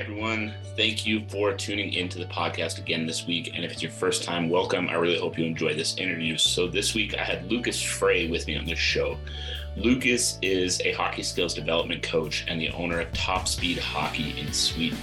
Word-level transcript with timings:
Everyone, 0.00 0.52
thank 0.76 1.06
you 1.06 1.22
for 1.28 1.52
tuning 1.52 1.92
into 1.92 2.18
the 2.18 2.24
podcast 2.24 2.78
again 2.78 3.06
this 3.06 3.28
week. 3.28 3.52
And 3.54 3.64
if 3.64 3.70
it's 3.70 3.80
your 3.80 3.92
first 3.92 4.24
time, 4.24 4.50
welcome. 4.50 4.88
I 4.88 4.94
really 4.94 5.20
hope 5.20 5.38
you 5.38 5.44
enjoy 5.44 5.72
this 5.74 5.96
interview. 5.98 6.36
So, 6.36 6.66
this 6.66 6.96
week 6.96 7.16
I 7.16 7.22
had 7.22 7.48
Lucas 7.48 7.80
Frey 7.80 8.28
with 8.28 8.48
me 8.48 8.56
on 8.56 8.64
this 8.64 8.78
show. 8.78 9.16
Lucas 9.76 10.36
is 10.42 10.80
a 10.80 10.90
hockey 10.94 11.22
skills 11.22 11.54
development 11.54 12.02
coach 12.02 12.44
and 12.48 12.60
the 12.60 12.70
owner 12.70 12.98
of 12.98 13.12
Top 13.12 13.46
Speed 13.46 13.78
Hockey 13.78 14.34
in 14.40 14.52
Sweden. 14.52 14.98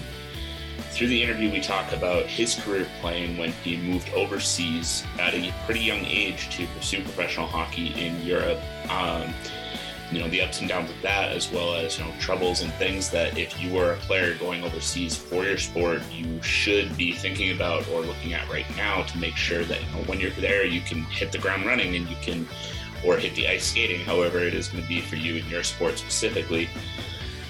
Through 0.89 1.07
the 1.07 1.23
interview, 1.23 1.49
we 1.49 1.61
talk 1.61 1.93
about 1.93 2.25
his 2.25 2.55
career 2.55 2.85
playing 2.99 3.37
when 3.37 3.53
he 3.63 3.77
moved 3.77 4.09
overseas 4.13 5.05
at 5.17 5.33
a 5.33 5.53
pretty 5.65 5.79
young 5.79 6.03
age 6.03 6.53
to 6.57 6.67
pursue 6.67 7.01
professional 7.01 7.47
hockey 7.47 7.93
in 7.97 8.21
Europe. 8.25 8.59
Um, 8.89 9.33
you 10.11 10.19
know 10.19 10.27
the 10.27 10.41
ups 10.41 10.59
and 10.59 10.69
downs 10.69 10.89
of 10.89 11.01
that 11.01 11.31
as 11.31 11.51
well 11.51 11.75
as 11.75 11.97
you 11.97 12.03
know 12.03 12.11
troubles 12.19 12.61
and 12.61 12.71
things 12.73 13.09
that 13.09 13.37
if 13.37 13.61
you 13.61 13.77
are 13.77 13.93
a 13.93 13.97
player 13.97 14.35
going 14.35 14.63
overseas 14.63 15.15
for 15.15 15.43
your 15.43 15.57
sport 15.57 16.01
you 16.11 16.41
should 16.41 16.95
be 16.97 17.13
thinking 17.13 17.55
about 17.55 17.87
or 17.89 18.01
looking 18.01 18.33
at 18.33 18.49
right 18.49 18.65
now 18.75 19.03
to 19.03 19.17
make 19.17 19.35
sure 19.35 19.63
that 19.63 19.79
you 19.81 19.87
know, 19.87 20.03
when 20.03 20.19
you're 20.19 20.31
there 20.31 20.65
you 20.65 20.81
can 20.81 21.03
hit 21.03 21.31
the 21.31 21.37
ground 21.37 21.65
running 21.65 21.95
and 21.95 22.09
you 22.09 22.15
can 22.21 22.47
or 23.05 23.17
hit 23.17 23.33
the 23.35 23.47
ice 23.47 23.65
skating 23.65 24.01
however 24.01 24.39
it 24.39 24.53
is 24.53 24.67
going 24.67 24.83
to 24.83 24.89
be 24.89 25.01
for 25.01 25.15
you 25.15 25.35
in 25.35 25.47
your 25.49 25.63
sport 25.63 25.97
specifically. 25.97 26.69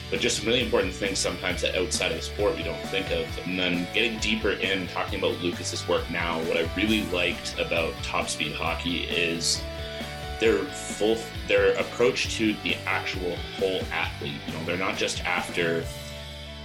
But 0.09 0.19
just 0.19 0.37
some 0.37 0.47
really 0.47 0.61
important 0.61 0.93
things 0.93 1.19
sometimes 1.19 1.61
that 1.61 1.75
outside 1.75 2.11
of 2.11 2.17
the 2.17 2.23
sport 2.23 2.57
we 2.57 2.63
don't 2.63 2.81
think 2.87 3.11
of. 3.11 3.25
And 3.45 3.57
then 3.57 3.87
getting 3.93 4.19
deeper 4.19 4.51
in 4.51 4.87
talking 4.87 5.19
about 5.19 5.41
lucas's 5.41 5.87
work 5.87 6.09
now 6.11 6.39
what 6.43 6.57
i 6.57 6.69
really 6.75 7.03
liked 7.11 7.57
about 7.59 7.93
top 8.03 8.29
speed 8.29 8.53
hockey 8.53 9.03
is 9.03 9.61
their 10.41 10.57
full 10.57 11.17
their 11.47 11.73
approach 11.75 12.35
to 12.35 12.53
the 12.63 12.75
actual 12.85 13.37
whole 13.57 13.81
athlete. 13.93 14.33
You 14.47 14.53
know, 14.53 14.65
they're 14.65 14.75
not 14.75 14.97
just 14.97 15.23
after 15.23 15.85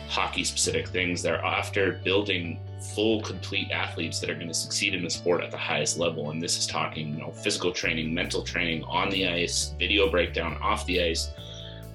hockey 0.08 0.44
specific 0.44 0.88
things, 0.88 1.22
they're 1.22 1.44
after 1.44 2.00
building 2.02 2.58
full 2.94 3.20
complete 3.20 3.70
athletes 3.70 4.18
that 4.20 4.30
are 4.30 4.34
going 4.34 4.48
to 4.48 4.54
succeed 4.54 4.94
in 4.94 5.04
the 5.04 5.10
sport 5.10 5.42
at 5.42 5.50
the 5.50 5.58
highest 5.58 5.98
level. 5.98 6.30
And 6.30 6.42
this 6.42 6.58
is 6.58 6.66
talking 6.66 7.14
you 7.14 7.20
know 7.20 7.30
physical 7.30 7.70
training 7.70 8.12
mental 8.12 8.42
training 8.42 8.82
on 8.84 9.10
the 9.10 9.28
ice 9.28 9.74
video 9.78 10.10
breakdown 10.10 10.56
off 10.62 10.84
the 10.86 11.02
ice. 11.02 11.30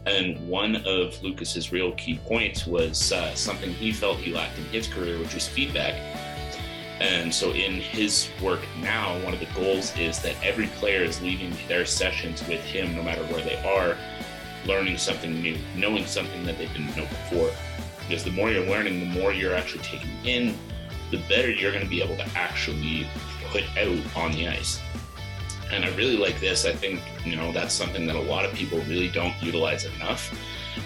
And 0.06 0.48
one 0.48 0.78
of 0.88 1.22
lucas's 1.24 1.72
real 1.72 1.94
key 1.94 2.20
points 2.26 2.68
was 2.68 3.12
uh, 3.12 3.34
something 3.34 3.72
he 3.72 3.92
felt 3.92 4.18
he 4.18 4.34
lacked 4.34 4.58
in 4.58 4.66
his 4.66 4.88
career 4.88 5.20
which 5.20 5.34
was 5.36 5.48
feedback 5.48 5.96
and 7.00 7.34
so 7.34 7.52
in 7.52 7.74
his 7.74 8.30
work 8.42 8.60
now, 8.80 9.20
one 9.24 9.34
of 9.34 9.40
the 9.40 9.48
goals 9.56 9.96
is 9.98 10.22
that 10.22 10.36
every 10.44 10.68
player 10.68 11.04
is 11.04 11.22
leaving 11.22 11.56
their 11.68 11.86
sessions 11.86 12.48
with 12.48 12.62
him, 12.62 12.96
no 12.96 13.04
matter 13.04 13.24
where 13.26 13.44
they 13.44 13.58
are, 13.64 13.98
learning 14.66 14.98
something 14.98 15.42
new, 15.42 15.58
knowing 15.76 16.06
something 16.06 16.46
that 16.46 16.58
they 16.58 16.68
didn't 16.68 16.96
know 16.96 17.06
before. 17.06 17.52
Because 18.08 18.24
the 18.24 18.32
more 18.32 18.52
you're 18.52 18.66
learning, 18.66 19.00
the 19.00 19.20
more 19.20 19.34
you're 19.34 19.56
actually 19.56 19.84
taking 19.84 20.12
in, 20.26 20.58
the 21.10 21.18
better 21.28 21.50
you're 21.50 21.72
going 21.72 21.84
to 21.84 21.90
be 21.90 22.02
able 22.02 22.18
to 22.18 22.28
actually 22.36 23.08
put 23.50 23.64
out 23.78 24.16
on 24.16 24.32
the 24.34 24.48
ice. 24.48 24.80
And 25.72 25.86
I 25.86 25.90
really 25.96 26.18
like 26.18 26.40
this. 26.40 26.66
I 26.66 26.74
think, 26.74 27.02
you 27.26 27.36
know, 27.36 27.52
that's 27.52 27.74
something 27.74 28.06
that 28.08 28.16
a 28.16 28.22
lot 28.22 28.46
of 28.46 28.54
people 28.54 28.80
really 28.82 29.10
don't 29.10 29.34
utilize 29.42 29.86
enough. 29.86 30.38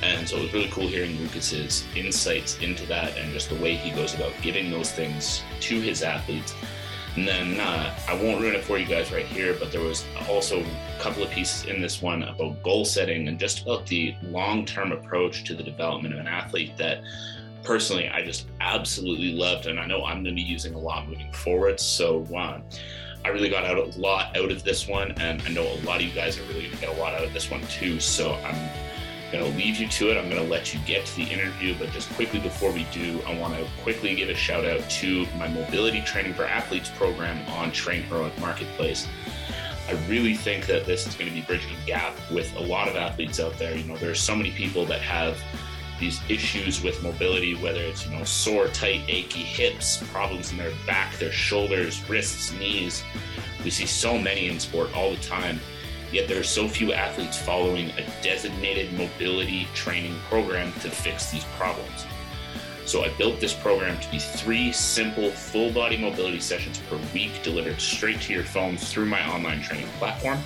And 0.01 0.27
so 0.27 0.37
it 0.37 0.43
was 0.43 0.53
really 0.53 0.69
cool 0.69 0.87
hearing 0.87 1.17
Lucas's 1.19 1.85
insights 1.95 2.57
into 2.59 2.85
that 2.87 3.17
and 3.17 3.31
just 3.33 3.49
the 3.49 3.55
way 3.55 3.75
he 3.75 3.91
goes 3.91 4.13
about 4.13 4.33
giving 4.41 4.71
those 4.71 4.91
things 4.91 5.43
to 5.61 5.81
his 5.81 6.03
athletes. 6.03 6.53
And 7.15 7.25
then 7.25 7.59
uh, 7.59 7.97
I 8.09 8.13
won't 8.13 8.41
ruin 8.41 8.55
it 8.55 8.63
for 8.63 8.77
you 8.77 8.85
guys 8.85 9.11
right 9.11 9.25
here, 9.25 9.55
but 9.57 9.71
there 9.71 9.81
was 9.81 10.03
also 10.27 10.61
a 10.61 10.99
couple 10.99 11.23
of 11.23 11.29
pieces 11.29 11.65
in 11.65 11.81
this 11.81 12.01
one 12.01 12.23
about 12.23 12.61
goal 12.61 12.83
setting 12.83 13.29
and 13.29 13.39
just 13.39 13.61
about 13.61 13.85
the 13.85 14.15
long 14.23 14.65
term 14.65 14.91
approach 14.91 15.45
to 15.45 15.55
the 15.55 15.63
development 15.63 16.13
of 16.13 16.19
an 16.19 16.27
athlete 16.27 16.75
that 16.77 17.01
personally 17.63 18.09
I 18.09 18.21
just 18.21 18.47
absolutely 18.59 19.31
loved. 19.31 19.67
And 19.67 19.79
I 19.79 19.85
know 19.85 20.03
I'm 20.03 20.23
going 20.23 20.35
to 20.35 20.41
be 20.41 20.41
using 20.41 20.73
a 20.73 20.79
lot 20.79 21.07
moving 21.07 21.31
forward. 21.31 21.79
So 21.79 22.25
uh, 22.35 22.59
I 23.23 23.29
really 23.29 23.49
got 23.49 23.63
out 23.63 23.77
a 23.77 23.99
lot 23.99 24.35
out 24.35 24.51
of 24.51 24.63
this 24.63 24.85
one. 24.85 25.11
And 25.13 25.41
I 25.43 25.49
know 25.49 25.63
a 25.63 25.79
lot 25.85 26.01
of 26.01 26.03
you 26.03 26.13
guys 26.13 26.37
are 26.37 26.43
really 26.43 26.63
going 26.63 26.73
to 26.73 26.81
get 26.81 26.89
a 26.89 26.99
lot 26.99 27.13
out 27.13 27.23
of 27.23 27.33
this 27.33 27.49
one 27.49 27.65
too. 27.67 28.01
So 28.01 28.33
I'm 28.33 28.69
going 29.31 29.51
to 29.51 29.57
leave 29.57 29.77
you 29.77 29.87
to 29.87 30.11
it. 30.11 30.17
I'm 30.17 30.29
going 30.29 30.41
to 30.41 30.49
let 30.49 30.73
you 30.73 30.79
get 30.85 31.05
to 31.05 31.15
the 31.15 31.23
interview, 31.23 31.75
but 31.77 31.91
just 31.91 32.11
quickly 32.13 32.39
before 32.39 32.71
we 32.71 32.85
do, 32.91 33.21
I 33.27 33.37
want 33.37 33.55
to 33.55 33.65
quickly 33.81 34.15
give 34.15 34.29
a 34.29 34.35
shout 34.35 34.65
out 34.65 34.87
to 34.89 35.25
my 35.37 35.47
mobility 35.47 36.01
training 36.01 36.33
for 36.33 36.45
athletes 36.45 36.89
program 36.89 37.37
on 37.49 37.71
TrainHeroic 37.71 38.37
Marketplace. 38.39 39.07
I 39.87 39.93
really 40.07 40.33
think 40.33 40.65
that 40.67 40.85
this 40.85 41.05
is 41.05 41.15
going 41.15 41.29
to 41.29 41.35
be 41.35 41.41
bridging 41.41 41.71
a 41.75 41.85
gap 41.85 42.15
with 42.31 42.55
a 42.55 42.61
lot 42.61 42.87
of 42.87 42.95
athletes 42.95 43.39
out 43.39 43.57
there. 43.59 43.75
You 43.75 43.83
know, 43.83 43.97
there's 43.97 44.19
so 44.19 44.35
many 44.35 44.51
people 44.51 44.85
that 44.85 45.01
have 45.01 45.39
these 45.99 46.19
issues 46.27 46.83
with 46.83 47.01
mobility, 47.03 47.55
whether 47.55 47.81
it's, 47.81 48.05
you 48.05 48.17
know, 48.17 48.23
sore, 48.23 48.67
tight, 48.67 49.01
achy 49.07 49.43
hips, 49.43 50.03
problems 50.11 50.51
in 50.51 50.57
their 50.57 50.73
back, 50.85 51.17
their 51.17 51.31
shoulders, 51.31 52.07
wrists, 52.09 52.51
knees. 52.53 53.03
We 53.63 53.69
see 53.69 53.85
so 53.85 54.17
many 54.17 54.49
in 54.49 54.59
sport 54.59 54.95
all 54.95 55.11
the 55.11 55.21
time 55.21 55.59
yet 56.11 56.27
there 56.27 56.39
are 56.39 56.43
so 56.43 56.67
few 56.67 56.93
athletes 56.93 57.37
following 57.37 57.89
a 57.91 58.05
designated 58.21 58.91
mobility 58.93 59.67
training 59.73 60.15
program 60.29 60.71
to 60.81 60.89
fix 60.89 61.31
these 61.31 61.43
problems. 61.57 62.05
So 62.85 63.03
I 63.03 63.09
built 63.17 63.39
this 63.39 63.53
program 63.53 63.99
to 63.99 64.11
be 64.11 64.19
three 64.19 64.71
simple 64.71 65.31
full 65.31 65.71
body 65.71 65.97
mobility 65.97 66.39
sessions 66.39 66.79
per 66.89 66.99
week 67.13 67.41
delivered 67.41 67.81
straight 67.81 68.21
to 68.21 68.33
your 68.33 68.43
phone 68.43 68.77
through 68.77 69.07
my 69.07 69.27
online 69.27 69.61
training 69.61 69.87
platform. 69.97 70.39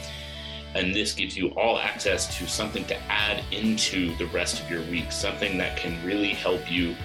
And 0.74 0.94
this 0.94 1.14
gives 1.14 1.36
you 1.36 1.50
all 1.50 1.80
access 1.80 2.38
to 2.38 2.48
something 2.48 2.86
to 2.86 2.98
add 3.12 3.44
into 3.52 4.16
the 4.18 4.28
rest 4.28 4.62
of 4.62 4.70
your 4.70 4.84
week, 4.84 5.12
something 5.12 5.58
that 5.58 5.78
can 5.78 6.02
really 6.06 6.30
help 6.30 6.72
you 6.72 6.96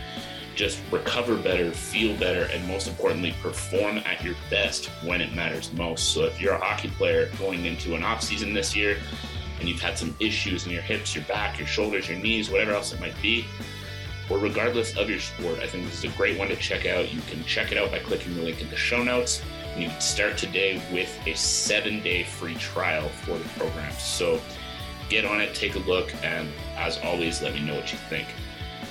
just 0.54 0.80
recover 0.90 1.36
better, 1.36 1.70
feel 1.70 2.16
better, 2.16 2.44
and 2.44 2.66
most 2.66 2.88
importantly, 2.88 3.34
perform 3.42 3.98
at 3.98 4.22
your 4.22 4.34
best 4.50 4.86
when 5.04 5.20
it 5.20 5.34
matters 5.34 5.72
most. 5.72 6.12
So 6.12 6.24
if 6.24 6.40
you're 6.40 6.54
a 6.54 6.64
hockey 6.64 6.88
player 6.88 7.30
going 7.38 7.64
into 7.64 7.94
an 7.94 8.04
off 8.04 8.22
season 8.22 8.54
this 8.54 8.74
year 8.74 8.96
and 9.60 9.68
you've 9.68 9.80
had 9.80 9.98
some 9.98 10.14
issues 10.20 10.66
in 10.66 10.72
your 10.72 10.82
hips, 10.82 11.14
your 11.14 11.24
back, 11.24 11.58
your 11.58 11.66
shoulders, 11.66 12.08
your 12.08 12.18
knees, 12.18 12.50
whatever 12.50 12.72
else 12.72 12.92
it 12.92 13.00
might 13.00 13.20
be, 13.20 13.44
or 14.30 14.38
regardless 14.38 14.96
of 14.96 15.10
your 15.10 15.20
sport, 15.20 15.58
I 15.58 15.66
think 15.66 15.84
this 15.84 16.02
is 16.02 16.04
a 16.04 16.16
great 16.16 16.38
one 16.38 16.48
to 16.48 16.56
check 16.56 16.86
out. 16.86 17.12
You 17.12 17.20
can 17.22 17.44
check 17.44 17.72
it 17.72 17.78
out 17.78 17.90
by 17.90 17.98
clicking 17.98 18.34
the 18.34 18.42
link 18.42 18.62
in 18.62 18.70
the 18.70 18.76
show 18.76 19.02
notes. 19.02 19.42
And 19.74 19.82
you 19.82 19.88
can 19.88 20.00
start 20.00 20.38
today 20.38 20.80
with 20.92 21.18
a 21.26 21.34
seven 21.34 22.00
day 22.00 22.24
free 22.24 22.54
trial 22.54 23.08
for 23.08 23.36
the 23.36 23.48
program. 23.50 23.92
So 23.98 24.40
get 25.08 25.24
on 25.24 25.40
it, 25.40 25.54
take 25.54 25.74
a 25.74 25.80
look, 25.80 26.14
and 26.22 26.48
as 26.76 26.98
always, 26.98 27.42
let 27.42 27.54
me 27.54 27.60
know 27.60 27.74
what 27.74 27.92
you 27.92 27.98
think. 28.08 28.28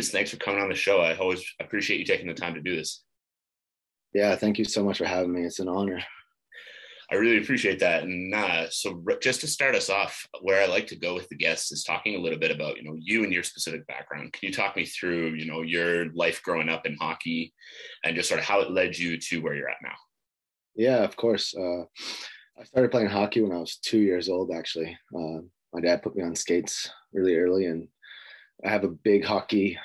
Lucas, 0.00 0.12
thanks 0.12 0.30
for 0.30 0.38
coming 0.38 0.62
on 0.62 0.70
the 0.70 0.74
show. 0.74 1.02
I 1.02 1.14
always 1.18 1.44
appreciate 1.60 1.98
you 1.98 2.06
taking 2.06 2.26
the 2.26 2.32
time 2.32 2.54
to 2.54 2.62
do 2.62 2.74
this. 2.74 3.02
Yeah, 4.14 4.34
thank 4.34 4.58
you 4.58 4.64
so 4.64 4.82
much 4.82 4.96
for 4.96 5.04
having 5.04 5.30
me. 5.30 5.42
It's 5.42 5.58
an 5.58 5.68
honor. 5.68 6.00
I 7.12 7.16
really 7.16 7.36
appreciate 7.36 7.80
that. 7.80 8.04
And 8.04 8.34
uh, 8.34 8.70
so, 8.70 9.04
just 9.20 9.42
to 9.42 9.46
start 9.46 9.74
us 9.74 9.90
off, 9.90 10.26
where 10.40 10.62
I 10.62 10.66
like 10.68 10.86
to 10.86 10.96
go 10.96 11.12
with 11.12 11.28
the 11.28 11.36
guests 11.36 11.70
is 11.70 11.84
talking 11.84 12.14
a 12.14 12.18
little 12.18 12.38
bit 12.38 12.50
about 12.50 12.78
you 12.78 12.84
know 12.84 12.96
you 12.98 13.24
and 13.24 13.32
your 13.32 13.42
specific 13.42 13.86
background. 13.88 14.32
Can 14.32 14.48
you 14.48 14.54
talk 14.54 14.74
me 14.74 14.86
through 14.86 15.34
you 15.34 15.44
know 15.44 15.60
your 15.60 16.10
life 16.14 16.42
growing 16.42 16.70
up 16.70 16.86
in 16.86 16.96
hockey, 16.96 17.52
and 18.02 18.16
just 18.16 18.30
sort 18.30 18.40
of 18.40 18.46
how 18.46 18.60
it 18.62 18.70
led 18.70 18.96
you 18.96 19.18
to 19.18 19.42
where 19.42 19.54
you're 19.54 19.68
at 19.68 19.82
now? 19.82 19.96
Yeah, 20.76 21.04
of 21.04 21.14
course. 21.14 21.54
Uh, 21.54 21.82
I 22.58 22.64
started 22.64 22.90
playing 22.90 23.08
hockey 23.08 23.42
when 23.42 23.52
I 23.52 23.60
was 23.60 23.76
two 23.76 23.98
years 23.98 24.30
old. 24.30 24.50
Actually, 24.50 24.96
uh, 25.14 25.42
my 25.74 25.82
dad 25.82 26.02
put 26.02 26.16
me 26.16 26.22
on 26.22 26.34
skates 26.34 26.88
really 27.12 27.36
early, 27.36 27.66
and 27.66 27.86
I 28.64 28.70
have 28.70 28.84
a 28.84 28.88
big 28.88 29.26
hockey 29.26 29.78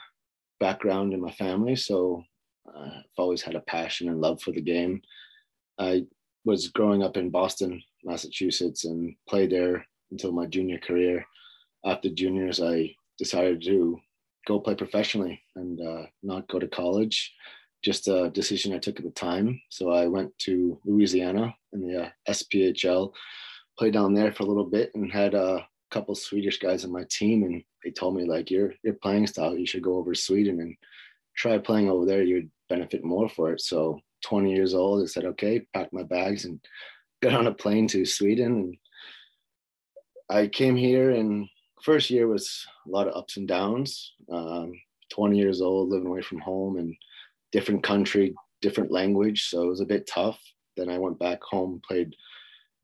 background 0.59 1.13
in 1.13 1.21
my 1.21 1.31
family, 1.31 1.75
so 1.75 2.23
uh, 2.67 2.89
I've 2.97 3.03
always 3.17 3.41
had 3.41 3.55
a 3.55 3.61
passion 3.61 4.09
and 4.09 4.21
love 4.21 4.41
for 4.41 4.51
the 4.51 4.61
game. 4.61 5.01
I 5.77 6.05
was 6.45 6.69
growing 6.69 7.03
up 7.03 7.17
in 7.17 7.29
Boston, 7.29 7.81
Massachusetts, 8.03 8.85
and 8.85 9.15
played 9.27 9.51
there 9.51 9.85
until 10.11 10.31
my 10.31 10.45
junior 10.45 10.77
career. 10.77 11.25
After 11.85 12.09
juniors, 12.09 12.61
I 12.61 12.95
decided 13.17 13.63
to 13.63 13.99
go 14.47 14.59
play 14.59 14.75
professionally 14.75 15.41
and 15.55 15.79
uh, 15.81 16.03
not 16.23 16.47
go 16.47 16.59
to 16.59 16.67
college. 16.67 17.33
Just 17.83 18.07
a 18.07 18.29
decision 18.31 18.73
I 18.73 18.79
took 18.79 18.97
at 18.97 19.05
the 19.05 19.11
time. 19.11 19.59
So 19.69 19.91
I 19.91 20.07
went 20.07 20.37
to 20.39 20.79
Louisiana 20.85 21.53
in 21.73 21.87
the 21.87 22.03
uh, 22.03 22.09
SPHL, 22.29 23.11
played 23.77 23.93
down 23.93 24.13
there 24.13 24.31
for 24.31 24.43
a 24.43 24.47
little 24.47 24.65
bit, 24.65 24.91
and 24.95 25.11
had 25.11 25.33
a 25.33 25.67
couple 25.91 26.15
Swedish 26.15 26.59
guys 26.59 26.83
on 26.85 26.91
my 26.91 27.05
team, 27.09 27.43
and 27.43 27.63
they 27.85 27.91
told 27.91 28.15
me 28.15 28.25
like 28.25 28.49
your 28.49 28.73
your 28.83 28.95
playing 28.95 29.27
style, 29.27 29.55
you 29.55 29.67
should 29.67 29.83
go 29.83 29.97
over 29.97 30.13
to 30.13 30.19
Sweden 30.19 30.59
and 30.59 30.75
try 31.37 31.57
playing 31.59 31.89
over 31.89 32.05
there. 32.05 32.23
You'd 32.23 32.49
benefit 32.67 33.05
more 33.05 33.29
for 33.29 33.53
it. 33.53 33.61
So 33.61 33.99
20 34.25 34.51
years 34.51 34.73
old, 34.73 35.03
I 35.03 35.05
said, 35.05 35.25
okay, 35.25 35.65
packed 35.73 35.93
my 35.93 36.03
bags 36.03 36.45
and 36.45 36.59
got 37.21 37.33
on 37.33 37.47
a 37.47 37.53
plane 37.53 37.87
to 37.89 38.05
Sweden. 38.05 38.45
And 38.45 38.77
I 40.29 40.47
came 40.47 40.75
here 40.75 41.11
and 41.11 41.47
first 41.83 42.09
year 42.09 42.27
was 42.27 42.65
a 42.87 42.89
lot 42.89 43.07
of 43.07 43.15
ups 43.15 43.37
and 43.37 43.47
downs. 43.47 44.13
Um, 44.31 44.73
20 45.11 45.37
years 45.37 45.61
old, 45.61 45.89
living 45.89 46.07
away 46.07 46.21
from 46.21 46.39
home 46.39 46.77
and 46.77 46.95
different 47.51 47.83
country, 47.83 48.33
different 48.61 48.91
language. 48.91 49.47
So 49.47 49.61
it 49.61 49.67
was 49.67 49.81
a 49.81 49.85
bit 49.85 50.07
tough. 50.07 50.39
Then 50.75 50.89
I 50.89 50.97
went 50.97 51.19
back 51.19 51.41
home, 51.43 51.81
played 51.87 52.15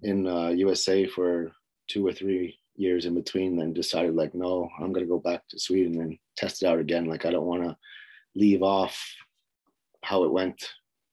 in 0.03 0.27
uh, 0.27 0.49
USA 0.49 1.07
for 1.07 1.51
two 1.87 2.05
or 2.05 2.13
three 2.13 2.57
years 2.81 3.05
in 3.05 3.15
between, 3.15 3.55
then 3.55 3.73
decided 3.73 4.15
like, 4.15 4.33
no, 4.33 4.69
I'm 4.79 4.91
going 4.91 5.05
to 5.05 5.09
go 5.09 5.19
back 5.19 5.47
to 5.49 5.59
Sweden 5.59 6.01
and 6.01 6.17
test 6.35 6.63
it 6.63 6.67
out 6.67 6.79
again. 6.79 7.05
Like, 7.05 7.25
I 7.25 7.31
don't 7.31 7.45
want 7.45 7.63
to 7.63 7.77
leave 8.35 8.63
off 8.63 8.99
how 10.03 10.23
it 10.23 10.31
went 10.31 10.61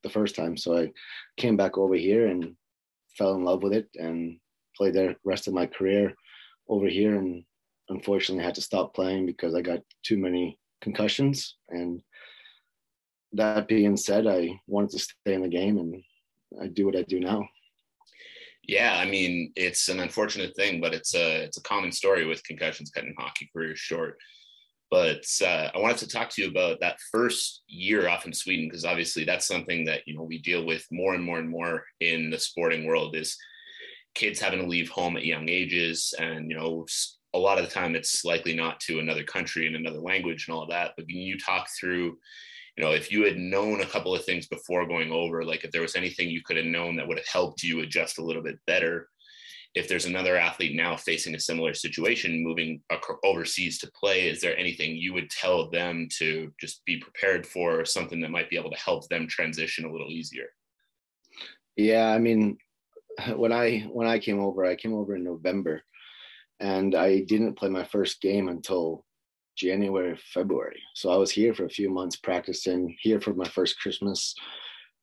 the 0.03 0.11
first 0.11 0.35
time. 0.35 0.57
So 0.57 0.79
I 0.79 0.91
came 1.37 1.57
back 1.57 1.77
over 1.77 1.95
here 1.95 2.27
and 2.27 2.55
fell 3.17 3.35
in 3.35 3.45
love 3.45 3.63
with 3.63 3.73
it 3.73 3.89
and 3.95 4.39
played 4.77 4.95
the 4.95 5.17
rest 5.25 5.47
of 5.47 5.55
my 5.55 5.67
career 5.67 6.15
over 6.69 6.87
here. 6.87 7.17
And 7.17 7.45
unfortunately, 7.89 8.45
had 8.45 8.55
to 8.57 8.63
stop 8.63 8.95
playing 8.95 9.27
because 9.27 9.55
I 9.55 9.61
got 9.61 9.81
too 10.03 10.19
many 10.19 10.59
concussions. 10.81 11.57
And 11.69 12.03
that 13.33 13.69
being 13.69 13.97
said, 13.97 14.27
I 14.27 14.59
wanted 14.67 14.91
to 14.91 14.99
stay 15.01 15.35
in 15.35 15.43
the 15.43 15.49
game 15.49 15.79
and 15.79 16.03
I 16.63 16.69
do 16.69 16.87
what 16.87 16.97
I 16.97 17.03
do 17.03 17.21
now. 17.21 17.47
Yeah, 18.69 18.99
I 18.99 19.07
mean, 19.07 19.51
it's 19.57 19.89
an 19.89 20.01
unfortunate 20.01 20.55
thing, 20.55 20.79
but 20.79 20.93
it's 20.93 21.15
a 21.15 21.43
it's 21.43 21.57
a 21.57 21.63
common 21.63 21.91
story 21.91 22.27
with 22.27 22.45
concussions 22.45 22.91
cutting 22.91 23.15
hockey 23.19 23.49
careers 23.53 23.79
short. 23.79 24.19
But 24.91 25.25
uh, 25.43 25.71
I 25.75 25.79
wanted 25.79 25.99
to 25.99 26.09
talk 26.09 26.29
to 26.31 26.43
you 26.43 26.49
about 26.49 26.81
that 26.81 26.99
first 27.11 27.63
year 27.67 28.09
off 28.09 28.27
in 28.27 28.33
Sweden 28.33 28.67
because 28.67 28.85
obviously 28.85 29.25
that's 29.25 29.47
something 29.47 29.87
that 29.87 30.03
you 30.07 30.15
know 30.15 30.23
we 30.23 30.39
deal 30.39 30.67
with 30.67 30.87
more 30.93 31.15
and 31.15 31.25
more 31.25 31.39
and 31.39 31.49
more 31.49 31.85
in 32.01 32.29
the 32.29 32.39
sporting 32.39 32.87
world 32.87 33.17
is 33.17 33.37
kids 34.15 34.39
having 34.39 34.61
to 34.61 34.67
leave 34.67 34.91
home 34.91 35.17
at 35.17 35.25
young 35.25 35.49
ages, 35.49 36.13
and 36.19 36.51
you 36.51 36.57
know 36.57 36.87
a 37.33 37.39
lot 37.39 37.59
of 37.59 37.65
the 37.65 37.71
time 37.71 37.97
it's 37.97 38.23
likely 38.23 38.55
not 38.55 38.81
to 38.81 38.99
another 38.99 39.25
country 39.25 39.67
and 39.67 39.77
another 39.77 40.01
language 40.01 40.47
and 40.47 40.55
all 40.55 40.63
of 40.65 40.71
that. 40.71 40.93
But 40.95 41.09
can 41.09 41.17
you 41.17 41.39
talk 41.39 41.69
through 41.81 42.19
you 42.79 42.85
know, 42.85 42.93
if 42.93 43.11
you 43.11 43.25
had 43.25 43.37
known 43.37 43.81
a 43.81 43.87
couple 43.87 44.15
of 44.15 44.25
things 44.25 44.47
before 44.47 44.87
going 44.87 45.11
over, 45.11 45.45
like 45.45 45.65
if 45.65 45.73
there 45.73 45.83
was 45.83 45.97
anything 45.97 46.31
you 46.31 46.43
could 46.45 46.57
have 46.57 46.65
known 46.65 46.95
that 46.95 47.09
would 47.09 47.19
have 47.19 47.27
helped 47.27 47.65
you 47.65 47.81
adjust 47.81 48.19
a 48.19 48.25
little 48.25 48.43
bit 48.43 48.57
better, 48.69 49.09
if 49.75 49.89
there's 49.89 50.07
another 50.07 50.37
athlete 50.37 50.77
now 50.77 50.97
facing 50.97 51.35
a 51.35 51.41
similar 51.41 51.75
situation 51.75 52.43
moving 52.43 52.81
overseas 53.25 53.79
to 53.79 53.91
play 53.99 54.29
is 54.29 54.41
there 54.41 54.57
anything 54.57 54.97
you 54.97 55.13
would 55.13 55.29
tell 55.29 55.69
them 55.71 56.09
to 56.19 56.53
just 56.59 56.85
be 56.85 56.99
prepared 56.99 57.45
for 57.45 57.85
something 57.85 58.21
that 58.21 58.31
might 58.31 58.49
be 58.49 58.57
able 58.57 58.71
to 58.71 58.79
help 58.79 59.09
them 59.09 59.27
transition 59.27 59.85
a 59.85 59.93
little 59.93 60.11
easier? 60.11 60.47
Yeah 61.77 62.09
i 62.09 62.19
mean 62.19 62.59
when 63.37 63.53
i 63.53 63.81
when 63.93 64.07
i 64.07 64.19
came 64.19 64.41
over 64.41 64.65
i 64.65 64.75
came 64.75 64.95
over 64.95 65.17
in 65.17 65.23
november 65.23 65.83
and 66.61 66.95
i 66.95 67.21
didn't 67.21 67.59
play 67.59 67.69
my 67.69 67.85
first 67.85 68.21
game 68.21 68.49
until 68.49 69.05
January, 69.59 70.17
February. 70.33 70.81
So 70.95 71.11
I 71.11 71.17
was 71.17 71.31
here 71.31 71.53
for 71.53 71.65
a 71.65 71.71
few 71.71 71.91
months 71.91 72.17
practicing 72.17 72.97
here 73.01 73.21
for 73.21 73.35
my 73.35 73.47
first 73.49 73.79
Christmas 73.81 74.35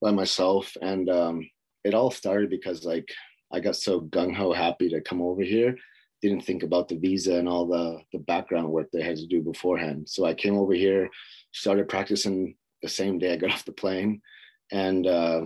by 0.01 0.11
myself. 0.11 0.75
And 0.81 1.09
um, 1.09 1.49
it 1.83 1.93
all 1.93 2.09
started 2.09 2.49
because 2.49 2.85
like 2.85 3.09
I 3.51 3.59
got 3.59 3.75
so 3.75 4.01
gung 4.01 4.33
ho 4.33 4.53
happy 4.53 4.89
to 4.89 5.01
come 5.01 5.21
over 5.21 5.41
here. 5.41 5.75
Didn't 6.21 6.41
think 6.41 6.63
about 6.63 6.87
the 6.87 6.97
visa 6.97 7.35
and 7.35 7.49
all 7.49 7.67
the, 7.67 7.99
the 8.13 8.19
background 8.19 8.69
work 8.69 8.89
they 8.91 9.03
had 9.03 9.17
to 9.17 9.27
do 9.27 9.41
beforehand. 9.41 10.07
So 10.09 10.25
I 10.25 10.33
came 10.33 10.55
over 10.55 10.73
here, 10.73 11.09
started 11.51 11.89
practicing 11.89 12.55
the 12.81 12.89
same 12.89 13.19
day 13.19 13.33
I 13.33 13.37
got 13.37 13.51
off 13.51 13.65
the 13.65 13.73
plane. 13.73 14.21
And 14.71 15.05
uh, 15.05 15.41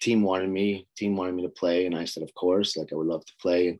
team 0.00 0.22
wanted 0.22 0.50
me, 0.50 0.88
team 0.96 1.16
wanted 1.16 1.36
me 1.36 1.42
to 1.44 1.48
play. 1.48 1.86
And 1.86 1.96
I 1.96 2.04
said, 2.04 2.24
of 2.24 2.34
course, 2.34 2.76
like 2.76 2.92
I 2.92 2.96
would 2.96 3.06
love 3.06 3.24
to 3.24 3.32
play. 3.40 3.78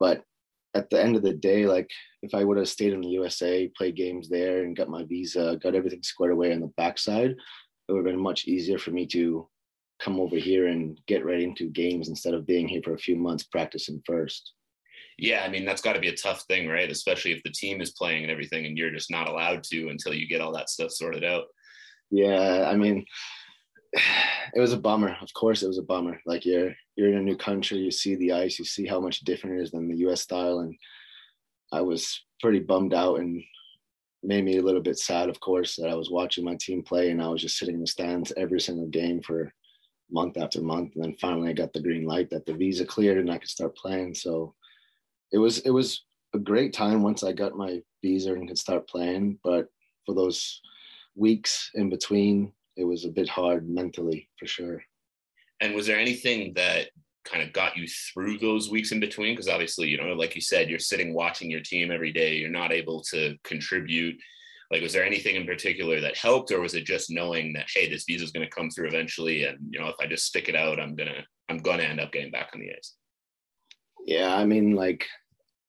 But 0.00 0.24
at 0.74 0.90
the 0.90 1.00
end 1.00 1.16
of 1.16 1.22
the 1.22 1.32
day, 1.32 1.66
like 1.66 1.90
if 2.22 2.34
I 2.34 2.44
would 2.44 2.56
have 2.56 2.68
stayed 2.68 2.92
in 2.92 3.00
the 3.00 3.08
USA, 3.08 3.70
played 3.76 3.96
games 3.96 4.28
there, 4.28 4.64
and 4.64 4.76
got 4.76 4.88
my 4.88 5.04
visa, 5.04 5.58
got 5.62 5.74
everything 5.74 6.02
squared 6.02 6.32
away 6.32 6.52
on 6.52 6.60
the 6.60 6.72
backside, 6.76 7.30
it 7.30 7.92
would 7.92 8.06
have 8.06 8.14
been 8.14 8.22
much 8.22 8.46
easier 8.46 8.78
for 8.78 8.90
me 8.90 9.06
to 9.08 9.48
come 10.00 10.18
over 10.18 10.36
here 10.36 10.66
and 10.66 11.00
get 11.06 11.24
right 11.24 11.40
into 11.40 11.70
games 11.70 12.08
instead 12.08 12.34
of 12.34 12.46
being 12.46 12.66
here 12.66 12.80
for 12.82 12.94
a 12.94 12.98
few 12.98 13.16
months 13.16 13.44
practicing 13.44 14.02
first. 14.04 14.52
Yeah, 15.16 15.44
I 15.46 15.48
mean 15.48 15.64
that's 15.64 15.82
got 15.82 15.92
to 15.92 16.00
be 16.00 16.08
a 16.08 16.16
tough 16.16 16.42
thing, 16.48 16.68
right? 16.68 16.90
Especially 16.90 17.32
if 17.32 17.42
the 17.44 17.52
team 17.52 17.80
is 17.80 17.92
playing 17.92 18.22
and 18.22 18.32
everything, 18.32 18.66
and 18.66 18.76
you're 18.76 18.90
just 18.90 19.10
not 19.10 19.28
allowed 19.28 19.62
to 19.64 19.88
until 19.88 20.12
you 20.12 20.26
get 20.26 20.40
all 20.40 20.52
that 20.52 20.70
stuff 20.70 20.90
sorted 20.90 21.24
out. 21.24 21.44
Yeah, 22.10 22.68
I 22.68 22.76
mean, 22.76 23.04
it 24.54 24.60
was 24.60 24.72
a 24.72 24.78
bummer. 24.78 25.16
Of 25.20 25.32
course, 25.34 25.62
it 25.62 25.68
was 25.68 25.78
a 25.78 25.82
bummer. 25.82 26.20
Like 26.26 26.44
you're 26.44 26.72
you're 26.96 27.08
in 27.08 27.18
a 27.18 27.22
new 27.22 27.36
country, 27.36 27.78
you 27.78 27.90
see 27.90 28.14
the 28.16 28.32
ice, 28.32 28.58
you 28.58 28.64
see 28.64 28.86
how 28.86 29.00
much 29.00 29.20
different 29.20 29.58
it 29.58 29.62
is 29.62 29.70
than 29.70 29.88
the 29.88 29.96
U.S. 29.98 30.22
style, 30.22 30.60
and 30.60 30.74
I 31.72 31.80
was 31.80 32.24
pretty 32.40 32.60
bummed 32.60 32.94
out 32.94 33.18
and 33.20 33.42
made 34.22 34.44
me 34.44 34.58
a 34.58 34.62
little 34.62 34.80
bit 34.80 34.98
sad, 34.98 35.28
of 35.28 35.40
course, 35.40 35.76
that 35.76 35.88
I 35.88 35.94
was 35.94 36.10
watching 36.10 36.44
my 36.44 36.56
team 36.56 36.82
play 36.82 37.10
and 37.10 37.22
I 37.22 37.28
was 37.28 37.42
just 37.42 37.58
sitting 37.58 37.74
in 37.74 37.80
the 37.80 37.86
stands 37.86 38.32
every 38.36 38.60
single 38.60 38.86
game 38.86 39.20
for 39.22 39.52
month 40.10 40.36
after 40.38 40.60
month, 40.60 40.92
and 40.94 41.04
then 41.04 41.16
finally 41.20 41.50
I 41.50 41.52
got 41.52 41.72
the 41.72 41.82
green 41.82 42.04
light 42.04 42.30
that 42.30 42.46
the 42.46 42.54
visa 42.54 42.84
cleared 42.84 43.18
and 43.18 43.30
I 43.30 43.38
could 43.38 43.48
start 43.48 43.76
playing. 43.76 44.14
So 44.14 44.54
it 45.32 45.38
was 45.38 45.58
it 45.60 45.70
was 45.70 46.04
a 46.34 46.38
great 46.38 46.72
time 46.72 47.02
once 47.02 47.22
I 47.22 47.32
got 47.32 47.56
my 47.56 47.80
visa 48.02 48.32
and 48.32 48.48
could 48.48 48.58
start 48.58 48.88
playing, 48.88 49.38
but 49.42 49.66
for 50.06 50.14
those 50.14 50.60
weeks 51.16 51.70
in 51.74 51.90
between 51.90 52.52
it 52.76 52.84
was 52.84 53.04
a 53.04 53.10
bit 53.10 53.28
hard 53.28 53.68
mentally 53.68 54.28
for 54.38 54.46
sure. 54.46 54.82
And 55.60 55.74
was 55.74 55.86
there 55.86 55.98
anything 55.98 56.52
that 56.54 56.88
kind 57.24 57.42
of 57.42 57.52
got 57.52 57.76
you 57.76 57.86
through 57.88 58.38
those 58.38 58.70
weeks 58.70 58.92
in 58.92 59.00
between? 59.00 59.32
Because 59.32 59.48
obviously, 59.48 59.88
you 59.88 59.98
know, 59.98 60.12
like 60.12 60.34
you 60.34 60.40
said, 60.40 60.68
you're 60.68 60.78
sitting 60.78 61.14
watching 61.14 61.50
your 61.50 61.60
team 61.60 61.90
every 61.90 62.12
day, 62.12 62.36
you're 62.36 62.50
not 62.50 62.72
able 62.72 63.00
to 63.10 63.36
contribute. 63.44 64.16
Like, 64.70 64.82
was 64.82 64.92
there 64.92 65.04
anything 65.04 65.36
in 65.36 65.46
particular 65.46 66.00
that 66.00 66.16
helped, 66.16 66.50
or 66.50 66.60
was 66.60 66.74
it 66.74 66.84
just 66.84 67.10
knowing 67.10 67.52
that, 67.52 67.66
hey, 67.72 67.88
this 67.88 68.04
visa 68.04 68.24
is 68.24 68.32
going 68.32 68.46
to 68.46 68.54
come 68.54 68.70
through 68.70 68.88
eventually, 68.88 69.44
and 69.44 69.58
you 69.70 69.78
know, 69.78 69.88
if 69.88 69.96
I 70.00 70.06
just 70.06 70.24
stick 70.24 70.48
it 70.48 70.56
out, 70.56 70.80
I'm 70.80 70.96
gonna, 70.96 71.24
I'm 71.48 71.58
gonna 71.58 71.82
end 71.84 72.00
up 72.00 72.12
getting 72.12 72.32
back 72.32 72.50
on 72.54 72.60
the 72.60 72.72
ice. 72.72 72.94
Yeah, 74.06 74.34
I 74.34 74.44
mean, 74.44 74.74
like, 74.74 75.06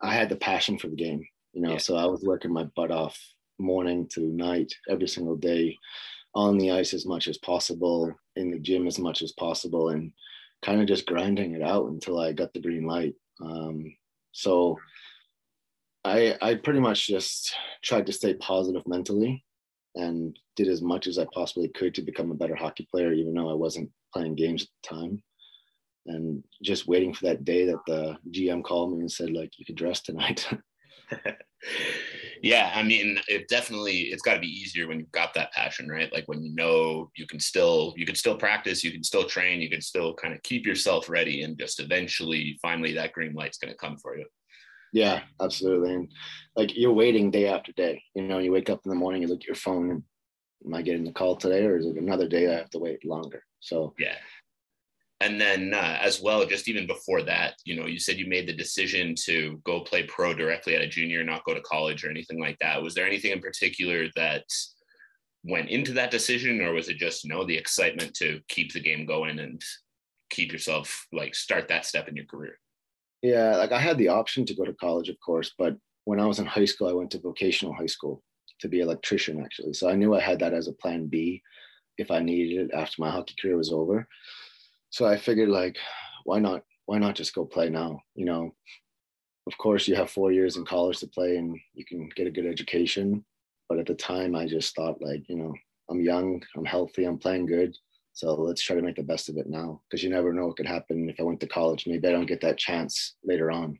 I 0.02 0.14
had 0.14 0.30
the 0.30 0.38
passion 0.38 0.80
for 0.80 0.88
the 0.88 0.96
game, 0.96 1.26
you 1.54 1.62
know, 1.62 1.74
yeah. 1.74 1.78
so 1.78 1.96
I 1.96 2.06
was 2.06 2.24
working 2.24 2.52
my 2.52 2.64
butt 2.76 2.90
off 2.90 3.20
morning 3.60 4.08
to 4.14 4.22
night 4.22 4.74
every 4.90 5.08
single 5.08 5.36
day 5.36 5.78
on 6.36 6.58
the 6.58 6.72
ice 6.72 6.94
as 6.94 7.06
much 7.06 7.28
as 7.28 7.38
possible, 7.38 8.14
in 8.36 8.52
the 8.52 8.60
gym 8.60 8.86
as 8.88 9.00
much 9.00 9.22
as 9.22 9.32
possible, 9.32 9.90
and 9.90 10.12
kind 10.62 10.82
of 10.82 10.88
just 10.88 11.06
grinding 11.06 11.56
it 11.56 11.62
out 11.62 11.88
until 11.88 12.20
I 12.20 12.34
got 12.34 12.54
the 12.54 12.62
green 12.62 12.86
light. 12.86 13.16
Um, 13.42 13.96
so 14.32 14.78
I 16.04 16.38
I 16.42 16.56
pretty 16.56 16.80
much 16.80 17.08
just 17.08 17.56
tried 17.84 18.06
to 18.08 18.14
stay 18.14 18.34
positive 18.36 18.86
mentally 18.86 19.44
and 19.96 20.38
did 20.56 20.68
as 20.68 20.82
much 20.82 21.08
as 21.08 21.18
I 21.18 21.26
possibly 21.34 21.70
could 21.70 21.96
to 21.96 22.02
become 22.02 22.32
a 22.32 22.36
better 22.36 22.56
hockey 22.56 22.88
player, 22.92 23.14
even 23.14 23.34
though 23.34 23.50
I 23.50 23.54
wasn't 23.54 23.92
playing 24.14 24.36
games 24.36 24.64
at 24.64 24.70
the 24.84 24.96
time. 24.96 25.24
And 26.08 26.44
just 26.62 26.88
waiting 26.88 27.14
for 27.14 27.26
that 27.26 27.46
day 27.46 27.66
that 27.66 27.80
the 27.88 28.18
GM 28.30 28.64
called 28.64 28.94
me 28.94 29.00
and 29.00 29.12
said, 29.12 29.32
like, 29.32 29.58
you 29.58 29.66
could 29.66 29.76
dress 29.76 30.02
tonight. 30.02 30.48
yeah 32.46 32.72
i 32.76 32.84
mean 32.84 33.20
it 33.28 33.48
definitely 33.48 34.02
it's 34.02 34.22
got 34.22 34.36
to 34.36 34.40
be 34.40 34.48
easier 34.48 34.88
when 34.88 35.00
you've 35.00 35.12
got 35.12 35.34
that 35.34 35.52
passion 35.52 35.90
right? 35.90 36.14
Like 36.14 36.28
when 36.28 36.44
you 36.44 36.54
know 36.54 37.10
you 37.18 37.26
can 37.26 37.40
still 37.40 37.94
you 37.98 38.06
can 38.06 38.14
still 38.14 38.38
practice 38.38 38.84
you 38.84 38.92
can 38.92 39.04
still 39.04 39.26
train 39.26 39.62
you 39.62 39.70
can 39.70 39.82
still 39.82 40.14
kind 40.14 40.34
of 40.34 40.44
keep 40.44 40.66
yourself 40.66 41.10
ready 41.10 41.42
and 41.42 41.58
just 41.58 41.80
eventually 41.80 42.58
finally 42.62 42.94
that 42.94 43.14
green 43.14 43.34
light's 43.34 43.58
going 43.58 43.74
to 43.74 43.78
come 43.78 43.98
for 43.98 44.16
you. 44.16 44.26
Yeah 44.94 45.24
absolutely 45.42 45.94
and 45.96 46.12
like 46.56 46.78
you're 46.78 46.94
waiting 46.94 47.32
day 47.32 47.48
after 47.48 47.72
day 47.72 48.02
you 48.14 48.22
know 48.22 48.38
you 48.38 48.52
wake 48.52 48.70
up 48.70 48.82
in 48.86 48.90
the 48.90 48.96
morning 48.96 49.24
you 49.24 49.28
look 49.28 49.42
at 49.42 49.48
your 49.48 49.56
phone 49.56 49.90
and 49.90 50.04
am 50.66 50.74
i 50.76 50.84
getting 50.84 51.04
the 51.04 51.12
call 51.12 51.36
today 51.36 51.66
or 51.66 51.78
is 51.78 51.88
it 51.88 51.98
another 51.98 52.28
day 52.28 52.48
i 52.48 52.58
have 52.58 52.70
to 52.70 52.80
wait 52.80 53.04
longer? 53.04 53.42
So 53.60 53.96
yeah 53.98 54.18
and 55.22 55.40
then 55.40 55.74
uh, 55.74 55.98
as 56.02 56.22
well 56.22 56.46
just 56.46 56.68
even 56.68 56.86
before 56.86 57.22
that 57.24 57.56
you 57.64 57.76
know 57.76 57.86
you 57.86 58.00
said 58.00 58.18
you 58.18 58.28
made 58.28 58.48
the 58.48 58.54
decision 58.54 59.16
to 59.16 59.62
go 59.64 59.80
play 59.80 60.04
pro 60.04 60.34
directly 60.34 60.76
at 60.76 60.82
a 60.82 60.88
junior 60.88 61.24
not 61.24 61.46
go 61.46 61.54
to 61.54 61.62
college 61.62 62.04
or 62.04 62.10
anything 62.10 62.40
like 62.40 62.58
that. 62.60 62.82
Was 62.82 62.94
there 62.94 63.06
anything 63.06 63.32
in 63.32 63.40
particular 63.40 64.08
that 64.16 64.44
went 65.44 65.70
into 65.70 65.94
that 65.94 66.12
decision 66.12 66.62
or 66.62 66.74
was 66.74 66.90
it 66.90 66.98
just 66.98 67.24
you 67.24 67.30
know 67.30 67.46
the 67.46 67.58
excitement 67.58 68.14
to 68.16 68.42
keep 68.50 68.74
the 68.74 68.80
game 68.80 69.06
going 69.06 69.40
and 69.40 69.62
keep 70.30 70.52
yourself 70.52 71.06
like 71.14 71.36
start 71.36 71.68
that 71.68 71.86
step 71.86 72.08
in 72.08 72.16
your 72.16 72.26
career? 72.26 72.60
Yeah 73.22 73.56
like 73.56 73.72
i 73.72 73.80
had 73.80 73.98
the 73.98 74.10
option 74.10 74.46
to 74.46 74.56
go 74.56 74.66
to 74.66 74.74
college 74.74 75.10
of 75.10 75.20
course 75.26 75.54
but 75.58 75.76
when 76.04 76.20
i 76.20 76.26
was 76.26 76.40
in 76.40 76.46
high 76.46 76.66
school 76.66 76.90
i 76.90 76.94
went 76.94 77.12
to 77.12 77.20
vocational 77.20 77.74
high 77.74 77.86
school 77.86 78.22
to 78.60 78.68
be 78.68 78.80
an 78.80 78.88
electrician 78.88 79.42
actually. 79.44 79.74
So 79.74 79.90
i 79.90 79.96
knew 79.96 80.14
i 80.14 80.20
had 80.20 80.40
that 80.40 80.54
as 80.54 80.68
a 80.68 80.74
plan 80.74 81.08
b 81.08 81.42
if 81.98 82.12
i 82.12 82.20
needed 82.20 82.66
it 82.66 82.74
after 82.74 83.02
my 83.02 83.10
hockey 83.10 83.36
career 83.42 83.58
was 83.58 83.72
over 83.72 84.08
so 84.96 85.06
I 85.06 85.18
figured 85.18 85.50
like, 85.50 85.78
why 86.24 86.40
not? 86.40 86.64
Why 86.86 87.00
not 87.00 87.16
just 87.16 87.36
go 87.36 87.44
play 87.44 87.70
now? 87.70 88.00
You 88.16 88.24
know, 88.24 88.56
of 89.46 89.58
course 89.58 89.90
you 89.90 89.96
have 89.96 90.10
four 90.10 90.32
years 90.32 90.56
in 90.56 90.64
college 90.64 91.00
to 91.00 91.08
play 91.08 91.36
and 91.36 91.60
you 91.74 91.84
can 91.84 92.08
get 92.16 92.28
a 92.28 92.32
good 92.32 92.46
education. 92.46 93.26
But 93.68 93.80
at 93.80 93.88
the 93.88 93.96
time, 93.96 94.38
I 94.38 94.48
just 94.48 94.74
thought 94.74 95.02
like, 95.02 95.28
you 95.28 95.36
know, 95.36 95.54
I'm 95.90 96.00
young, 96.00 96.42
I'm 96.56 96.64
healthy, 96.64 97.04
I'm 97.04 97.18
playing 97.18 97.48
good. 97.48 97.76
So 98.14 98.36
let's 98.36 98.62
try 98.62 98.78
to 98.78 98.82
make 98.82 98.96
the 98.96 99.04
best 99.04 99.28
of 99.28 99.36
it 99.36 99.50
now 99.50 99.82
because 99.90 100.02
you 100.02 100.10
never 100.10 100.32
know 100.32 100.48
what 100.48 100.56
could 100.56 100.66
happen 100.66 101.10
if 101.10 101.20
I 101.20 101.24
went 101.24 101.42
to 101.42 101.48
college. 101.48 101.84
Maybe 101.86 102.08
I 102.08 102.14
don't 102.14 102.26
get 102.26 102.40
that 102.40 102.58
chance 102.58 103.16
later 103.22 103.52
on. 103.52 103.78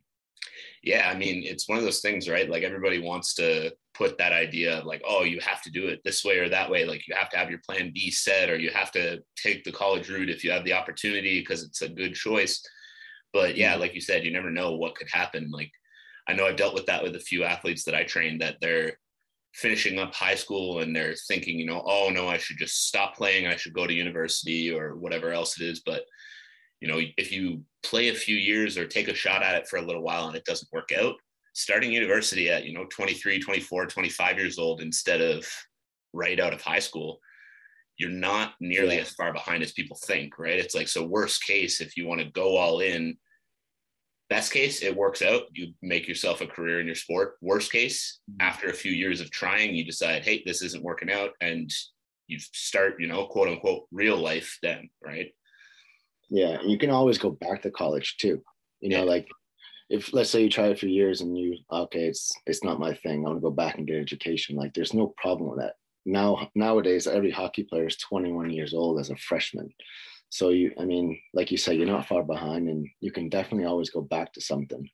Yeah, 0.82 1.10
I 1.10 1.16
mean, 1.16 1.44
it's 1.44 1.66
one 1.66 1.78
of 1.78 1.84
those 1.84 2.00
things, 2.00 2.28
right? 2.28 2.50
Like 2.50 2.62
everybody 2.62 2.98
wants 2.98 3.32
to 3.36 3.72
put 3.96 4.18
that 4.18 4.32
idea 4.32 4.78
of 4.78 4.84
like, 4.84 5.02
oh, 5.06 5.24
you 5.24 5.40
have 5.40 5.62
to 5.62 5.70
do 5.70 5.86
it 5.88 6.00
this 6.04 6.24
way 6.24 6.38
or 6.38 6.48
that 6.48 6.70
way. 6.70 6.84
Like 6.84 7.06
you 7.08 7.14
have 7.14 7.30
to 7.30 7.36
have 7.36 7.50
your 7.50 7.60
plan 7.68 7.92
B 7.94 8.10
set, 8.10 8.50
or 8.50 8.58
you 8.58 8.70
have 8.70 8.92
to 8.92 9.20
take 9.36 9.64
the 9.64 9.72
college 9.72 10.08
route 10.10 10.30
if 10.30 10.44
you 10.44 10.50
have 10.50 10.64
the 10.64 10.72
opportunity 10.72 11.40
because 11.40 11.62
it's 11.62 11.82
a 11.82 11.88
good 11.88 12.14
choice. 12.14 12.62
But 13.32 13.56
yeah, 13.56 13.72
mm-hmm. 13.72 13.80
like 13.80 13.94
you 13.94 14.00
said, 14.00 14.24
you 14.24 14.32
never 14.32 14.50
know 14.50 14.76
what 14.76 14.94
could 14.96 15.08
happen. 15.10 15.50
Like 15.50 15.70
I 16.28 16.32
know 16.32 16.46
I've 16.46 16.56
dealt 16.56 16.74
with 16.74 16.86
that 16.86 17.02
with 17.02 17.16
a 17.16 17.20
few 17.20 17.44
athletes 17.44 17.84
that 17.84 17.94
I 17.94 18.04
trained 18.04 18.40
that 18.40 18.56
they're 18.60 18.98
finishing 19.54 19.98
up 19.98 20.14
high 20.14 20.34
school 20.34 20.80
and 20.80 20.94
they're 20.94 21.14
thinking, 21.28 21.58
you 21.58 21.66
know, 21.66 21.82
oh 21.86 22.10
no, 22.12 22.28
I 22.28 22.36
should 22.36 22.58
just 22.58 22.86
stop 22.86 23.16
playing. 23.16 23.46
I 23.46 23.56
should 23.56 23.72
go 23.72 23.86
to 23.86 23.94
university 23.94 24.72
or 24.72 24.96
whatever 24.96 25.32
else 25.32 25.58
it 25.60 25.64
is. 25.64 25.80
But 25.80 26.04
you 26.80 26.88
know, 26.88 27.00
if 27.16 27.32
you 27.32 27.62
play 27.82 28.08
a 28.08 28.14
few 28.14 28.36
years 28.36 28.76
or 28.76 28.86
take 28.86 29.08
a 29.08 29.14
shot 29.14 29.42
at 29.42 29.54
it 29.54 29.66
for 29.66 29.78
a 29.78 29.82
little 29.82 30.02
while 30.02 30.26
and 30.26 30.36
it 30.36 30.44
doesn't 30.44 30.72
work 30.72 30.90
out, 30.92 31.14
starting 31.56 31.90
university 31.90 32.50
at, 32.50 32.66
you 32.66 32.74
know, 32.74 32.84
23, 32.84 33.40
24, 33.40 33.86
25 33.86 34.38
years 34.38 34.58
old 34.58 34.82
instead 34.82 35.22
of 35.22 35.48
right 36.12 36.38
out 36.38 36.52
of 36.52 36.60
high 36.60 36.78
school, 36.78 37.18
you're 37.96 38.10
not 38.10 38.52
nearly 38.60 38.96
yeah. 38.96 39.00
as 39.00 39.10
far 39.12 39.32
behind 39.32 39.62
as 39.62 39.72
people 39.72 39.98
think, 40.04 40.38
right? 40.38 40.58
It's 40.58 40.74
like, 40.74 40.86
so 40.86 41.02
worst 41.02 41.44
case, 41.44 41.80
if 41.80 41.96
you 41.96 42.06
want 42.06 42.20
to 42.20 42.30
go 42.30 42.58
all 42.58 42.80
in, 42.80 43.16
best 44.28 44.52
case, 44.52 44.82
it 44.82 44.94
works 44.94 45.22
out. 45.22 45.44
You 45.54 45.72
make 45.80 46.06
yourself 46.06 46.42
a 46.42 46.46
career 46.46 46.78
in 46.80 46.86
your 46.86 46.94
sport. 46.94 47.36
Worst 47.40 47.72
case, 47.72 48.20
mm-hmm. 48.30 48.46
after 48.46 48.68
a 48.68 48.74
few 48.74 48.92
years 48.92 49.22
of 49.22 49.30
trying, 49.30 49.74
you 49.74 49.84
decide, 49.84 50.24
hey, 50.24 50.42
this 50.44 50.60
isn't 50.60 50.84
working 50.84 51.10
out. 51.10 51.30
And 51.40 51.72
you 52.26 52.38
start, 52.38 52.96
you 53.00 53.06
know, 53.06 53.24
quote 53.24 53.48
unquote, 53.48 53.84
real 53.90 54.18
life 54.18 54.58
then, 54.62 54.90
right? 55.02 55.32
Yeah. 56.28 56.58
You 56.66 56.76
can 56.76 56.90
always 56.90 57.16
go 57.16 57.30
back 57.30 57.62
to 57.62 57.70
college 57.70 58.18
too. 58.18 58.42
You 58.80 58.90
know, 58.90 59.04
yeah. 59.04 59.10
like 59.10 59.28
if 59.88 60.12
let's 60.12 60.30
say 60.30 60.42
you 60.42 60.50
try 60.50 60.66
it 60.66 60.78
for 60.78 60.86
years 60.86 61.20
and 61.20 61.36
you 61.38 61.58
okay, 61.70 62.06
it's 62.06 62.32
it's 62.46 62.64
not 62.64 62.80
my 62.80 62.94
thing. 62.94 63.20
I 63.20 63.28
want 63.28 63.38
to 63.38 63.42
go 63.42 63.50
back 63.50 63.78
and 63.78 63.86
get 63.86 63.98
education. 63.98 64.56
Like 64.56 64.74
there's 64.74 64.94
no 64.94 65.14
problem 65.16 65.50
with 65.50 65.60
that. 65.60 65.74
Now 66.04 66.50
nowadays 66.54 67.06
every 67.06 67.30
hockey 67.30 67.64
player 67.64 67.86
is 67.86 67.96
21 67.96 68.50
years 68.50 68.74
old 68.74 69.00
as 69.00 69.10
a 69.10 69.16
freshman. 69.16 69.72
So 70.28 70.50
you, 70.50 70.72
I 70.78 70.84
mean, 70.84 71.18
like 71.34 71.50
you 71.50 71.56
said, 71.56 71.76
you're 71.76 71.86
not 71.86 72.08
far 72.08 72.22
behind, 72.22 72.68
and 72.68 72.86
you 73.00 73.12
can 73.12 73.28
definitely 73.28 73.66
always 73.66 73.90
go 73.90 74.00
back 74.00 74.32
to 74.32 74.40
something. 74.40 74.88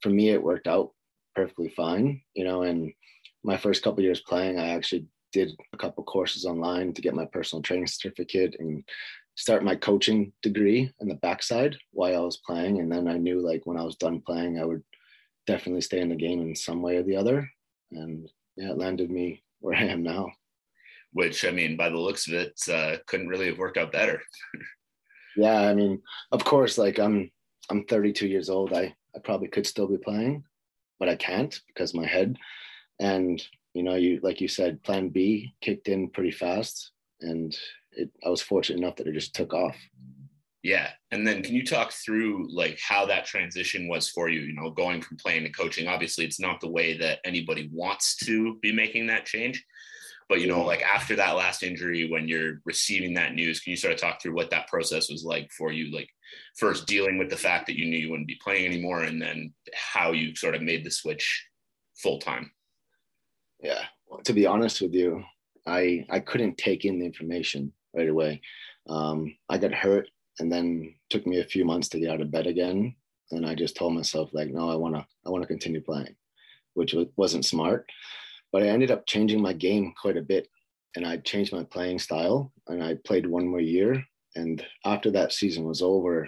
For 0.00 0.10
me, 0.10 0.30
it 0.30 0.42
worked 0.42 0.68
out 0.68 0.90
perfectly 1.34 1.72
fine, 1.76 2.22
you 2.34 2.44
know. 2.44 2.62
And 2.62 2.92
my 3.42 3.56
first 3.56 3.82
couple 3.82 4.02
years 4.02 4.20
playing, 4.20 4.58
I 4.58 4.68
actually 4.68 5.06
did 5.32 5.50
a 5.72 5.76
couple 5.76 6.04
courses 6.04 6.44
online 6.44 6.92
to 6.94 7.02
get 7.02 7.14
my 7.14 7.26
personal 7.26 7.62
training 7.62 7.88
certificate 7.88 8.56
and 8.58 8.84
start 9.36 9.62
my 9.62 9.76
coaching 9.76 10.32
degree 10.42 10.90
in 11.00 11.08
the 11.08 11.14
backside 11.16 11.76
while 11.92 12.16
I 12.16 12.20
was 12.20 12.38
playing. 12.38 12.80
And 12.80 12.90
then 12.90 13.06
I 13.06 13.18
knew 13.18 13.40
like 13.40 13.64
when 13.64 13.76
I 13.76 13.84
was 13.84 13.96
done 13.96 14.22
playing, 14.26 14.58
I 14.58 14.64
would 14.64 14.82
definitely 15.46 15.82
stay 15.82 16.00
in 16.00 16.08
the 16.08 16.16
game 16.16 16.40
in 16.40 16.56
some 16.56 16.82
way 16.82 16.96
or 16.96 17.02
the 17.02 17.16
other. 17.16 17.48
And 17.92 18.28
yeah, 18.56 18.70
it 18.70 18.78
landed 18.78 19.10
me 19.10 19.42
where 19.60 19.76
I 19.78 19.84
am 19.84 20.02
now. 20.02 20.30
Which 21.12 21.44
I 21.44 21.50
mean, 21.50 21.76
by 21.76 21.88
the 21.88 21.98
looks 21.98 22.26
of 22.26 22.34
it, 22.34 22.60
uh, 22.70 22.96
couldn't 23.06 23.28
really 23.28 23.46
have 23.46 23.58
worked 23.58 23.78
out 23.78 23.92
better. 23.92 24.20
yeah, 25.36 25.60
I 25.60 25.74
mean, 25.74 26.02
of 26.32 26.44
course, 26.44 26.76
like 26.76 26.98
I'm 26.98 27.30
I'm 27.70 27.84
32 27.84 28.26
years 28.26 28.50
old. 28.50 28.72
I 28.72 28.94
I 29.14 29.18
probably 29.22 29.48
could 29.48 29.66
still 29.66 29.86
be 29.86 29.96
playing, 29.96 30.44
but 30.98 31.08
I 31.08 31.16
can't 31.16 31.58
because 31.68 31.94
my 31.94 32.06
head. 32.06 32.36
And 33.00 33.42
you 33.72 33.82
know, 33.82 33.94
you 33.94 34.20
like 34.22 34.40
you 34.40 34.48
said, 34.48 34.82
Plan 34.82 35.08
B 35.08 35.54
kicked 35.62 35.88
in 35.88 36.10
pretty 36.10 36.32
fast, 36.32 36.90
and 37.20 37.56
it, 37.96 38.10
I 38.24 38.28
was 38.28 38.42
fortunate 38.42 38.78
enough 38.78 38.96
that 38.96 39.06
it 39.06 39.14
just 39.14 39.34
took 39.34 39.52
off. 39.52 39.76
Yeah, 40.62 40.90
and 41.12 41.26
then 41.26 41.42
can 41.42 41.54
you 41.54 41.64
talk 41.64 41.92
through 41.92 42.48
like 42.52 42.78
how 42.80 43.06
that 43.06 43.24
transition 43.24 43.88
was 43.88 44.08
for 44.08 44.28
you? 44.28 44.40
You 44.40 44.54
know, 44.54 44.70
going 44.70 45.00
from 45.00 45.16
playing 45.16 45.44
to 45.44 45.50
coaching. 45.50 45.86
Obviously, 45.86 46.24
it's 46.24 46.40
not 46.40 46.60
the 46.60 46.70
way 46.70 46.96
that 46.98 47.20
anybody 47.24 47.70
wants 47.72 48.16
to 48.16 48.56
be 48.62 48.72
making 48.72 49.06
that 49.08 49.26
change 49.26 49.64
but 50.28 50.40
you 50.40 50.48
know, 50.48 50.64
like 50.64 50.82
after 50.82 51.14
that 51.16 51.36
last 51.36 51.62
injury, 51.62 52.10
when 52.10 52.26
you're 52.26 52.60
receiving 52.64 53.14
that 53.14 53.34
news, 53.34 53.60
can 53.60 53.70
you 53.70 53.76
sort 53.76 53.94
of 53.94 54.00
talk 54.00 54.20
through 54.20 54.34
what 54.34 54.50
that 54.50 54.66
process 54.66 55.08
was 55.08 55.24
like 55.24 55.50
for 55.52 55.70
you? 55.70 55.94
Like 55.94 56.08
first 56.56 56.86
dealing 56.86 57.16
with 57.16 57.30
the 57.30 57.36
fact 57.36 57.66
that 57.66 57.78
you 57.78 57.86
knew 57.86 57.98
you 57.98 58.10
wouldn't 58.10 58.26
be 58.26 58.40
playing 58.42 58.66
anymore, 58.66 59.04
and 59.04 59.22
then 59.22 59.54
how 59.74 60.12
you 60.12 60.34
sort 60.34 60.56
of 60.56 60.62
made 60.62 60.84
the 60.84 60.90
switch 60.90 61.46
full 61.96 62.18
time. 62.18 62.50
Yeah, 63.62 63.84
well, 64.08 64.20
to 64.22 64.32
be 64.32 64.46
honest 64.46 64.80
with 64.80 64.94
you, 64.94 65.22
I 65.64 66.04
I 66.10 66.18
couldn't 66.18 66.58
take 66.58 66.84
in 66.84 66.98
the 66.98 67.06
information 67.06 67.72
right 67.96 68.08
away. 68.08 68.40
Um, 68.88 69.36
I 69.48 69.58
got 69.58 69.72
hurt, 69.72 70.08
and 70.38 70.52
then 70.52 70.94
took 71.10 71.26
me 71.26 71.40
a 71.40 71.44
few 71.44 71.64
months 71.64 71.88
to 71.88 72.00
get 72.00 72.10
out 72.10 72.20
of 72.20 72.30
bed 72.30 72.46
again. 72.46 72.94
And 73.30 73.46
I 73.46 73.54
just 73.54 73.76
told 73.76 73.94
myself 73.94 74.30
like, 74.32 74.48
no, 74.50 74.70
I 74.70 74.76
wanna 74.76 75.06
I 75.26 75.30
wanna 75.30 75.46
continue 75.46 75.80
playing, 75.80 76.14
which 76.74 76.94
wasn't 77.16 77.44
smart 77.44 77.86
but 78.56 78.62
I 78.62 78.68
ended 78.68 78.90
up 78.90 79.06
changing 79.06 79.42
my 79.42 79.52
game 79.52 79.92
quite 80.00 80.16
a 80.16 80.22
bit 80.22 80.48
and 80.94 81.06
I 81.06 81.18
changed 81.18 81.52
my 81.52 81.64
playing 81.64 81.98
style 81.98 82.52
and 82.68 82.82
I 82.82 82.96
played 83.04 83.26
one 83.26 83.46
more 83.46 83.60
year. 83.60 84.02
And 84.34 84.64
after 84.84 85.10
that 85.10 85.32
season 85.32 85.64
was 85.64 85.82
over, 85.82 86.26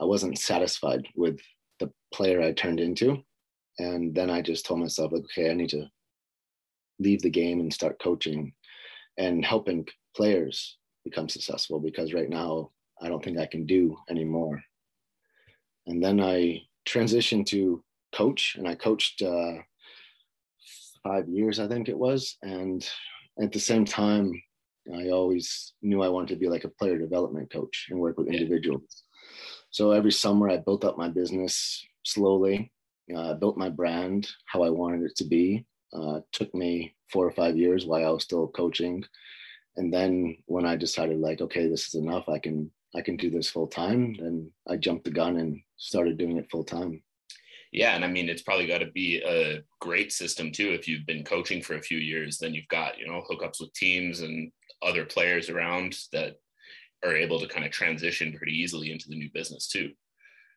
I 0.00 0.04
wasn't 0.04 0.38
satisfied 0.38 1.08
with 1.16 1.40
the 1.80 1.90
player 2.14 2.40
I 2.40 2.52
turned 2.52 2.78
into. 2.78 3.22
And 3.78 4.14
then 4.14 4.30
I 4.30 4.42
just 4.42 4.64
told 4.64 4.78
myself, 4.78 5.10
like, 5.10 5.24
okay, 5.24 5.50
I 5.50 5.54
need 5.54 5.70
to 5.70 5.90
leave 7.00 7.22
the 7.22 7.30
game 7.30 7.58
and 7.60 7.72
start 7.72 8.00
coaching 8.00 8.52
and 9.18 9.44
helping 9.44 9.86
players 10.14 10.76
become 11.08 11.28
successful 11.28 11.78
because 11.80 12.12
right 12.12 12.28
now 12.28 12.70
I 13.00 13.08
don't 13.08 13.22
think 13.24 13.38
I 13.38 13.46
can 13.46 13.64
do 13.66 13.96
anymore. 14.10 14.62
And 15.86 16.02
then 16.02 16.20
I 16.20 16.62
transitioned 16.88 17.46
to 17.46 17.82
coach 18.14 18.56
and 18.58 18.66
I 18.66 18.74
coached 18.74 19.22
uh, 19.22 19.54
five 21.02 21.28
years, 21.28 21.60
I 21.60 21.68
think 21.68 21.88
it 21.88 21.98
was. 21.98 22.36
And 22.42 22.86
at 23.40 23.52
the 23.52 23.60
same 23.60 23.84
time, 23.84 24.32
I 24.94 25.08
always 25.10 25.74
knew 25.82 26.02
I 26.02 26.08
wanted 26.08 26.28
to 26.28 26.40
be 26.40 26.48
like 26.48 26.64
a 26.64 26.76
player 26.78 26.98
development 26.98 27.52
coach 27.52 27.86
and 27.90 27.98
work 27.98 28.18
with 28.18 28.28
individuals. 28.28 29.04
So 29.70 29.90
every 29.90 30.12
summer, 30.12 30.48
I 30.48 30.58
built 30.58 30.84
up 30.84 30.96
my 30.96 31.08
business 31.08 31.84
slowly, 32.04 32.72
uh, 33.14 33.34
built 33.34 33.56
my 33.56 33.68
brand 33.68 34.28
how 34.46 34.62
I 34.62 34.70
wanted 34.70 35.02
it 35.02 35.16
to 35.16 35.24
be. 35.24 35.66
Uh, 35.92 36.20
took 36.32 36.52
me 36.54 36.94
four 37.12 37.26
or 37.26 37.32
five 37.32 37.56
years 37.56 37.86
while 37.86 38.04
I 38.04 38.10
was 38.10 38.24
still 38.24 38.48
coaching, 38.48 39.04
and 39.76 39.92
then 39.92 40.36
when 40.46 40.64
I 40.64 40.76
decided 40.76 41.18
like, 41.18 41.40
okay, 41.40 41.68
this 41.68 41.88
is 41.88 41.94
enough, 41.94 42.28
I 42.28 42.38
can 42.38 42.70
I 42.94 43.02
can 43.02 43.16
do 43.16 43.30
this 43.30 43.50
full 43.50 43.66
time. 43.66 44.16
and 44.18 44.50
I 44.68 44.76
jumped 44.76 45.04
the 45.04 45.10
gun 45.10 45.36
and 45.36 45.60
started 45.76 46.16
doing 46.16 46.38
it 46.38 46.50
full 46.50 46.64
time. 46.64 47.02
Yeah, 47.72 47.94
and 47.94 48.04
I 48.04 48.08
mean 48.08 48.28
it's 48.28 48.42
probably 48.42 48.66
got 48.66 48.78
to 48.78 48.90
be 48.90 49.20
a 49.20 49.62
great 49.80 50.12
system 50.12 50.50
too. 50.50 50.70
If 50.70 50.88
you've 50.88 51.06
been 51.06 51.24
coaching 51.24 51.62
for 51.62 51.76
a 51.76 51.82
few 51.82 51.98
years, 51.98 52.38
then 52.38 52.54
you've 52.54 52.68
got 52.68 52.98
you 52.98 53.06
know 53.06 53.22
hookups 53.28 53.60
with 53.60 53.72
teams 53.74 54.20
and 54.20 54.50
other 54.82 55.04
players 55.04 55.50
around 55.50 55.96
that 56.12 56.36
are 57.04 57.16
able 57.16 57.38
to 57.40 57.46
kind 57.46 57.64
of 57.64 57.70
transition 57.70 58.32
pretty 58.32 58.52
easily 58.52 58.90
into 58.90 59.08
the 59.08 59.16
new 59.16 59.30
business 59.32 59.68
too. 59.68 59.90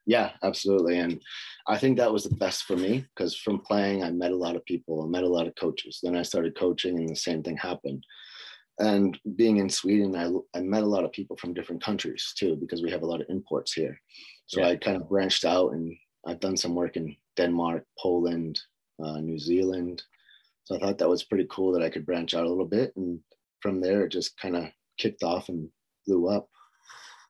Yeah, 0.05 0.31
absolutely. 0.43 0.97
And 0.97 1.21
I 1.67 1.77
think 1.77 1.97
that 1.97 2.11
was 2.11 2.23
the 2.23 2.35
best 2.35 2.63
for 2.63 2.75
me 2.75 3.05
because 3.15 3.35
from 3.35 3.59
playing, 3.59 4.03
I 4.03 4.09
met 4.09 4.31
a 4.31 4.35
lot 4.35 4.55
of 4.55 4.65
people, 4.65 5.03
I 5.03 5.07
met 5.07 5.23
a 5.23 5.27
lot 5.29 5.45
of 5.45 5.55
coaches. 5.55 5.99
Then 6.01 6.15
I 6.15 6.23
started 6.23 6.57
coaching, 6.57 6.97
and 6.97 7.09
the 7.09 7.15
same 7.15 7.43
thing 7.43 7.57
happened. 7.57 8.03
And 8.79 9.19
being 9.35 9.57
in 9.57 9.69
Sweden, 9.69 10.15
I, 10.15 10.57
I 10.57 10.61
met 10.61 10.83
a 10.83 10.87
lot 10.87 11.03
of 11.03 11.11
people 11.11 11.35
from 11.35 11.53
different 11.53 11.83
countries 11.83 12.33
too 12.37 12.55
because 12.55 12.81
we 12.81 12.89
have 12.91 13.01
a 13.01 13.05
lot 13.05 13.21
of 13.21 13.27
imports 13.29 13.73
here. 13.73 13.99
So 14.47 14.61
yeah. 14.61 14.69
I 14.69 14.75
kind 14.77 14.97
of 14.97 15.09
branched 15.09 15.45
out 15.45 15.73
and 15.73 15.95
I've 16.25 16.39
done 16.39 16.57
some 16.57 16.75
work 16.75 16.95
in 16.95 17.15
Denmark, 17.35 17.85
Poland, 17.97 18.59
uh, 19.03 19.19
New 19.19 19.37
Zealand. 19.37 20.01
So 20.63 20.75
I 20.75 20.79
thought 20.79 20.97
that 20.97 21.09
was 21.09 21.23
pretty 21.23 21.47
cool 21.49 21.73
that 21.73 21.83
I 21.83 21.89
could 21.89 22.05
branch 22.05 22.33
out 22.33 22.45
a 22.45 22.49
little 22.49 22.65
bit. 22.65 22.93
And 22.95 23.19
from 23.61 23.81
there, 23.81 24.03
it 24.03 24.11
just 24.11 24.37
kind 24.39 24.55
of 24.55 24.65
kicked 24.97 25.23
off 25.23 25.49
and 25.49 25.69
blew 26.07 26.27
up. 26.27 26.49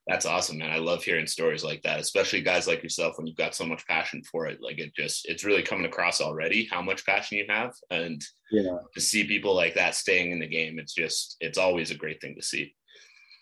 That's 0.10 0.26
awesome, 0.26 0.58
man. 0.58 0.72
I 0.72 0.78
love 0.78 1.04
hearing 1.04 1.28
stories 1.28 1.64
like 1.64 1.84
that, 1.84 2.00
especially 2.00 2.42
guys 2.42 2.68
like 2.68 2.82
yourself 2.84 3.18
when 3.18 3.28
you've 3.28 3.38
got 3.38 3.56
so 3.56 3.66
much 3.66 3.86
passion 3.88 4.24
for 4.30 4.48
it. 4.48 4.60
Like 4.62 4.80
it 4.80 4.94
just, 4.96 5.30
it's 5.30 5.44
really 5.44 5.62
coming 5.62 5.86
across 5.86 6.20
already 6.20 6.68
how 6.72 6.82
much 6.82 7.06
passion 7.06 7.38
you 7.38 7.46
have. 7.48 7.74
And 7.92 8.22
yeah, 8.52 8.80
to 8.94 9.00
see 9.00 9.26
people 9.26 9.56
like 9.56 9.76
that 9.76 9.96
staying 9.96 10.32
in 10.32 10.40
the 10.40 10.48
game, 10.48 10.80
it's 10.80 10.94
just, 10.94 11.38
it's 11.40 11.60
always 11.60 11.92
a 11.92 11.96
great 11.96 12.20
thing 12.22 12.36
to 12.36 12.42
see. 12.42 12.74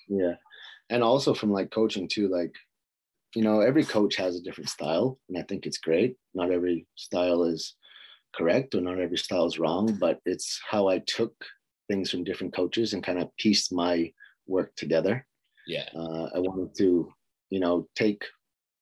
Yeah. 0.09 0.33
And 0.89 1.03
also 1.03 1.33
from 1.33 1.51
like 1.51 1.71
coaching 1.71 2.07
too, 2.07 2.27
like 2.27 2.53
you 3.35 3.43
know, 3.43 3.59
every 3.59 3.83
coach 3.83 4.15
has 4.15 4.35
a 4.35 4.41
different 4.41 4.69
style, 4.69 5.19
and 5.29 5.37
I 5.37 5.43
think 5.43 5.67
it's 5.67 5.77
great. 5.77 6.15
Not 6.33 6.49
every 6.49 6.87
style 6.95 7.43
is 7.43 7.75
correct, 8.35 8.73
or 8.73 8.81
not 8.81 8.99
every 8.99 9.17
style 9.17 9.45
is 9.45 9.59
wrong, 9.59 9.95
but 9.99 10.19
it's 10.25 10.59
how 10.67 10.87
I 10.87 11.03
took 11.05 11.35
things 11.87 12.09
from 12.09 12.23
different 12.23 12.55
coaches 12.55 12.93
and 12.93 13.03
kind 13.03 13.19
of 13.19 13.29
pieced 13.37 13.71
my 13.71 14.11
work 14.47 14.75
together. 14.75 15.26
Yeah, 15.67 15.89
uh, 15.95 16.29
I 16.35 16.39
wanted 16.39 16.75
to, 16.77 17.13
you 17.49 17.59
know, 17.59 17.87
take 17.95 18.23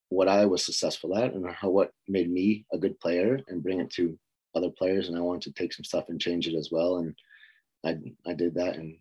what 0.09 0.27
I 0.27 0.45
was 0.45 0.65
successful 0.65 1.17
at 1.17 1.33
and 1.33 1.49
how 1.49 1.69
what 1.69 1.91
made 2.07 2.31
me 2.31 2.65
a 2.71 2.77
good 2.77 2.99
player 2.99 3.39
and 3.47 3.63
bring 3.63 3.79
it 3.79 3.89
to 3.93 4.17
other 4.55 4.69
players, 4.69 5.09
and 5.09 5.17
I 5.17 5.21
wanted 5.21 5.41
to 5.43 5.53
take 5.61 5.73
some 5.73 5.83
stuff 5.83 6.05
and 6.09 6.21
change 6.21 6.47
it 6.47 6.55
as 6.55 6.69
well, 6.71 6.97
and 6.97 7.15
I 7.85 8.29
I 8.29 8.33
did 8.33 8.55
that, 8.55 8.75
and 8.75 8.97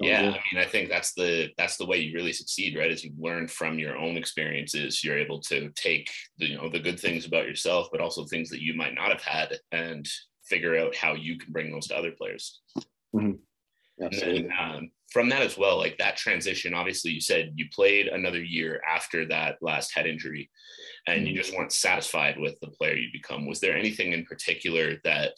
yeah 0.00 0.20
i 0.20 0.40
mean 0.52 0.62
i 0.62 0.64
think 0.64 0.88
that's 0.88 1.12
the 1.14 1.48
that's 1.56 1.76
the 1.76 1.86
way 1.86 1.98
you 1.98 2.14
really 2.14 2.32
succeed 2.32 2.76
right? 2.76 2.90
As 2.90 3.04
you 3.04 3.12
learn 3.18 3.46
from 3.48 3.78
your 3.78 3.96
own 3.96 4.16
experiences. 4.16 5.02
You're 5.04 5.18
able 5.18 5.40
to 5.42 5.70
take 5.70 6.10
the 6.38 6.46
you 6.46 6.56
know 6.56 6.68
the 6.68 6.80
good 6.80 6.98
things 6.98 7.26
about 7.26 7.46
yourself 7.46 7.88
but 7.92 8.00
also 8.00 8.24
things 8.24 8.48
that 8.50 8.62
you 8.62 8.74
might 8.74 8.94
not 8.94 9.10
have 9.10 9.22
had 9.22 9.58
and 9.70 10.08
figure 10.44 10.76
out 10.76 10.94
how 10.94 11.14
you 11.14 11.38
can 11.38 11.52
bring 11.52 11.70
those 11.70 11.86
to 11.88 11.96
other 11.96 12.10
players. 12.12 12.60
Mhm. 13.14 13.38
and 13.98 14.06
Absolutely. 14.06 14.42
then, 14.42 14.52
um, 14.58 14.90
from 15.12 15.28
that 15.28 15.42
as 15.42 15.58
well 15.58 15.76
like 15.76 15.98
that 15.98 16.16
transition 16.16 16.74
obviously 16.74 17.10
you 17.10 17.20
said 17.20 17.52
you 17.54 17.66
played 17.72 18.06
another 18.08 18.42
year 18.42 18.80
after 18.88 19.26
that 19.26 19.56
last 19.60 19.94
head 19.94 20.06
injury 20.06 20.50
and 21.06 21.26
you 21.26 21.34
Mhm. 21.34 21.36
just 21.36 21.54
weren't 21.54 21.72
satisfied 21.72 22.38
with 22.38 22.58
the 22.60 22.68
player 22.68 22.94
you 22.94 23.10
become. 23.12 23.44
Was 23.46 23.58
there 23.60 23.76
anything 23.76 24.12
in 24.12 24.24
particular 24.24 25.00
that 25.02 25.34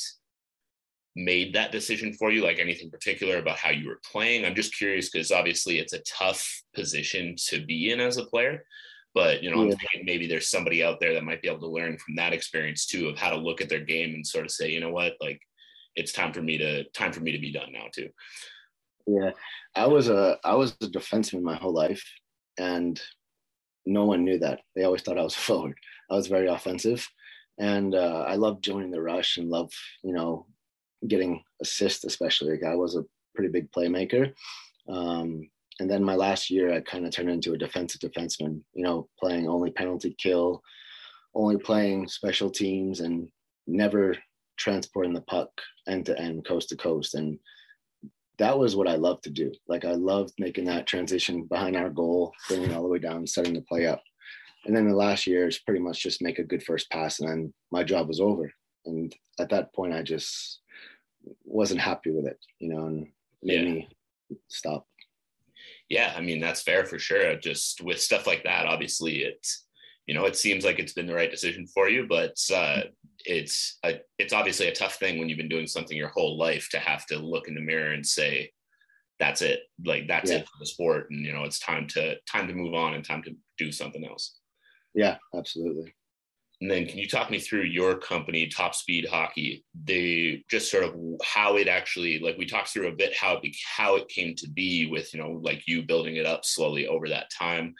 made 1.17 1.55
that 1.55 1.73
decision 1.73 2.13
for 2.13 2.31
you? 2.31 2.43
Like 2.43 2.59
anything 2.59 2.91
particular 2.91 3.39
about 3.39 3.57
how 3.57 3.71
you 3.71 3.89
were 3.89 4.01
playing? 4.11 4.45
I'm 4.45 4.55
just 4.55 4.77
curious 4.77 5.09
because 5.09 5.33
obviously 5.33 5.79
it's 5.79 5.93
a 5.95 6.01
tough 6.01 6.63
position 6.75 7.35
to 7.49 7.65
be 7.65 7.91
in 7.93 8.01
as 8.01 8.17
a 8.19 8.27
player 8.27 8.65
but 9.15 9.45
you 9.45 9.49
know 9.51 9.63
i'm 9.63 9.69
thinking 9.69 10.05
maybe 10.05 10.27
there's 10.27 10.51
somebody 10.51 10.83
out 10.83 10.99
there 10.99 11.15
that 11.15 11.23
might 11.23 11.41
be 11.41 11.49
able 11.49 11.61
to 11.61 11.69
learn 11.69 11.97
from 11.99 12.17
that 12.17 12.33
experience 12.33 12.85
too 12.85 13.09
of 13.09 13.17
how 13.17 13.31
to 13.31 13.37
look 13.37 13.61
at 13.61 13.69
their 13.69 13.85
game 13.85 14.13
and 14.13 14.27
sort 14.27 14.45
of 14.45 14.51
say 14.51 14.71
you 14.71 14.81
know 14.81 14.91
what? 14.91 15.15
Like 15.21 15.41
it's 15.95 16.13
time 16.13 16.33
for 16.33 16.43
me 16.43 16.59
to 16.59 16.83
time 16.91 17.13
for 17.13 17.21
me 17.21 17.31
to 17.33 17.39
be 17.39 17.53
done 17.53 17.71
now 17.73 17.87
too 17.93 18.09
Yeah, 19.07 19.31
I 19.75 19.87
was 19.87 20.09
a 20.09 20.39
I 20.45 20.55
was 20.55 20.73
a 20.81 20.87
defenseman 20.87 21.43
my 21.43 21.57
whole 21.57 21.75
life, 21.75 22.05
and 22.59 23.01
no 23.87 24.05
one 24.05 24.25
knew 24.25 24.39
that. 24.39 24.61
They 24.75 24.85
always 24.85 25.03
thought 25.03 25.19
I 25.19 25.25
was 25.25 25.35
forward. 25.35 25.77
I 26.11 26.15
was 26.15 26.27
very 26.27 26.49
offensive, 26.49 27.07
and 27.59 27.95
uh, 27.95 28.25
I 28.27 28.37
loved 28.37 28.65
joining 28.65 28.91
the 28.91 29.03
rush 29.03 29.37
and 29.37 29.51
love 29.51 29.71
you 30.03 30.13
know 30.13 30.47
getting 31.07 31.43
assists, 31.61 32.05
especially. 32.05 32.53
Like 32.53 32.65
I 32.65 32.77
was 32.77 32.97
a 32.97 33.05
pretty 33.35 33.51
big 33.51 33.71
playmaker. 33.73 34.33
Um, 34.89 35.51
and 35.81 35.91
then 35.91 36.05
my 36.05 36.15
last 36.15 36.51
year, 36.51 36.73
I 36.73 36.81
kind 36.81 37.05
of 37.05 37.11
turned 37.13 37.31
into 37.31 37.53
a 37.53 37.59
defensive 37.59 38.01
defenseman. 38.01 38.61
You 38.75 38.85
know, 38.85 39.09
playing 39.21 39.49
only 39.49 39.71
penalty 39.71 40.15
kill, 40.19 40.63
only 41.35 41.59
playing 41.59 42.09
special 42.09 42.49
teams, 42.51 43.01
and 43.01 43.29
never 43.67 44.17
transporting 44.57 45.13
the 45.13 45.21
puck 45.23 45.51
end 45.89 46.07
to 46.07 46.19
end, 46.19 46.47
coast 46.47 46.71
to 46.71 46.77
coast, 46.77 47.15
and 47.15 47.39
that 48.39 48.59
was 48.59 48.75
what 48.77 48.89
I 48.89 48.97
loved 48.97 49.25
to 49.25 49.31
do. 49.31 49.53
Like 49.69 49.85
I 49.85 49.93
loved 49.93 50.35
making 50.39 50.65
that 50.67 50.87
transition 50.87 51.45
behind 51.45 51.77
our 51.77 51.91
goal, 51.91 52.33
bringing 52.49 52.73
all 52.75 52.83
the 52.83 52.89
way 52.89 52.99
down, 52.99 53.27
setting 53.27 53.55
the 53.55 53.61
play 53.63 53.87
up. 53.87 54.03
And 54.67 54.75
then 54.75 54.89
the 54.89 54.95
last 54.97 55.27
year 55.27 55.47
is 55.47 55.59
pretty 55.59 55.81
much 55.81 56.03
just 56.03 56.23
make 56.23 56.39
a 56.39 56.43
good 56.45 56.63
first 56.63 56.91
pass, 56.91 57.21
and 57.21 57.29
then 57.29 57.55
my 57.71 57.85
job 57.85 58.09
was 58.09 58.19
over. 58.21 58.51
And 58.87 59.15
at 59.39 59.51
that 59.51 59.75
point, 59.75 59.93
I 59.93 60.03
just 60.03 60.61
wasn't 61.45 61.81
happy 61.81 62.11
with 62.11 62.27
it, 62.27 62.39
you 62.59 62.69
know, 62.71 62.87
and 62.87 63.07
made 63.43 63.63
Yeah. 63.67 63.73
me 63.73 63.89
stop. 64.49 64.87
yeah 65.89 66.13
i 66.17 66.21
mean 66.21 66.41
that's 66.41 66.63
fair 66.63 66.85
for 66.85 66.99
sure 66.99 67.37
just 67.37 67.81
with 67.83 68.01
stuff 68.01 68.27
like 68.27 68.43
that 68.45 68.67
obviously 68.67 69.23
it's 69.23 69.67
you 70.07 70.15
know 70.15 70.25
it 70.27 70.37
seems 70.37 70.65
like 70.65 70.79
it's 70.79 70.93
been 70.93 71.07
the 71.07 71.15
right 71.15 71.31
decision 71.31 71.67
for 71.67 71.89
you 71.89 72.07
but 72.09 72.37
uh 72.55 72.81
it's 73.27 73.79
a, 73.85 74.01
it's 74.19 74.35
obviously 74.35 74.69
a 74.69 74.75
tough 74.75 74.97
thing 74.97 75.19
when 75.19 75.29
you've 75.29 75.39
been 75.39 75.49
doing 75.49 75.67
something 75.67 75.97
your 75.97 76.09
whole 76.09 76.37
life 76.37 76.69
to 76.71 76.79
have 76.79 77.07
to 77.07 77.19
look 77.19 77.49
in 77.49 77.55
the 77.55 77.61
mirror 77.61 77.93
and 77.93 78.07
say 78.07 78.51
that's 79.19 79.41
it 79.43 79.61
like 79.85 80.07
that's 80.09 80.31
Yeah. 80.31 80.39
it 80.39 80.47
for 80.47 80.59
the 80.61 80.67
sport 80.67 81.11
and 81.11 81.25
you 81.25 81.33
know 81.33 81.45
it's 81.45 81.59
time 81.59 81.87
to 81.89 82.17
time 82.31 82.49
to 82.49 82.55
move 82.55 82.75
on 82.75 82.95
and 82.95 83.05
time 83.05 83.23
to 83.23 83.35
do 83.57 83.73
something 83.73 84.05
else 84.05 84.39
Yeah, 84.95 85.17
absolutely. 85.35 85.95
and 86.61 86.71
then 86.71 86.87
can 86.87 86.99
you 86.99 87.09
talk 87.09 87.31
me 87.31 87.39
through 87.39 87.63
your 87.63 87.97
company, 87.97 88.47
Top 88.49 88.75
Speed 88.75 89.07
Hockey? 89.09 89.65
They 89.85 90.45
just 90.51 90.71
sort 90.71 90.85
of 90.85 90.95
how 91.25 91.57
it 91.57 91.69
actually 91.69 92.19
like 92.19 92.37
we 92.39 92.47
talked 92.47 92.69
through 92.69 92.89
a 92.89 92.93
bit 93.03 93.15
how 93.17 93.37
it 93.37 93.57
how 93.77 93.97
it 93.97 94.09
came 94.09 94.35
to 94.37 94.49
be 94.49 94.87
with 94.87 95.13
you 95.15 95.21
know 95.21 95.33
like 95.49 95.63
you 95.67 95.83
building 95.83 96.17
it 96.17 96.27
up 96.27 96.45
slowly 96.45 96.87
over 96.87 97.09
that 97.09 97.31
time. 97.31 97.75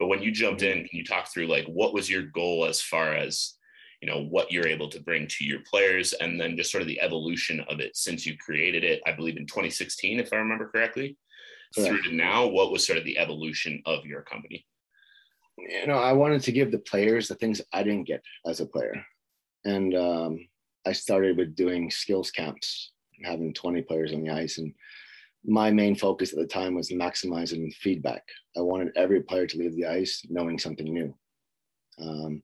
But 0.00 0.08
when 0.08 0.22
you 0.22 0.32
jumped 0.32 0.62
in, 0.62 0.78
can 0.78 0.98
you 0.98 1.04
talk 1.04 1.28
through 1.28 1.46
like 1.46 1.66
what 1.66 1.94
was 1.94 2.10
your 2.10 2.22
goal 2.22 2.64
as 2.64 2.80
far 2.80 3.14
as 3.14 3.54
you 4.02 4.08
know 4.08 4.24
what 4.24 4.50
you're 4.50 4.66
able 4.66 4.88
to 4.88 5.00
bring 5.00 5.28
to 5.28 5.44
your 5.44 5.60
players, 5.70 6.14
and 6.14 6.40
then 6.40 6.56
just 6.56 6.72
sort 6.72 6.82
of 6.82 6.88
the 6.88 7.00
evolution 7.00 7.60
of 7.68 7.78
it 7.78 7.96
since 7.96 8.26
you 8.26 8.36
created 8.38 8.82
it, 8.82 9.02
I 9.06 9.12
believe 9.12 9.36
in 9.36 9.46
2016, 9.46 10.18
if 10.18 10.32
I 10.32 10.36
remember 10.36 10.68
correctly, 10.68 11.16
Correct. 11.74 11.90
through 11.90 12.02
to 12.10 12.16
now. 12.16 12.46
What 12.46 12.72
was 12.72 12.84
sort 12.84 12.98
of 12.98 13.04
the 13.04 13.18
evolution 13.18 13.82
of 13.86 14.06
your 14.06 14.22
company? 14.22 14.66
you 15.68 15.86
know, 15.86 15.98
I 15.98 16.12
wanted 16.12 16.42
to 16.42 16.52
give 16.52 16.70
the 16.70 16.78
players 16.78 17.28
the 17.28 17.34
things 17.34 17.60
I 17.72 17.82
didn't 17.82 18.06
get 18.06 18.22
as 18.46 18.60
a 18.60 18.66
player. 18.66 19.04
And 19.64 19.94
um, 19.94 20.48
I 20.86 20.92
started 20.92 21.36
with 21.36 21.54
doing 21.54 21.90
skills 21.90 22.30
camps, 22.30 22.92
having 23.24 23.52
20 23.52 23.82
players 23.82 24.12
on 24.12 24.22
the 24.22 24.30
ice. 24.30 24.58
And 24.58 24.72
my 25.44 25.70
main 25.70 25.94
focus 25.94 26.32
at 26.32 26.38
the 26.38 26.46
time 26.46 26.74
was 26.74 26.90
maximizing 26.90 27.72
feedback. 27.74 28.22
I 28.56 28.60
wanted 28.60 28.92
every 28.96 29.22
player 29.22 29.46
to 29.46 29.58
leave 29.58 29.76
the 29.76 29.86
ice 29.86 30.22
knowing 30.28 30.58
something 30.58 30.92
new. 30.92 31.14
Um, 32.00 32.42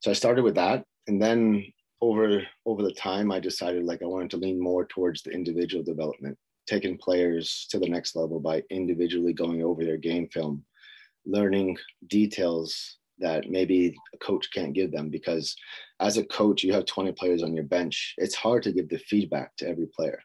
so 0.00 0.10
I 0.10 0.14
started 0.14 0.42
with 0.42 0.54
that. 0.56 0.84
And 1.06 1.20
then 1.20 1.64
over 2.00 2.42
over 2.66 2.82
the 2.82 2.92
time, 2.92 3.32
I 3.32 3.40
decided 3.40 3.84
like 3.84 4.02
I 4.02 4.06
wanted 4.06 4.30
to 4.30 4.36
lean 4.36 4.60
more 4.60 4.84
towards 4.86 5.22
the 5.22 5.30
individual 5.30 5.82
development, 5.82 6.38
taking 6.66 6.98
players 6.98 7.66
to 7.70 7.78
the 7.78 7.88
next 7.88 8.16
level 8.16 8.40
by 8.40 8.62
individually 8.70 9.32
going 9.32 9.62
over 9.62 9.84
their 9.84 9.96
game 9.96 10.28
film 10.28 10.64
learning 11.26 11.76
details 12.08 12.98
that 13.18 13.48
maybe 13.48 13.94
a 14.12 14.18
coach 14.18 14.48
can't 14.52 14.74
give 14.74 14.90
them 14.90 15.08
because 15.08 15.56
as 16.00 16.16
a 16.16 16.24
coach 16.24 16.62
you 16.62 16.72
have 16.72 16.84
20 16.84 17.12
players 17.12 17.42
on 17.42 17.54
your 17.54 17.64
bench 17.64 18.14
it's 18.18 18.34
hard 18.34 18.62
to 18.62 18.72
give 18.72 18.88
the 18.88 18.98
feedback 18.98 19.54
to 19.56 19.68
every 19.68 19.86
player 19.86 20.20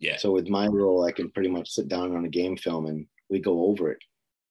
Yeah, 0.00 0.16
so 0.16 0.32
with 0.32 0.48
my 0.48 0.66
role 0.66 1.04
i 1.04 1.12
can 1.12 1.30
pretty 1.30 1.48
much 1.48 1.70
sit 1.70 1.88
down 1.88 2.14
on 2.16 2.24
a 2.24 2.28
game 2.28 2.56
film 2.56 2.86
and 2.86 3.06
we 3.30 3.38
go 3.38 3.66
over 3.66 3.92
it 3.92 4.02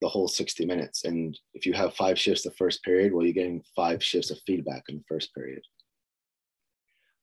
the 0.02 0.10
whole 0.10 0.28
60 0.28 0.66
minutes 0.66 1.06
and 1.06 1.40
if 1.54 1.66
you 1.66 1.74
have 1.74 1.94
five 1.94 2.18
shifts 2.20 2.44
the 2.44 2.52
first 2.52 2.84
period 2.84 3.14
well 3.14 3.24
you're 3.24 3.34
getting 3.34 3.64
five 3.76 4.04
shifts 4.04 4.32
of 4.32 4.40
feedback 4.46 4.84
in 4.90 4.98
the 4.98 5.04
first 5.08 5.34
period 5.34 5.62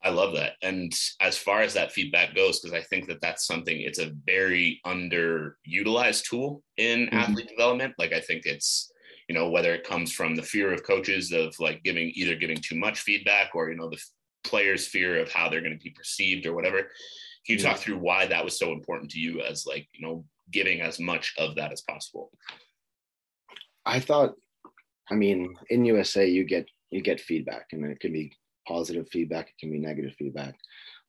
I 0.02 0.10
love 0.10 0.32
that. 0.34 0.52
And 0.62 0.92
as 1.20 1.36
far 1.36 1.60
as 1.60 1.74
that 1.74 1.90
feedback 1.90 2.34
goes, 2.34 2.60
because 2.60 2.72
I 2.72 2.82
think 2.82 3.08
that 3.08 3.20
that's 3.20 3.46
something, 3.46 3.80
it's 3.80 3.98
a 3.98 4.12
very 4.24 4.80
underutilized 4.86 6.24
tool 6.24 6.62
in 6.76 7.06
Mhm. 7.08 7.12
athlete 7.14 7.48
development. 7.48 7.94
Like, 7.98 8.12
I 8.12 8.20
think 8.20 8.46
it's, 8.46 8.92
you 9.28 9.34
know, 9.34 9.50
whether 9.50 9.74
it 9.74 9.82
comes 9.84 10.12
from 10.12 10.36
the 10.36 10.42
fear 10.42 10.72
of 10.72 10.84
coaches 10.84 11.32
of 11.32 11.58
like 11.58 11.82
giving 11.82 12.12
either 12.14 12.36
giving 12.36 12.58
too 12.58 12.76
much 12.76 13.00
feedback 13.00 13.56
or, 13.56 13.70
you 13.70 13.76
know, 13.76 13.90
the 13.90 14.00
players' 14.44 14.86
fear 14.86 15.18
of 15.20 15.32
how 15.32 15.48
they're 15.48 15.60
going 15.62 15.76
to 15.76 15.84
be 15.84 15.90
perceived 15.90 16.46
or 16.46 16.54
whatever. 16.54 16.82
Can 17.44 17.56
you 17.56 17.58
Mhm. 17.58 17.62
talk 17.62 17.78
through 17.78 17.98
why 17.98 18.26
that 18.26 18.44
was 18.44 18.56
so 18.56 18.72
important 18.72 19.10
to 19.12 19.18
you 19.18 19.40
as 19.42 19.66
like, 19.66 19.88
you 19.92 20.06
know, 20.06 20.24
giving 20.52 20.80
as 20.80 21.00
much 21.00 21.34
of 21.38 21.56
that 21.56 21.72
as 21.72 21.82
possible? 21.82 22.30
I 23.88 24.00
thought, 24.00 24.34
I 25.10 25.14
mean, 25.14 25.54
in 25.70 25.86
USA 25.86 26.28
you 26.28 26.44
get 26.44 26.66
you 26.90 27.00
get 27.00 27.20
feedback, 27.20 27.68
and 27.72 27.84
it 27.86 28.00
can 28.00 28.12
be 28.12 28.32
positive 28.66 29.08
feedback, 29.10 29.48
it 29.48 29.58
can 29.58 29.70
be 29.72 29.78
negative 29.78 30.12
feedback. 30.18 30.54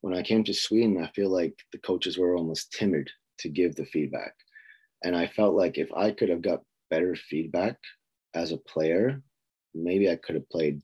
When 0.01 0.15
I 0.15 0.23
came 0.23 0.45
to 0.45 0.53
Sweden, 0.53 1.03
I 1.03 1.11
feel 1.11 1.29
like 1.29 1.55
the 1.73 1.79
coaches 1.79 2.17
were 2.17 2.35
almost 2.35 2.71
timid 2.71 3.09
to 3.39 3.49
give 3.49 3.75
the 3.75 3.85
feedback, 3.85 4.33
and 5.03 5.13
I 5.13 5.27
felt 5.27 5.55
like 5.55 5.77
if 5.77 5.91
I 5.93 6.11
could 6.11 6.29
have 6.29 6.41
got 6.41 6.63
better 6.89 7.15
feedback 7.15 7.75
as 8.33 8.53
a 8.53 8.57
player, 8.57 9.21
maybe 9.75 10.09
I 10.09 10.15
could 10.15 10.35
have 10.35 10.49
played 10.49 10.81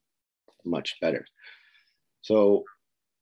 much 0.66 0.98
better. 1.00 1.26
So 2.24 2.66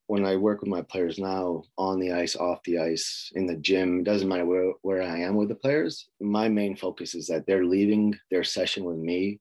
when 0.08 0.26
I 0.26 0.36
work 0.36 0.62
with 0.62 0.70
my 0.70 0.82
players 0.82 1.18
now 1.18 1.64
on 1.78 2.00
the 2.00 2.12
ice, 2.12 2.36
off 2.36 2.64
the 2.64 2.80
ice, 2.80 3.32
in 3.36 3.46
the 3.46 3.56
gym, 3.56 4.04
doesn't 4.04 4.28
matter 4.28 4.46
where, 4.46 4.74
where 4.82 5.02
I 5.02 5.20
am 5.20 5.36
with 5.36 5.50
the 5.50 5.56
players. 5.56 6.10
My 6.20 6.50
main 6.50 6.76
focus 6.76 7.16
is 7.16 7.28
that 7.28 7.46
they're 7.48 7.66
leaving 7.66 8.18
their 8.30 8.44
session 8.44 8.84
with 8.84 8.98
me 8.98 9.40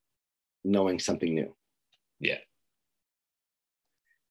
knowing 0.65 0.99
something 0.99 1.35
new. 1.35 1.55
Yeah. 2.21 2.39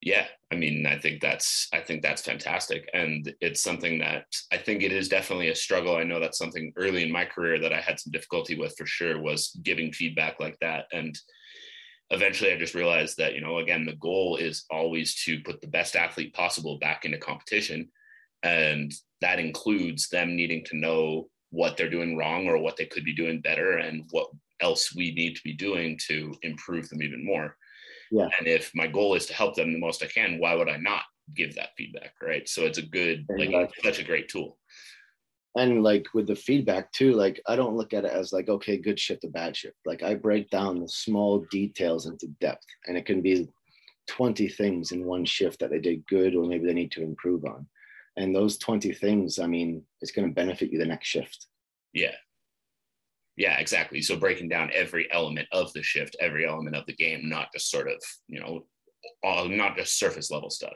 Yeah, 0.04 0.26
I 0.52 0.56
mean, 0.56 0.88
I 0.88 0.98
think 0.98 1.22
that's 1.22 1.67
I 1.72 1.80
think 1.80 2.02
that's 2.02 2.24
fantastic, 2.24 2.89
and 2.91 3.32
it's 3.39 3.62
something 3.62 4.00
that 4.00 4.26
I 4.52 4.58
think 4.58 4.82
it 4.82 4.91
is 4.91 5.08
definitely 5.08 5.50
a 5.50 5.56
struggle. 5.56 5.96
I 5.96 6.04
know 6.04 6.20
that's 6.20 6.39
something 6.39 6.74
early 6.76 7.04
in 7.04 7.12
my 7.12 7.24
career 7.24 7.60
that 7.60 7.72
I 7.72 7.82
had 7.82 8.00
some 8.00 8.12
difficulty 8.12 8.56
with 8.58 8.76
for 8.76 8.88
sure 8.88 9.22
was 9.22 9.56
giving 9.62 9.94
feedback 9.94 10.39
like 10.39 10.58
that, 10.60 10.86
and 10.91 11.15
eventually 12.12 12.54
I 12.54 12.58
just 12.58 12.76
realized 12.76 13.17
that 13.17 13.34
you 13.34 13.41
know 13.41 13.58
again 13.60 13.86
the 13.86 13.95
goal 13.95 14.38
is 14.38 14.65
always 14.69 15.15
to 15.24 15.39
put 15.41 15.62
the 15.62 15.67
best 15.67 15.95
athlete 15.95 16.34
possible 16.34 16.78
back 16.80 17.06
into 17.06 17.17
competition, 17.17 17.89
and 18.43 18.91
that 19.21 19.39
includes 19.39 20.10
them 20.10 20.36
needing 20.36 20.63
to 20.65 20.78
know 20.78 21.30
what 21.50 21.76
they're 21.76 21.89
doing 21.89 22.15
wrong 22.15 22.47
or 22.47 22.58
what 22.58 22.78
they 22.78 22.86
could 22.86 23.04
be 23.04 23.15
doing 23.15 23.41
better, 23.41 23.78
and 23.78 24.06
what 24.12 24.28
else 24.62 24.95
we 24.95 25.12
need 25.13 25.36
to 25.36 25.43
be 25.43 25.54
doing 25.54 26.00
to 26.08 26.34
improve 26.43 26.88
them 26.89 27.02
even 27.02 27.26
more. 27.26 27.58
Yeah. 28.12 28.28
And 28.38 28.47
if 28.47 28.71
my 28.76 28.88
goal 28.88 29.15
is 29.15 29.26
to 29.28 29.34
help 29.34 29.56
them 29.56 29.74
the 29.74 29.80
most 29.80 30.04
I 30.04 30.08
can, 30.08 30.38
why 30.39 30.54
would 30.54 30.69
I 30.69 30.78
not 30.78 31.04
give 31.36 31.56
that 31.56 31.69
feedback? 31.78 32.13
Right. 32.21 32.47
So 32.47 32.63
it's 32.63 32.78
a 32.78 32.84
good, 32.84 33.26
like, 33.30 33.50
Exactly. 33.50 33.91
such 33.91 34.00
a 34.00 34.06
great 34.06 34.30
tool. 34.30 34.58
And 35.58 35.84
like 35.84 36.08
with 36.14 36.28
the 36.28 36.36
feedback 36.36 36.92
too, 36.94 37.14
like 37.14 37.42
I 37.46 37.56
don't 37.56 37.76
look 37.76 37.94
at 37.94 38.06
it 38.06 38.12
as 38.12 38.32
like, 38.32 38.48
okay, 38.48 38.78
good 38.78 39.00
shift, 39.00 39.26
a 39.26 39.28
bad 39.28 39.56
shift. 39.56 39.76
Like 39.86 40.02
I 40.02 40.16
break 40.16 40.50
down 40.50 40.80
the 40.80 40.88
small 40.88 41.46
details 41.52 42.06
into 42.06 42.28
depth, 42.40 42.66
and 42.88 42.98
it 42.98 43.06
can 43.06 43.22
be 43.22 43.50
20 44.08 44.48
things 44.50 44.92
in 44.92 45.06
one 45.06 45.26
shift 45.26 45.60
that 45.60 45.70
they 45.70 45.80
did 45.80 46.06
good 46.08 46.36
or 46.36 46.46
maybe 46.46 46.66
they 46.66 46.74
need 46.74 46.92
to 46.92 47.04
improve 47.04 47.46
on. 47.46 47.68
And 48.18 48.36
those 48.36 48.58
20 48.58 48.92
things, 48.94 49.40
I 49.40 49.48
mean, 49.48 49.84
it's 50.02 50.12
going 50.12 50.28
to 50.28 50.34
benefit 50.34 50.72
you 50.72 50.80
the 50.80 50.86
next 50.86 51.08
shift. 51.08 51.48
Yeah. 51.94 52.16
Yeah, 53.38 53.58
exactly. 53.58 54.02
So 54.02 54.18
breaking 54.18 54.50
down 54.50 54.70
every 54.74 55.10
element 55.12 55.48
of 55.52 55.72
the 55.74 55.82
shift, 55.82 56.18
every 56.20 56.46
element 56.46 56.76
of 56.76 56.86
the 56.86 56.96
game, 56.96 57.30
not 57.30 57.54
just 57.54 57.72
sort 57.72 57.88
of, 57.88 58.02
you 58.28 58.42
know, 58.42 58.66
all, 59.24 59.48
not 59.48 59.78
just 59.78 59.98
surface 59.98 60.30
level 60.30 60.50
stuff. 60.50 60.74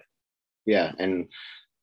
Yeah. 0.66 0.94
And 0.98 1.28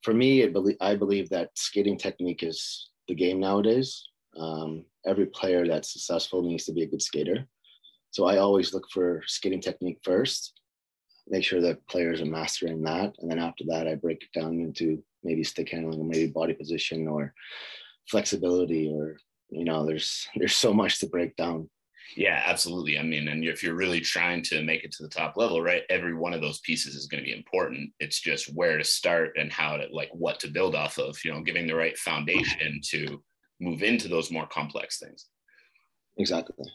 for 0.03 0.13
me, 0.13 0.45
I 0.81 0.97
believe 0.97 1.29
that 1.31 1.51
skating 1.55 1.97
technique 1.97 2.43
is 2.43 2.91
the 3.09 3.15
game 3.15 3.41
nowadays. 3.41 4.09
Um, 4.37 4.85
every 5.07 5.27
player 5.27 5.67
that's 5.67 5.93
successful 5.93 6.43
needs 6.43 6.65
to 6.65 6.73
be 6.73 6.83
a 6.83 6.87
good 6.87 7.03
skater. 7.03 7.47
So 8.11 8.27
I 8.27 8.39
always 8.39 8.75
look 8.75 8.87
for 8.91 9.23
skating 9.27 9.61
technique 9.61 9.99
first, 10.03 10.53
make 11.29 11.45
sure 11.45 11.61
that 11.63 11.87
players 11.89 12.21
are 12.21 12.27
mastering 12.27 12.83
that. 12.83 13.15
And 13.19 13.31
then 13.31 13.39
after 13.39 13.65
that, 13.69 13.89
I 13.89 13.95
break 13.95 14.23
it 14.23 14.39
down 14.39 14.61
into 14.61 15.03
maybe 15.23 15.45
stick 15.45 15.71
handling 15.71 16.01
or 16.01 16.05
maybe 16.05 16.31
body 16.31 16.53
position 16.53 17.07
or 17.07 17.33
flexibility 18.11 18.93
or, 18.93 19.17
you 19.51 19.65
know, 19.65 19.87
there's, 19.87 20.27
there's 20.37 20.57
so 20.57 20.75
much 20.75 20.99
to 21.01 21.07
break 21.07 21.37
down. 21.37 21.71
Yeah, 22.17 22.43
absolutely. 22.45 22.99
I 22.99 23.03
mean, 23.03 23.29
and 23.29 23.45
if 23.45 23.63
you're 23.63 23.75
really 23.75 24.01
trying 24.01 24.43
to 24.45 24.63
make 24.63 24.85
it 24.85 24.93
to 24.93 25.03
the 25.03 25.09
top 25.09 25.37
level, 25.37 25.63
right, 25.63 25.83
every 25.89 26.15
one 26.15 26.35
of 26.35 26.41
those 26.41 26.61
pieces 26.61 26.95
is 26.95 27.07
going 27.07 27.23
to 27.23 27.29
be 27.29 27.37
important. 27.37 27.91
It's 28.01 28.21
just 28.21 28.55
where 28.55 28.77
to 28.77 28.85
start 28.85 29.33
and 29.37 29.53
how 29.53 29.77
to 29.77 29.87
like 29.91 30.11
what 30.13 30.39
to 30.41 30.49
build 30.49 30.75
off 30.75 30.99
of, 30.99 31.17
you 31.25 31.33
know, 31.33 31.43
giving 31.43 31.67
the 31.67 31.75
right 31.75 31.97
foundation 31.97 32.81
to 32.91 33.23
move 33.61 33.83
into 33.83 34.09
those 34.09 34.31
more 34.31 34.47
complex 34.47 34.99
things. 34.99 35.29
Exactly. 36.19 36.67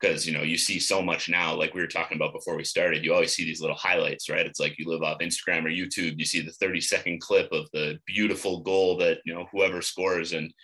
Because 0.00 0.24
you 0.24 0.32
know 0.32 0.44
you 0.44 0.56
see 0.56 0.78
so 0.78 1.02
much 1.02 1.28
now, 1.28 1.56
like 1.56 1.74
we 1.74 1.80
were 1.80 1.88
talking 1.88 2.16
about 2.16 2.32
before 2.32 2.56
we 2.56 2.62
started. 2.62 3.04
You 3.04 3.12
always 3.12 3.34
see 3.34 3.44
these 3.44 3.60
little 3.60 3.74
highlights, 3.74 4.30
right? 4.30 4.46
It's 4.46 4.60
like 4.60 4.78
you 4.78 4.88
live 4.88 5.02
off 5.02 5.18
Instagram 5.18 5.64
or 5.64 5.70
YouTube. 5.70 6.18
You 6.18 6.24
see 6.24 6.40
the 6.40 6.52
30 6.52 6.80
second 6.80 7.20
clip 7.20 7.50
of 7.50 7.68
the 7.72 7.98
beautiful 8.06 8.60
goal 8.60 8.96
that 8.98 9.18
you 9.24 9.34
know 9.34 9.46
whoever 9.50 9.82
scores, 9.82 10.34
and 10.34 10.54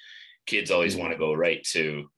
kids 0.46 0.70
always 0.70 0.92
mm-hmm. 0.92 1.03
want 1.03 1.12
to 1.14 1.18
go 1.18 1.35
right 1.35 1.64
to. 1.72 2.09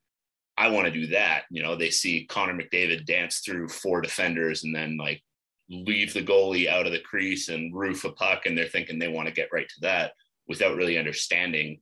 I 0.59 0.69
want 0.69 0.87
to 0.87 0.93
do 0.93 1.09
that. 1.09 1.45
You 1.51 1.63
know, 1.63 1.77
they 1.77 1.91
see 1.91 2.27
Connor 2.29 2.55
McDavid 2.55 3.05
dance 3.05 3.39
through 3.39 3.69
four 3.69 4.01
defenders 4.01 4.65
and 4.65 4.75
then 4.75 4.97
like 4.97 5.23
leave 5.69 6.15
the 6.15 6.23
goalie 6.23 6.69
out 6.69 6.87
of 6.87 6.93
the 6.93 7.01
crease 7.01 7.49
and 7.49 7.75
roof 7.75 8.05
a 8.05 8.13
puck, 8.13 8.47
and 8.47 8.57
they're 8.57 8.67
thinking 8.67 8.99
they 8.99 9.09
want 9.09 9.29
to 9.29 9.35
get 9.35 9.51
right 9.53 9.69
to 9.69 9.81
that 9.83 10.13
without 10.49 10.77
really 10.77 10.99
understanding 10.99 11.81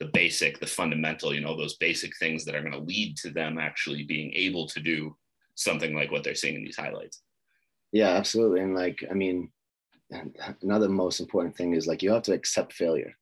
the 0.00 0.06
basic, 0.06 0.58
the 0.60 0.66
fundamental, 0.66 1.34
you 1.34 1.40
know, 1.40 1.56
those 1.56 1.76
basic 1.76 2.16
things 2.16 2.44
that 2.44 2.54
are 2.54 2.60
going 2.62 2.72
to 2.72 2.78
lead 2.78 3.16
to 3.18 3.30
them 3.30 3.58
actually 3.58 4.04
being 4.04 4.32
able 4.34 4.66
to 4.66 4.80
do 4.80 5.14
something 5.56 5.94
like 5.94 6.10
what 6.10 6.22
they're 6.24 6.34
seeing 6.34 6.54
in 6.54 6.64
these 6.64 6.76
highlights. 6.76 7.22
Yeah, 7.92 8.10
absolutely. 8.10 8.60
And 8.60 8.74
like, 8.74 9.04
I 9.10 9.14
mean, 9.14 9.50
another 10.62 10.88
most 10.88 11.20
important 11.20 11.56
thing 11.56 11.74
is 11.74 11.86
like 11.86 12.02
you 12.02 12.12
have 12.12 12.22
to 12.24 12.32
accept 12.32 12.72
failure. 12.72 13.12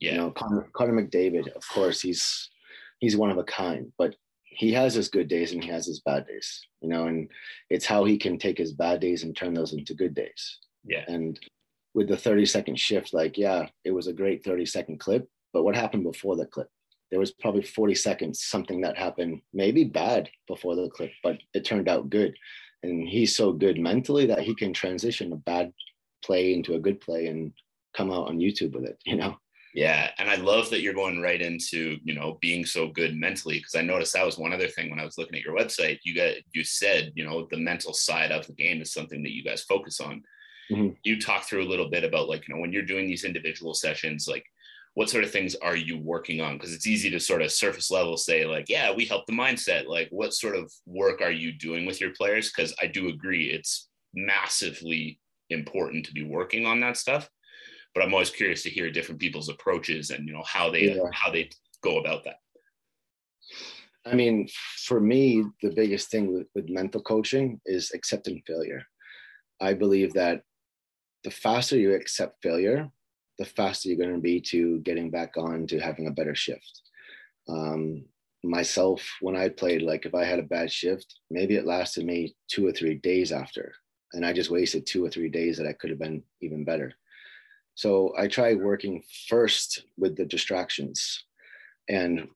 Yeah. 0.00 0.12
You 0.12 0.18
know, 0.18 0.30
Connor, 0.30 0.68
Connor 0.72 1.02
McDavid, 1.02 1.48
of 1.52 1.68
course, 1.68 2.00
he's 2.00 2.50
he's 2.98 3.16
one 3.16 3.30
of 3.30 3.38
a 3.38 3.44
kind, 3.44 3.92
but 3.98 4.16
he 4.54 4.72
has 4.72 4.94
his 4.94 5.08
good 5.08 5.28
days 5.28 5.52
and 5.52 5.62
he 5.62 5.70
has 5.70 5.86
his 5.86 6.00
bad 6.00 6.26
days. 6.26 6.60
You 6.80 6.88
know, 6.88 7.06
and 7.06 7.28
it's 7.70 7.86
how 7.86 8.04
he 8.04 8.16
can 8.16 8.38
take 8.38 8.58
his 8.58 8.72
bad 8.72 9.00
days 9.00 9.22
and 9.22 9.36
turn 9.36 9.54
those 9.54 9.72
into 9.72 9.94
good 9.94 10.14
days. 10.14 10.58
Yeah. 10.84 11.04
And 11.08 11.38
with 11.94 12.08
the 12.08 12.16
30 12.16 12.46
second 12.46 12.78
shift, 12.78 13.14
like, 13.14 13.38
yeah, 13.38 13.68
it 13.84 13.92
was 13.92 14.06
a 14.06 14.12
great 14.12 14.44
30 14.44 14.66
second 14.66 15.00
clip, 15.00 15.28
but 15.52 15.62
what 15.62 15.76
happened 15.76 16.04
before 16.04 16.36
the 16.36 16.46
clip? 16.46 16.68
There 17.10 17.20
was 17.20 17.32
probably 17.32 17.62
40 17.62 17.94
seconds, 17.94 18.42
something 18.42 18.80
that 18.80 18.98
happened, 18.98 19.40
maybe 19.52 19.84
bad 19.84 20.28
before 20.48 20.74
the 20.74 20.90
clip, 20.90 21.12
but 21.22 21.38
it 21.54 21.64
turned 21.64 21.88
out 21.88 22.10
good. 22.10 22.34
And 22.82 23.08
he's 23.08 23.36
so 23.36 23.52
good 23.52 23.78
mentally 23.78 24.26
that 24.26 24.40
he 24.40 24.54
can 24.54 24.72
transition 24.72 25.32
a 25.32 25.36
bad 25.36 25.72
play 26.24 26.52
into 26.52 26.74
a 26.74 26.80
good 26.80 27.00
play 27.00 27.28
and 27.28 27.52
come 27.96 28.10
out 28.10 28.28
on 28.28 28.38
YouTube 28.38 28.74
with 28.74 28.84
it, 28.84 28.98
you 29.06 29.16
know? 29.16 29.36
Yeah, 29.74 30.12
and 30.18 30.30
I 30.30 30.36
love 30.36 30.70
that 30.70 30.82
you're 30.82 30.94
going 30.94 31.20
right 31.20 31.42
into 31.42 31.98
you 32.04 32.14
know 32.14 32.38
being 32.40 32.64
so 32.64 32.88
good 32.88 33.16
mentally 33.16 33.58
because 33.58 33.74
I 33.74 33.82
noticed 33.82 34.12
that 34.12 34.24
was 34.24 34.38
one 34.38 34.52
other 34.52 34.68
thing 34.68 34.88
when 34.88 35.00
I 35.00 35.04
was 35.04 35.18
looking 35.18 35.36
at 35.36 35.44
your 35.44 35.56
website. 35.56 35.98
You 36.04 36.14
got 36.14 36.34
you 36.52 36.62
said 36.62 37.12
you 37.16 37.24
know 37.24 37.48
the 37.50 37.56
mental 37.56 37.92
side 37.92 38.30
of 38.30 38.46
the 38.46 38.52
game 38.52 38.80
is 38.80 38.92
something 38.92 39.22
that 39.24 39.34
you 39.34 39.42
guys 39.42 39.64
focus 39.64 40.00
on. 40.00 40.22
Mm-hmm. 40.70 40.90
You 41.02 41.20
talk 41.20 41.42
through 41.44 41.64
a 41.64 41.68
little 41.68 41.90
bit 41.90 42.04
about 42.04 42.28
like 42.28 42.46
you 42.46 42.54
know 42.54 42.60
when 42.60 42.72
you're 42.72 42.82
doing 42.82 43.08
these 43.08 43.24
individual 43.24 43.74
sessions, 43.74 44.28
like 44.28 44.44
what 44.94 45.10
sort 45.10 45.24
of 45.24 45.30
things 45.32 45.56
are 45.56 45.74
you 45.74 45.98
working 45.98 46.40
on 46.40 46.56
because 46.56 46.72
it's 46.72 46.86
easy 46.86 47.10
to 47.10 47.18
sort 47.18 47.42
of 47.42 47.50
surface 47.50 47.90
level 47.90 48.16
say 48.16 48.46
like 48.46 48.68
yeah 48.68 48.92
we 48.94 49.04
help 49.04 49.26
the 49.26 49.32
mindset 49.32 49.86
like 49.86 50.08
what 50.10 50.32
sort 50.32 50.54
of 50.54 50.72
work 50.86 51.20
are 51.20 51.32
you 51.32 51.52
doing 51.52 51.84
with 51.84 52.00
your 52.00 52.10
players 52.10 52.50
because 52.50 52.72
i 52.80 52.86
do 52.86 53.08
agree 53.08 53.46
it's 53.46 53.88
massively 54.14 55.18
important 55.50 56.06
to 56.06 56.12
be 56.12 56.22
working 56.22 56.64
on 56.64 56.78
that 56.80 56.96
stuff 56.96 57.28
but 57.94 58.02
i'm 58.02 58.12
always 58.12 58.30
curious 58.30 58.62
to 58.62 58.70
hear 58.70 58.90
different 58.90 59.20
people's 59.20 59.48
approaches 59.48 60.10
and 60.10 60.26
you 60.26 60.32
know 60.32 60.44
how 60.46 60.70
they 60.70 60.94
yeah. 60.94 61.02
how 61.12 61.30
they 61.30 61.48
go 61.82 61.98
about 61.98 62.24
that 62.24 62.36
i 64.06 64.14
mean 64.14 64.48
for 64.84 65.00
me 65.00 65.44
the 65.62 65.70
biggest 65.70 66.10
thing 66.10 66.32
with, 66.32 66.46
with 66.54 66.68
mental 66.68 67.02
coaching 67.02 67.60
is 67.66 67.92
accepting 67.94 68.42
failure 68.46 68.82
i 69.60 69.72
believe 69.72 70.12
that 70.12 70.42
the 71.24 71.30
faster 71.30 71.76
you 71.76 71.94
accept 71.94 72.42
failure 72.42 72.90
the 73.38 73.44
faster 73.44 73.88
you're 73.88 73.98
going 73.98 74.14
to 74.14 74.20
be 74.20 74.40
to 74.40 74.80
getting 74.80 75.10
back 75.10 75.36
on 75.36 75.66
to 75.66 75.78
having 75.78 76.06
a 76.06 76.12
better 76.12 76.34
shift. 76.34 76.82
Um, 77.48 78.04
myself, 78.42 79.06
when 79.20 79.36
I 79.36 79.48
played, 79.48 79.82
like 79.82 80.06
if 80.06 80.14
I 80.14 80.24
had 80.24 80.38
a 80.38 80.44
bad 80.44 80.70
shift, 80.70 81.20
maybe 81.30 81.56
it 81.56 81.66
lasted 81.66 82.04
me 82.04 82.34
two 82.48 82.66
or 82.66 82.72
three 82.72 82.96
days 82.96 83.32
after, 83.32 83.72
and 84.12 84.24
I 84.24 84.32
just 84.32 84.50
wasted 84.50 84.86
two 84.86 85.04
or 85.04 85.10
three 85.10 85.28
days 85.28 85.58
that 85.58 85.66
I 85.66 85.72
could 85.72 85.90
have 85.90 85.98
been 85.98 86.22
even 86.40 86.64
better. 86.64 86.92
So 87.74 88.14
I 88.16 88.28
try 88.28 88.54
working 88.54 89.02
first 89.28 89.84
with 89.96 90.16
the 90.16 90.24
distractions 90.24 91.24
and 91.88 92.28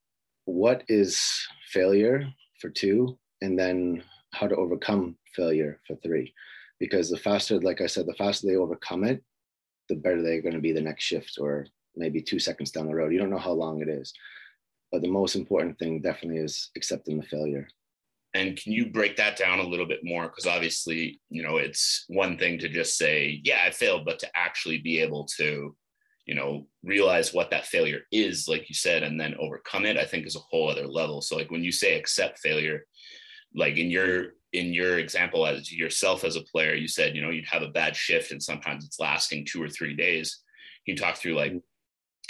what 0.44 0.82
is 0.88 1.22
failure 1.72 2.26
for 2.60 2.70
two, 2.70 3.18
and 3.40 3.58
then 3.58 4.02
how 4.32 4.48
to 4.48 4.56
overcome 4.56 5.16
failure 5.36 5.80
for 5.86 5.96
three. 5.96 6.32
Because 6.80 7.10
the 7.10 7.18
faster, 7.18 7.60
like 7.60 7.80
I 7.80 7.86
said, 7.86 8.06
the 8.06 8.14
faster 8.14 8.46
they 8.46 8.56
overcome 8.56 9.04
it, 9.04 9.22
the 9.88 9.96
better 9.96 10.22
they're 10.22 10.42
going 10.42 10.54
to 10.54 10.60
be 10.60 10.72
the 10.72 10.80
next 10.80 11.04
shift 11.04 11.38
or 11.40 11.66
maybe 11.96 12.20
two 12.20 12.38
seconds 12.38 12.70
down 12.70 12.86
the 12.86 12.94
road. 12.94 13.12
You 13.12 13.18
don't 13.18 13.30
know 13.30 13.38
how 13.38 13.52
long 13.52 13.80
it 13.80 13.88
is. 13.88 14.12
But 14.90 15.02
the 15.02 15.08
most 15.08 15.36
important 15.36 15.78
thing 15.78 16.00
definitely 16.00 16.38
is 16.38 16.70
accepting 16.76 17.18
the 17.18 17.26
failure. 17.26 17.68
And 18.34 18.56
can 18.56 18.72
you 18.72 18.90
break 18.90 19.16
that 19.16 19.36
down 19.36 19.58
a 19.58 19.66
little 19.66 19.86
bit 19.86 20.00
more? 20.02 20.24
Because 20.24 20.46
obviously, 20.46 21.20
you 21.30 21.42
know, 21.42 21.56
it's 21.56 22.04
one 22.08 22.36
thing 22.36 22.58
to 22.58 22.68
just 22.68 22.98
say, 22.98 23.40
yeah, 23.42 23.62
I 23.64 23.70
failed, 23.70 24.04
but 24.04 24.18
to 24.20 24.28
actually 24.36 24.78
be 24.78 25.00
able 25.00 25.24
to, 25.38 25.74
you 26.26 26.34
know, 26.34 26.66
realize 26.82 27.32
what 27.32 27.50
that 27.50 27.66
failure 27.66 28.00
is, 28.12 28.46
like 28.46 28.68
you 28.68 28.74
said, 28.74 29.02
and 29.02 29.18
then 29.18 29.34
overcome 29.40 29.86
it, 29.86 29.96
I 29.96 30.04
think 30.04 30.26
is 30.26 30.36
a 30.36 30.40
whole 30.40 30.70
other 30.70 30.86
level. 30.86 31.22
So, 31.22 31.36
like 31.36 31.50
when 31.50 31.64
you 31.64 31.72
say 31.72 31.96
accept 31.96 32.38
failure, 32.38 32.84
like 33.54 33.78
in 33.78 33.90
your 33.90 34.34
in 34.52 34.72
your 34.72 34.98
example 34.98 35.46
as 35.46 35.72
yourself 35.72 36.24
as 36.24 36.36
a 36.36 36.42
player, 36.42 36.74
you 36.74 36.88
said, 36.88 37.14
you 37.14 37.22
know, 37.22 37.30
you'd 37.30 37.46
have 37.46 37.62
a 37.62 37.68
bad 37.68 37.94
shift 37.94 38.30
and 38.30 38.42
sometimes 38.42 38.84
it's 38.84 39.00
lasting 39.00 39.44
two 39.44 39.62
or 39.62 39.68
three 39.68 39.94
days. 39.94 40.42
Can 40.86 40.94
you 40.94 40.98
talk 40.98 41.16
through 41.16 41.34
like, 41.34 41.50
mm-hmm. 41.50 41.58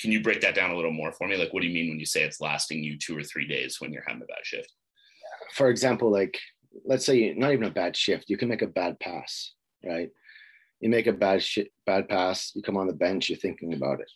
can 0.01 0.11
you 0.11 0.21
break 0.21 0.41
that 0.41 0.55
down 0.55 0.71
a 0.71 0.77
little 0.77 0.93
more 0.93 1.13
for 1.13 1.29
me? 1.29 1.37
Like, 1.37 1.53
what 1.53 1.61
do 1.61 1.69
you 1.69 1.75
mean 1.75 1.91
when 1.91 2.01
you 2.01 2.07
say 2.07 2.23
it's 2.23 2.41
lasting 2.41 2.83
you 2.83 2.99
two 2.99 3.17
or 3.17 3.23
three 3.23 3.47
days 3.47 3.81
when 3.81 3.93
you're 3.93 4.05
having 4.07 4.23
a 4.23 4.27
bad 4.27 4.45
shift? 4.45 4.73
For 5.53 5.71
example, 5.71 6.11
like, 6.11 6.39
let's 6.85 7.07
say 7.07 7.35
not 7.35 7.53
even 7.53 7.65
a 7.65 7.71
bad 7.71 7.97
shift, 7.97 8.29
you 8.29 8.37
can 8.37 8.49
make 8.49 8.63
a 8.63 8.67
bad 8.67 8.99
pass, 9.01 9.53
right? 9.85 10.11
You 10.81 10.89
make 10.89 11.07
a 11.07 11.13
bad 11.13 11.43
sh- 11.43 11.71
bad 11.87 12.09
pass, 12.09 12.53
you 12.55 12.63
come 12.63 12.77
on 12.77 12.87
the 12.87 12.93
bench, 12.93 13.29
you're 13.29 13.39
thinking 13.39 13.75
about 13.75 14.01
it, 14.01 14.11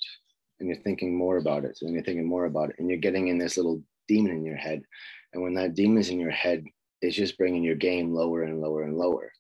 and 0.61 0.68
you're 0.68 0.83
thinking 0.83 1.16
more 1.16 1.38
about 1.38 1.64
it, 1.64 1.79
and 1.83 1.92
you're 1.92 2.05
thinking 2.05 2.27
more 2.27 2.45
about 2.45 2.71
it, 2.71 2.77
and 2.79 2.88
you're 2.88 2.99
getting 2.99 3.29
in 3.29 3.38
this 3.38 3.57
little 3.57 3.83
demon 4.09 4.33
in 4.33 4.45
your 4.45 4.57
head. 4.57 4.83
And 5.33 5.42
when 5.42 5.55
that 5.55 5.75
demon's 5.75 6.11
in 6.11 6.21
your 6.21 6.31
head, 6.31 6.64
it's 7.01 7.16
just 7.16 7.38
bringing 7.38 7.64
your 7.64 7.75
game 7.75 8.14
lower 8.14 8.42
and 8.42 8.61
lower 8.61 8.83
and 8.83 8.97
lower 8.97 9.33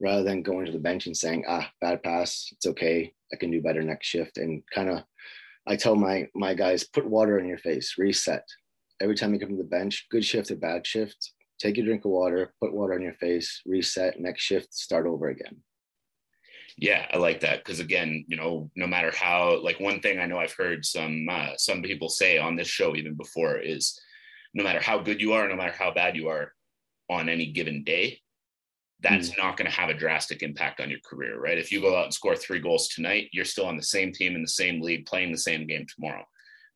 rather 0.00 0.22
than 0.22 0.42
going 0.42 0.66
to 0.66 0.72
the 0.72 0.78
bench 0.78 1.06
and 1.06 1.16
saying, 1.16 1.44
ah, 1.46 1.70
bad 1.80 2.02
pass, 2.02 2.48
it's 2.52 2.66
okay. 2.66 3.12
I 3.32 3.36
can 3.36 3.50
do 3.50 3.60
better 3.60 3.82
next 3.82 4.06
shift. 4.06 4.38
And 4.38 4.62
kind 4.74 4.88
of, 4.88 5.02
I 5.66 5.76
tell 5.76 5.94
my 5.94 6.26
my 6.34 6.54
guys, 6.54 6.84
put 6.84 7.06
water 7.06 7.38
in 7.38 7.46
your 7.46 7.58
face, 7.58 7.96
reset. 7.98 8.44
Every 9.00 9.14
time 9.14 9.32
you 9.32 9.40
come 9.40 9.50
to 9.50 9.56
the 9.56 9.64
bench, 9.64 10.06
good 10.10 10.24
shift 10.24 10.50
or 10.50 10.56
bad 10.56 10.86
shift, 10.86 11.32
take 11.60 11.78
a 11.78 11.82
drink 11.82 12.04
of 12.04 12.10
water, 12.10 12.52
put 12.60 12.72
water 12.72 12.94
on 12.94 13.02
your 13.02 13.14
face, 13.14 13.60
reset, 13.66 14.18
next 14.18 14.42
shift, 14.42 14.74
start 14.74 15.06
over 15.06 15.28
again. 15.28 15.56
Yeah, 16.76 17.06
I 17.12 17.18
like 17.18 17.40
that 17.40 17.62
because 17.62 17.80
again, 17.80 18.24
you 18.26 18.36
know, 18.36 18.70
no 18.74 18.86
matter 18.86 19.12
how, 19.14 19.60
like 19.62 19.78
one 19.78 20.00
thing 20.00 20.18
I 20.18 20.26
know 20.26 20.38
I've 20.38 20.54
heard 20.54 20.84
some 20.84 21.26
uh, 21.30 21.50
some 21.56 21.82
people 21.82 22.08
say 22.08 22.38
on 22.38 22.56
this 22.56 22.68
show 22.68 22.96
even 22.96 23.14
before 23.14 23.58
is, 23.58 24.00
no 24.54 24.64
matter 24.64 24.80
how 24.80 24.98
good 24.98 25.20
you 25.20 25.34
are, 25.34 25.46
no 25.46 25.56
matter 25.56 25.74
how 25.76 25.92
bad 25.92 26.16
you 26.16 26.28
are, 26.28 26.52
on 27.10 27.28
any 27.28 27.46
given 27.46 27.84
day, 27.84 28.20
that's 29.00 29.30
mm. 29.30 29.38
not 29.38 29.56
going 29.56 29.68
to 29.68 29.76
have 29.76 29.90
a 29.90 29.94
drastic 29.94 30.42
impact 30.42 30.80
on 30.80 30.88
your 30.88 31.00
career, 31.04 31.38
right? 31.38 31.58
If 31.58 31.72
you 31.72 31.80
go 31.80 31.96
out 31.96 32.04
and 32.04 32.14
score 32.14 32.36
three 32.36 32.60
goals 32.60 32.88
tonight, 32.88 33.28
you're 33.32 33.44
still 33.44 33.66
on 33.66 33.76
the 33.76 33.82
same 33.82 34.12
team 34.12 34.34
in 34.34 34.42
the 34.42 34.48
same 34.48 34.80
league 34.80 35.06
playing 35.06 35.32
the 35.32 35.38
same 35.38 35.66
game 35.66 35.86
tomorrow. 35.86 36.24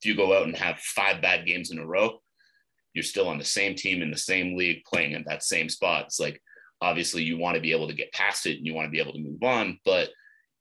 If 0.01 0.07
you 0.07 0.17
go 0.17 0.37
out 0.37 0.47
and 0.47 0.57
have 0.57 0.79
five 0.79 1.23
bad 1.23 1.47
games 1.47 1.71
in 1.71 1.79
a 1.79 1.87
row, 1.87 2.21
you're 2.95 3.03
still 3.03 3.29
on 3.29 3.39
the 3.39 3.45
same 3.45 3.75
team 3.75 4.01
in 4.01 4.11
the 4.11 4.17
same 4.17 4.57
league 4.57 4.83
playing 4.85 5.15
at 5.15 5.27
that 5.27 5.43
same 5.43 5.69
spot. 5.69 6.07
It's 6.07 6.21
like 6.21 6.41
obviously 6.81 7.23
you 7.23 7.37
want 7.37 7.57
to 7.57 7.61
be 7.61 7.73
able 7.73 7.89
to 7.89 7.95
get 7.95 8.13
past 8.13 8.47
it 8.47 8.57
and 8.57 8.67
you 8.67 8.75
want 8.75 8.87
to 8.87 8.91
be 8.91 9.01
able 9.01 9.13
to 9.13 9.19
move 9.19 9.43
on, 9.43 9.79
but 9.85 10.11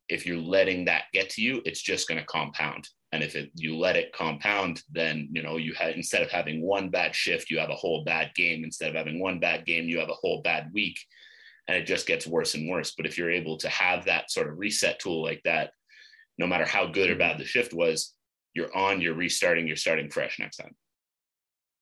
if 0.08 0.26
you're 0.26 0.36
letting 0.36 0.84
that 0.84 1.04
get 1.12 1.30
to 1.30 1.42
you, 1.42 1.62
it's 1.64 1.80
just 1.80 2.08
going 2.08 2.20
to 2.20 2.26
compound. 2.26 2.88
And 3.12 3.22
if 3.22 3.36
it, 3.36 3.50
you 3.54 3.76
let 3.76 3.96
it 3.96 4.12
compound, 4.12 4.82
then 4.90 5.28
you 5.32 5.42
know 5.42 5.56
you 5.56 5.72
had 5.72 5.94
instead 5.94 6.22
of 6.22 6.30
having 6.30 6.60
one 6.60 6.90
bad 6.90 7.14
shift, 7.14 7.48
you 7.48 7.58
have 7.58 7.70
a 7.70 7.76
whole 7.76 8.02
bad 8.04 8.32
game. 8.34 8.64
Instead 8.64 8.90
of 8.90 8.96
having 8.96 9.20
one 9.20 9.38
bad 9.38 9.64
game, 9.64 9.84
you 9.88 10.00
have 10.00 10.10
a 10.10 10.14
whole 10.14 10.42
bad 10.42 10.70
week, 10.74 10.98
and 11.68 11.76
it 11.76 11.86
just 11.86 12.08
gets 12.08 12.26
worse 12.26 12.54
and 12.54 12.68
worse. 12.68 12.92
But 12.96 13.06
if 13.06 13.16
you're 13.16 13.30
able 13.30 13.56
to 13.58 13.68
have 13.68 14.04
that 14.06 14.32
sort 14.32 14.48
of 14.48 14.58
reset 14.58 14.98
tool 14.98 15.22
like 15.22 15.40
that, 15.44 15.70
no 16.38 16.46
matter 16.46 16.64
how 16.64 16.86
good 16.86 17.08
or 17.08 17.12
mm-hmm. 17.12 17.20
bad 17.20 17.38
the 17.38 17.44
shift 17.44 17.72
was, 17.72 18.14
you're 18.52 18.74
on, 18.76 19.00
you're 19.00 19.14
restarting, 19.14 19.68
you're 19.68 19.76
starting 19.76 20.10
fresh 20.10 20.40
next 20.40 20.56
time. 20.56 20.74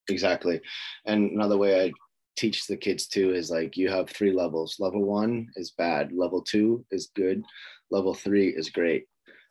Exactly. 0.08 0.60
And 1.06 1.30
another 1.32 1.56
way 1.56 1.84
I 1.84 1.92
teach 2.36 2.66
the 2.66 2.76
kids 2.76 3.06
too 3.06 3.34
is 3.34 3.50
like 3.50 3.76
you 3.76 3.88
have 3.88 4.08
three 4.08 4.32
levels. 4.32 4.76
Level 4.78 5.04
one 5.04 5.48
is 5.56 5.72
bad, 5.72 6.12
level 6.12 6.42
two 6.42 6.84
is 6.90 7.10
good, 7.14 7.42
level 7.90 8.14
three 8.14 8.48
is 8.48 8.70
great. 8.70 9.06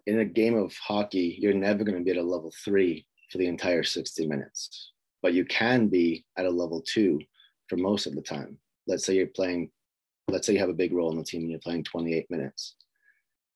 In 0.07 0.19
a 0.19 0.25
game 0.25 0.55
of 0.55 0.75
hockey, 0.77 1.37
you're 1.39 1.53
never 1.53 1.83
going 1.83 1.97
to 1.97 2.03
be 2.03 2.11
at 2.11 2.17
a 2.17 2.23
level 2.23 2.51
three 2.65 3.05
for 3.31 3.37
the 3.37 3.47
entire 3.47 3.83
60 3.83 4.27
minutes, 4.27 4.91
but 5.21 5.33
you 5.33 5.45
can 5.45 5.87
be 5.87 6.25
at 6.37 6.45
a 6.45 6.49
level 6.49 6.81
two 6.81 7.19
for 7.69 7.77
most 7.77 8.07
of 8.07 8.15
the 8.15 8.21
time. 8.21 8.57
Let's 8.87 9.05
say 9.05 9.15
you're 9.15 9.27
playing, 9.27 9.69
let's 10.27 10.47
say 10.47 10.53
you 10.53 10.59
have 10.59 10.69
a 10.69 10.73
big 10.73 10.91
role 10.91 11.11
in 11.11 11.17
the 11.17 11.23
team 11.23 11.41
and 11.41 11.51
you're 11.51 11.59
playing 11.59 11.83
28 11.83 12.29
minutes. 12.29 12.75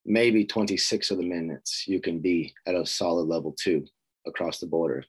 Maybe 0.06 0.44
26 0.44 1.10
of 1.10 1.18
the 1.18 1.24
minutes 1.24 1.84
you 1.88 2.00
can 2.00 2.20
be 2.20 2.54
at 2.66 2.76
a 2.76 2.86
solid 2.86 3.26
level 3.26 3.54
two 3.60 3.84
across 4.24 4.60
the 4.60 4.66
border. 4.66 5.04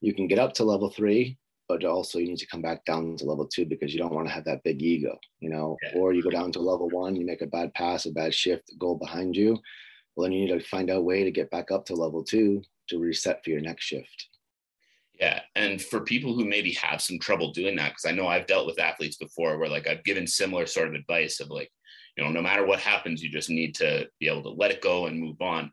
You 0.00 0.14
can 0.14 0.28
get 0.28 0.38
up 0.38 0.54
to 0.54 0.64
level 0.64 0.90
three 0.90 1.38
but 1.70 1.84
also 1.84 2.18
you 2.18 2.26
need 2.26 2.38
to 2.38 2.48
come 2.48 2.60
back 2.60 2.84
down 2.84 3.16
to 3.16 3.24
level 3.24 3.46
two 3.46 3.64
because 3.64 3.94
you 3.94 4.00
don't 4.00 4.12
want 4.12 4.26
to 4.26 4.34
have 4.34 4.44
that 4.44 4.60
big 4.64 4.82
ego, 4.82 5.16
you 5.38 5.48
know, 5.48 5.76
yeah. 5.84 6.00
or 6.00 6.12
you 6.12 6.20
go 6.20 6.28
down 6.28 6.50
to 6.50 6.58
level 6.58 6.88
one, 6.88 7.14
you 7.14 7.24
make 7.24 7.42
a 7.42 7.46
bad 7.46 7.72
pass, 7.74 8.06
a 8.06 8.10
bad 8.10 8.34
shift, 8.34 8.76
goal 8.76 8.96
behind 8.96 9.36
you. 9.36 9.56
Well, 10.16 10.24
then 10.24 10.32
you 10.32 10.46
need 10.46 10.58
to 10.58 10.66
find 10.66 10.90
out 10.90 10.96
a 10.96 11.00
way 11.00 11.22
to 11.22 11.30
get 11.30 11.48
back 11.52 11.70
up 11.70 11.86
to 11.86 11.94
level 11.94 12.24
two 12.24 12.60
to 12.88 12.98
reset 12.98 13.44
for 13.44 13.50
your 13.50 13.60
next 13.60 13.84
shift. 13.84 14.28
Yeah. 15.20 15.42
And 15.54 15.80
for 15.80 16.00
people 16.00 16.34
who 16.34 16.44
maybe 16.44 16.72
have 16.72 17.00
some 17.00 17.20
trouble 17.20 17.52
doing 17.52 17.76
that, 17.76 17.90
because 17.90 18.04
I 18.04 18.16
know 18.16 18.26
I've 18.26 18.48
dealt 18.48 18.66
with 18.66 18.80
athletes 18.80 19.16
before 19.16 19.56
where 19.56 19.68
like 19.68 19.86
I've 19.86 20.02
given 20.02 20.26
similar 20.26 20.66
sort 20.66 20.88
of 20.88 20.94
advice 20.94 21.38
of 21.38 21.50
like, 21.50 21.70
you 22.16 22.24
know, 22.24 22.30
no 22.32 22.42
matter 22.42 22.66
what 22.66 22.80
happens, 22.80 23.22
you 23.22 23.30
just 23.30 23.48
need 23.48 23.76
to 23.76 24.08
be 24.18 24.26
able 24.26 24.42
to 24.42 24.50
let 24.50 24.72
it 24.72 24.82
go 24.82 25.06
and 25.06 25.20
move 25.20 25.40
on. 25.40 25.70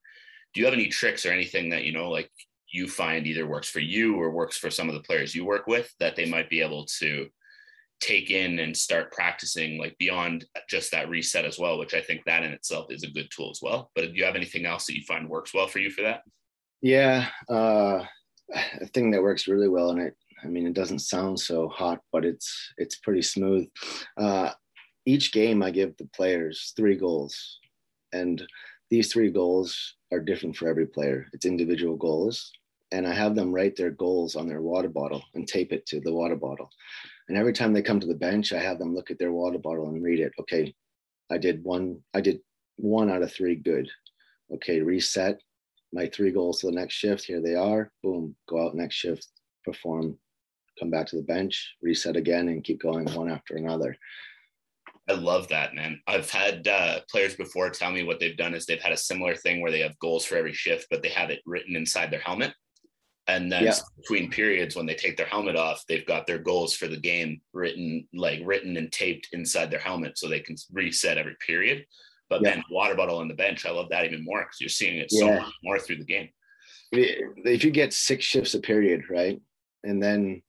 Do 0.54 0.60
you 0.60 0.66
have 0.66 0.76
any 0.76 0.90
tricks 0.90 1.26
or 1.26 1.32
anything 1.32 1.70
that, 1.70 1.86
you 1.86 1.92
know, 1.92 2.12
like 2.12 2.30
you 2.72 2.88
find 2.88 3.26
either 3.28 3.48
works 3.48 3.70
for 3.70 3.80
you 3.80 4.16
or 4.16 4.30
works 4.30 4.58
for 4.58 4.70
some 4.70 4.90
of 4.90 4.96
the 4.96 5.02
players 5.02 5.34
you 5.34 5.46
work 5.46 5.68
with 5.68 5.94
that 6.00 6.16
they 6.16 6.26
might 6.26 6.50
be 6.50 6.62
able 6.62 6.86
to 6.86 7.28
take 8.00 8.30
in 8.30 8.60
and 8.60 8.78
start 8.78 9.12
practicing 9.12 9.80
like 9.80 9.98
beyond 9.98 10.46
just 10.70 10.92
that 10.92 11.10
reset 11.10 11.46
as 11.46 11.58
well 11.58 11.80
which 11.80 11.96
i 11.96 12.02
think 12.02 12.22
that 12.26 12.44
in 12.44 12.52
itself 12.52 12.92
is 12.92 13.04
a 13.04 13.10
good 13.12 13.28
tool 13.32 13.50
as 13.50 13.60
well. 13.62 13.90
But 13.96 14.12
do 14.12 14.18
you 14.18 14.26
have 14.26 14.36
anything 14.36 14.66
else 14.66 14.86
that 14.86 14.96
you 14.96 15.04
find 15.04 15.28
works 15.28 15.54
well 15.54 15.68
for 15.68 15.80
you 15.80 15.90
for 15.90 16.04
that? 16.04 16.22
Yeah 16.82 17.28
uh 17.50 18.04
a 18.82 18.86
thing 18.94 19.12
that 19.12 19.22
works 19.24 19.48
really 19.48 19.68
well 19.68 19.90
and 19.90 20.00
it 20.00 20.16
i 20.44 20.48
mean 20.48 20.68
it 20.68 20.74
doesn't 20.74 21.00
sound 21.00 21.40
so 21.40 21.68
hot 21.70 22.00
but 22.12 22.24
it's 22.24 22.74
it's 22.78 22.98
pretty 22.98 23.22
smooth. 23.22 23.68
Uh 24.16 24.52
each 25.06 25.32
game 25.32 25.64
i 25.64 25.72
give 25.72 25.96
the 25.98 26.10
players 26.16 26.74
three 26.76 26.96
goals 26.96 27.60
and 28.14 28.46
these 28.90 29.12
three 29.12 29.30
goals 29.30 29.96
are 30.12 30.20
different 30.20 30.56
for 30.56 30.68
every 30.68 30.86
player. 30.86 31.28
It's 31.34 31.46
individual 31.46 31.96
goals. 31.96 32.52
And 32.92 33.06
I 33.06 33.14
have 33.14 33.36
them 33.36 33.52
write 33.52 33.76
their 33.76 33.92
goals 33.92 34.36
on 34.38 34.48
their 34.48 34.62
water 34.62 34.88
bottle 34.88 35.22
and 35.36 35.46
tape 35.46 35.74
it 35.74 35.86
to 35.88 36.00
the 36.00 36.14
water 36.14 36.38
bottle. 36.38 36.70
And 37.28 37.38
every 37.38 37.52
time 37.52 37.74
they 37.74 37.82
come 37.82 38.00
to 38.00 38.08
the 38.08 38.16
bench, 38.16 38.54
I 38.54 38.60
have 38.60 38.80
them 38.80 38.96
look 38.96 39.12
at 39.12 39.20
their 39.20 39.34
water 39.34 39.58
bottle 39.58 39.90
and 39.90 40.02
read 40.02 40.22
it. 40.22 40.32
Okay, 40.40 40.74
I 41.30 41.38
did 41.38 41.64
one, 41.64 42.02
I 42.14 42.22
did 42.22 42.40
one 42.78 43.12
out 43.12 43.24
of 43.24 43.34
three 43.34 43.56
good. 43.56 43.90
Okay, 44.54 44.80
reset 44.80 45.42
my 45.94 46.08
three 46.08 46.32
goals 46.32 46.62
to 46.62 46.68
the 46.68 46.74
next 46.74 46.96
shift. 46.96 47.26
Here 47.26 47.42
they 47.42 47.56
are. 47.56 47.92
Boom, 48.04 48.36
go 48.48 48.66
out 48.66 48.76
next 48.76 48.96
shift, 48.96 49.28
perform, 49.66 50.18
come 50.80 50.90
back 50.90 51.08
to 51.08 51.16
the 51.16 51.24
bench, 51.24 51.76
reset 51.82 52.16
again, 52.16 52.50
and 52.50 52.64
keep 52.64 52.82
going 52.82 53.12
one 53.14 53.30
after 53.30 53.56
another. 53.56 53.98
I 55.10 55.14
love 55.14 55.48
that, 55.50 55.74
man. 55.74 56.02
I've 56.06 56.30
had 56.30 56.68
uh, 56.68 57.00
players 57.10 57.36
before 57.36 57.70
tell 57.70 57.92
me 57.92 58.04
what 58.04 58.20
they've 58.20 58.36
done 58.36 58.54
is 58.54 58.66
they've 58.66 58.82
had 58.82 58.92
a 58.92 58.98
similar 58.98 59.36
thing 59.36 59.62
where 59.62 59.72
they 59.72 59.80
have 59.80 59.98
goals 60.00 60.26
for 60.26 60.36
every 60.36 60.54
shift, 60.54 60.88
but 60.90 61.02
they 61.02 61.10
have 61.10 61.30
it 61.30 61.40
written 61.46 61.76
inside 61.76 62.12
their 62.12 62.20
helmet. 62.20 62.54
And 63.30 63.52
then 63.52 63.66
yeah. 63.66 63.74
between 63.98 64.30
periods, 64.30 64.76
when 64.76 64.86
they 64.86 64.96
take 64.96 65.18
their 65.18 65.26
helmet 65.26 65.56
off, 65.56 65.84
they've 65.88 66.06
got 66.06 66.28
their 66.28 66.40
goals 66.40 66.76
for 66.76 66.88
the 66.88 66.98
game 66.98 67.42
written, 67.54 68.08
like 68.14 68.40
written 68.44 68.78
and 68.78 68.92
taped 68.92 69.30
inside 69.34 69.70
their 69.70 69.80
helmet, 69.80 70.18
so 70.18 70.28
they 70.28 70.40
can 70.40 70.56
reset 70.72 71.18
every 71.18 71.36
period. 71.46 71.86
But 72.30 72.42
yeah. 72.42 72.56
man, 72.56 72.64
water 72.70 72.96
bottle 72.96 73.20
on 73.20 73.28
the 73.28 73.34
bench, 73.34 73.66
I 73.66 73.72
love 73.72 73.90
that 73.90 74.06
even 74.06 74.24
more 74.24 74.42
because 74.42 74.60
you're 74.60 74.70
seeing 74.70 74.98
it 74.98 75.12
so 75.12 75.28
much 75.28 75.54
more 75.64 75.80
through 75.80 75.98
the 75.98 76.06
game. 76.06 76.30
If 76.92 77.64
you 77.66 77.72
get 77.72 77.94
six 77.94 78.24
shifts 78.24 78.54
a 78.54 78.60
period, 78.60 79.04
right, 79.10 79.42
and 79.84 80.02
then 80.02 80.42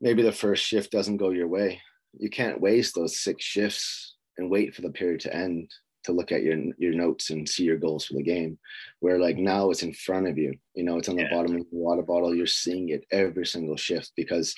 maybe 0.00 0.22
the 0.22 0.32
first 0.32 0.64
shift 0.64 0.92
doesn't 0.92 1.16
go 1.16 1.30
your 1.30 1.48
way, 1.48 1.80
you 2.18 2.30
can't 2.30 2.60
waste 2.60 2.94
those 2.94 3.18
six 3.18 3.44
shifts 3.44 4.16
and 4.38 4.50
wait 4.50 4.74
for 4.74 4.82
the 4.82 4.90
period 4.90 5.20
to 5.20 5.34
end 5.34 5.70
to 6.04 6.12
look 6.12 6.32
at 6.32 6.42
your 6.42 6.58
your 6.78 6.92
notes 6.92 7.30
and 7.30 7.48
see 7.48 7.64
your 7.64 7.78
goals 7.78 8.04
for 8.04 8.14
the 8.14 8.22
game. 8.22 8.58
Where 9.00 9.18
like 9.18 9.36
now 9.36 9.70
it's 9.70 9.82
in 9.82 9.94
front 9.94 10.28
of 10.28 10.36
you, 10.36 10.54
you 10.74 10.84
know, 10.84 10.98
it's 10.98 11.08
on 11.08 11.16
the 11.16 11.22
yeah. 11.22 11.30
bottom 11.30 11.56
of 11.56 11.62
the 11.62 11.76
water 11.76 12.02
bottle. 12.02 12.34
You're 12.34 12.46
seeing 12.46 12.90
it 12.90 13.04
every 13.10 13.46
single 13.46 13.76
shift 13.76 14.12
because 14.16 14.54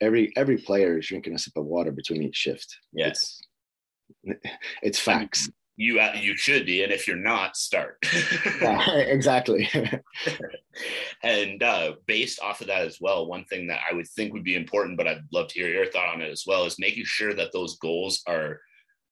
every 0.00 0.32
every 0.36 0.58
player 0.58 0.98
is 0.98 1.06
drinking 1.06 1.34
a 1.34 1.38
sip 1.38 1.56
of 1.56 1.66
water 1.66 1.92
between 1.92 2.22
each 2.22 2.36
shift. 2.36 2.76
Yes, 2.92 3.40
it's, 4.24 4.46
it's 4.82 4.98
facts. 4.98 5.50
You 5.76 6.00
uh, 6.00 6.14
you 6.18 6.36
should 6.36 6.64
be, 6.64 6.82
and 6.82 6.92
if 6.92 7.06
you're 7.06 7.16
not, 7.16 7.56
start. 7.56 7.98
yeah, 8.62 8.96
exactly. 8.96 9.68
and 11.22 11.62
uh, 11.62 11.94
based 12.06 12.40
off 12.40 12.62
of 12.62 12.68
that 12.68 12.86
as 12.86 12.98
well, 13.00 13.26
one 13.26 13.44
thing 13.44 13.66
that 13.66 13.80
I 13.88 13.94
would 13.94 14.08
think 14.08 14.32
would 14.32 14.44
be 14.44 14.54
important, 14.54 14.96
but 14.96 15.06
I'd 15.06 15.22
love 15.32 15.48
to 15.48 15.60
hear 15.60 15.68
your 15.68 15.86
thought 15.86 16.14
on 16.14 16.22
it 16.22 16.30
as 16.30 16.44
well, 16.46 16.64
is 16.64 16.78
making 16.78 17.04
sure 17.04 17.34
that 17.34 17.52
those 17.52 17.76
goals 17.76 18.22
are 18.26 18.60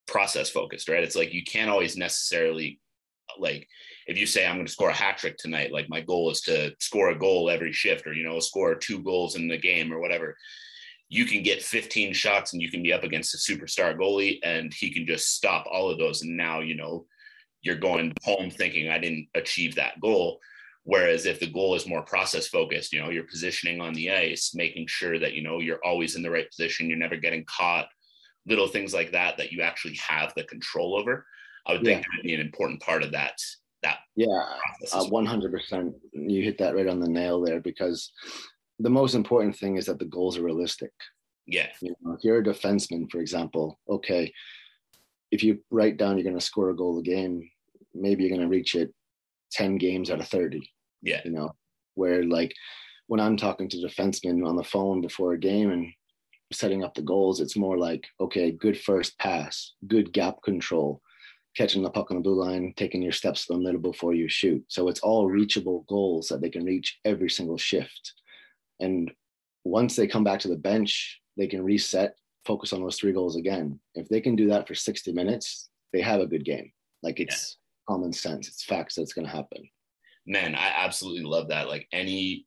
process 0.07 0.49
focused. 0.49 0.89
Right? 0.89 1.05
It's 1.05 1.17
like 1.17 1.35
you 1.35 1.45
can't 1.45 1.71
always 1.71 1.97
necessarily 1.97 2.81
like 3.39 3.69
if 4.07 4.17
you 4.17 4.27
say 4.27 4.47
I'm 4.47 4.57
going 4.57 4.67
to 4.67 4.73
score 4.73 4.91
a 4.91 4.95
hat 4.95 5.19
trick 5.19 5.37
tonight, 5.37 5.73
like 5.73 5.89
my 5.91 6.01
goal 6.01 6.31
is 6.31 6.41
to 6.43 6.73
score 6.79 7.11
a 7.11 7.19
goal 7.19 7.51
every 7.51 7.73
shift, 7.73 8.07
or 8.07 8.15
you 8.15 8.25
know, 8.25 8.41
score 8.41 8.75
two 8.75 9.03
goals 9.03 9.37
in 9.37 9.49
the 9.49 9.59
game 9.59 9.93
or 9.93 10.01
whatever 10.01 10.37
you 11.15 11.27
can 11.27 11.45
get 11.45 11.63
15 11.63 12.13
shots 12.13 12.53
and 12.53 12.61
you 12.61 12.69
can 12.73 12.83
be 12.83 12.93
up 12.93 13.05
against 13.05 13.35
a 13.35 13.39
superstar 13.39 13.97
goalie 13.97 14.41
and 14.43 14.75
he 14.75 14.93
can 14.93 15.07
just 15.07 15.33
stop 15.33 15.65
all 15.71 15.89
of 15.89 15.97
those. 15.97 16.23
And 16.23 16.37
now, 16.37 16.59
you 16.59 16.75
know, 16.75 17.07
you're 17.63 17.77
going 17.77 18.13
home 18.25 18.51
thinking 18.51 18.89
I 18.91 18.99
didn't 18.99 19.29
achieve 19.37 19.77
that 19.77 20.01
goal. 20.01 20.41
Whereas 20.83 21.25
if 21.25 21.39
the 21.39 21.47
goal 21.47 21.77
is 21.77 21.87
more 21.87 22.03
process 22.03 22.49
focused, 22.49 22.93
you 22.93 23.01
know, 23.01 23.11
you're 23.11 23.29
positioning 23.29 23.81
on 23.81 23.95
the 23.95 24.11
ice, 24.11 24.57
making 24.57 24.89
sure 24.89 25.21
that, 25.21 25.35
you 25.35 25.43
know, 25.45 25.61
you're 25.61 25.79
always 25.85 26.17
in 26.17 26.23
the 26.25 26.33
right 26.33 26.51
position, 26.51 26.89
you're 26.89 26.99
never 26.99 27.17
getting 27.17 27.45
caught, 27.45 27.87
little 28.49 28.67
things 28.67 28.93
like 28.93 29.13
that, 29.13 29.37
that 29.37 29.53
you 29.53 29.63
actually 29.63 29.95
have 29.95 30.33
the 30.35 30.43
control 30.43 30.99
over. 30.99 31.25
I 31.65 31.75
would 31.75 31.85
think 31.85 32.03
yeah. 32.03 32.09
would 32.17 32.27
be 32.27 32.35
an 32.35 32.41
important 32.41 32.81
part 32.81 33.05
of 33.05 33.13
that. 33.13 33.39
That 33.85 33.99
yeah, 34.17 34.43
uh, 34.93 35.05
100%. 35.05 35.95
You 36.13 36.43
hit 36.43 36.59
that 36.59 36.75
right 36.75 36.89
on 36.89 36.99
the 36.99 37.09
nail 37.09 37.41
there 37.41 37.61
because 37.61 38.11
the 38.79 38.91
most 38.91 39.15
important 39.15 39.57
thing 39.57 39.77
is 39.77 39.87
that 39.87 39.99
the 39.99 40.05
goals 40.05 40.37
are 40.37 40.43
realistic. 40.43 40.93
Yeah. 41.47 41.69
You 41.81 41.95
know, 42.03 42.15
if 42.15 42.25
you're 42.25 42.39
a 42.39 42.45
defenseman, 42.45 43.11
for 43.11 43.21
example, 43.21 43.79
okay, 43.89 44.33
if 45.31 45.43
you 45.43 45.61
write 45.71 45.97
down 45.97 46.17
you're 46.17 46.25
going 46.25 46.39
to 46.39 46.45
score 46.45 46.71
a 46.71 46.77
goal 46.77 46.99
a 46.99 47.03
game, 47.03 47.49
maybe 47.95 48.23
you're 48.23 48.37
going 48.37 48.49
to 48.49 48.49
reach 48.49 48.75
it 48.75 48.93
10 49.53 49.77
games 49.77 50.11
out 50.11 50.21
of 50.21 50.29
30. 50.29 50.69
Yeah. 51.03 51.21
You 51.25 51.31
know, 51.31 51.55
where 51.95 52.25
like 52.25 52.55
when 53.07 53.21
I'm 53.21 53.37
talking 53.37 53.69
to 53.69 53.77
defensemen 53.77 54.47
on 54.47 54.57
the 54.57 54.65
phone 54.65 55.01
before 55.01 55.35
a 55.35 55.39
game 55.39 55.71
and 55.71 55.93
setting 56.53 56.83
up 56.83 56.95
the 56.95 57.03
goals, 57.03 57.41
it's 57.41 57.57
more 57.57 57.79
like, 57.79 58.07
okay, 58.21 58.51
good 58.51 58.81
first 58.81 59.19
pass, 59.19 59.73
good 59.87 60.13
gap 60.13 60.37
control, 60.43 61.03
catching 61.57 61.83
the 61.83 61.91
puck 61.91 62.11
on 62.11 62.17
the 62.17 62.23
blue 62.23 62.43
line, 62.43 62.73
taking 62.77 63.03
your 63.03 63.13
steps 63.13 63.47
to 63.47 63.53
the 63.53 63.59
middle 63.59 63.81
before 63.81 64.15
you 64.15 64.29
shoot. 64.29 64.65
So 64.69 64.89
it's 64.89 65.01
all 65.01 65.29
reachable 65.29 65.85
goals 65.89 66.29
that 66.29 66.41
they 66.41 66.51
can 66.51 66.65
reach 66.65 66.99
every 67.05 67.31
single 67.31 67.59
shift. 67.59 68.15
And 68.81 69.13
once 69.65 69.97
they 69.97 70.07
come 70.07 70.25
back 70.25 70.41
to 70.41 70.49
the 70.49 70.57
bench, 70.57 71.21
they 71.37 71.47
can 71.47 71.63
reset, 71.63 72.17
focus 72.45 72.73
on 72.73 72.83
those 72.83 72.97
three 72.97 73.13
goals 73.13 73.37
again. 73.37 73.81
If 73.95 74.09
they 74.09 74.21
can 74.21 74.37
do 74.37 74.49
that 74.49 74.69
for 74.69 74.75
60 74.75 75.13
minutes, 75.13 75.71
they 75.93 76.01
have 76.01 76.21
a 76.21 76.27
good 76.27 76.45
game. 76.45 76.73
Like 77.03 77.21
it's 77.21 77.59
yeah. 77.89 77.95
common 77.95 78.13
sense, 78.13 78.49
it's 78.49 78.65
facts 78.65 78.95
that's 78.95 79.13
going 79.13 79.27
to 79.27 79.33
happen. 79.33 79.69
Man, 80.27 80.55
I 80.55 80.73
absolutely 80.77 81.25
love 81.25 81.49
that. 81.49 81.69
Like 81.69 81.87
any 81.93 82.47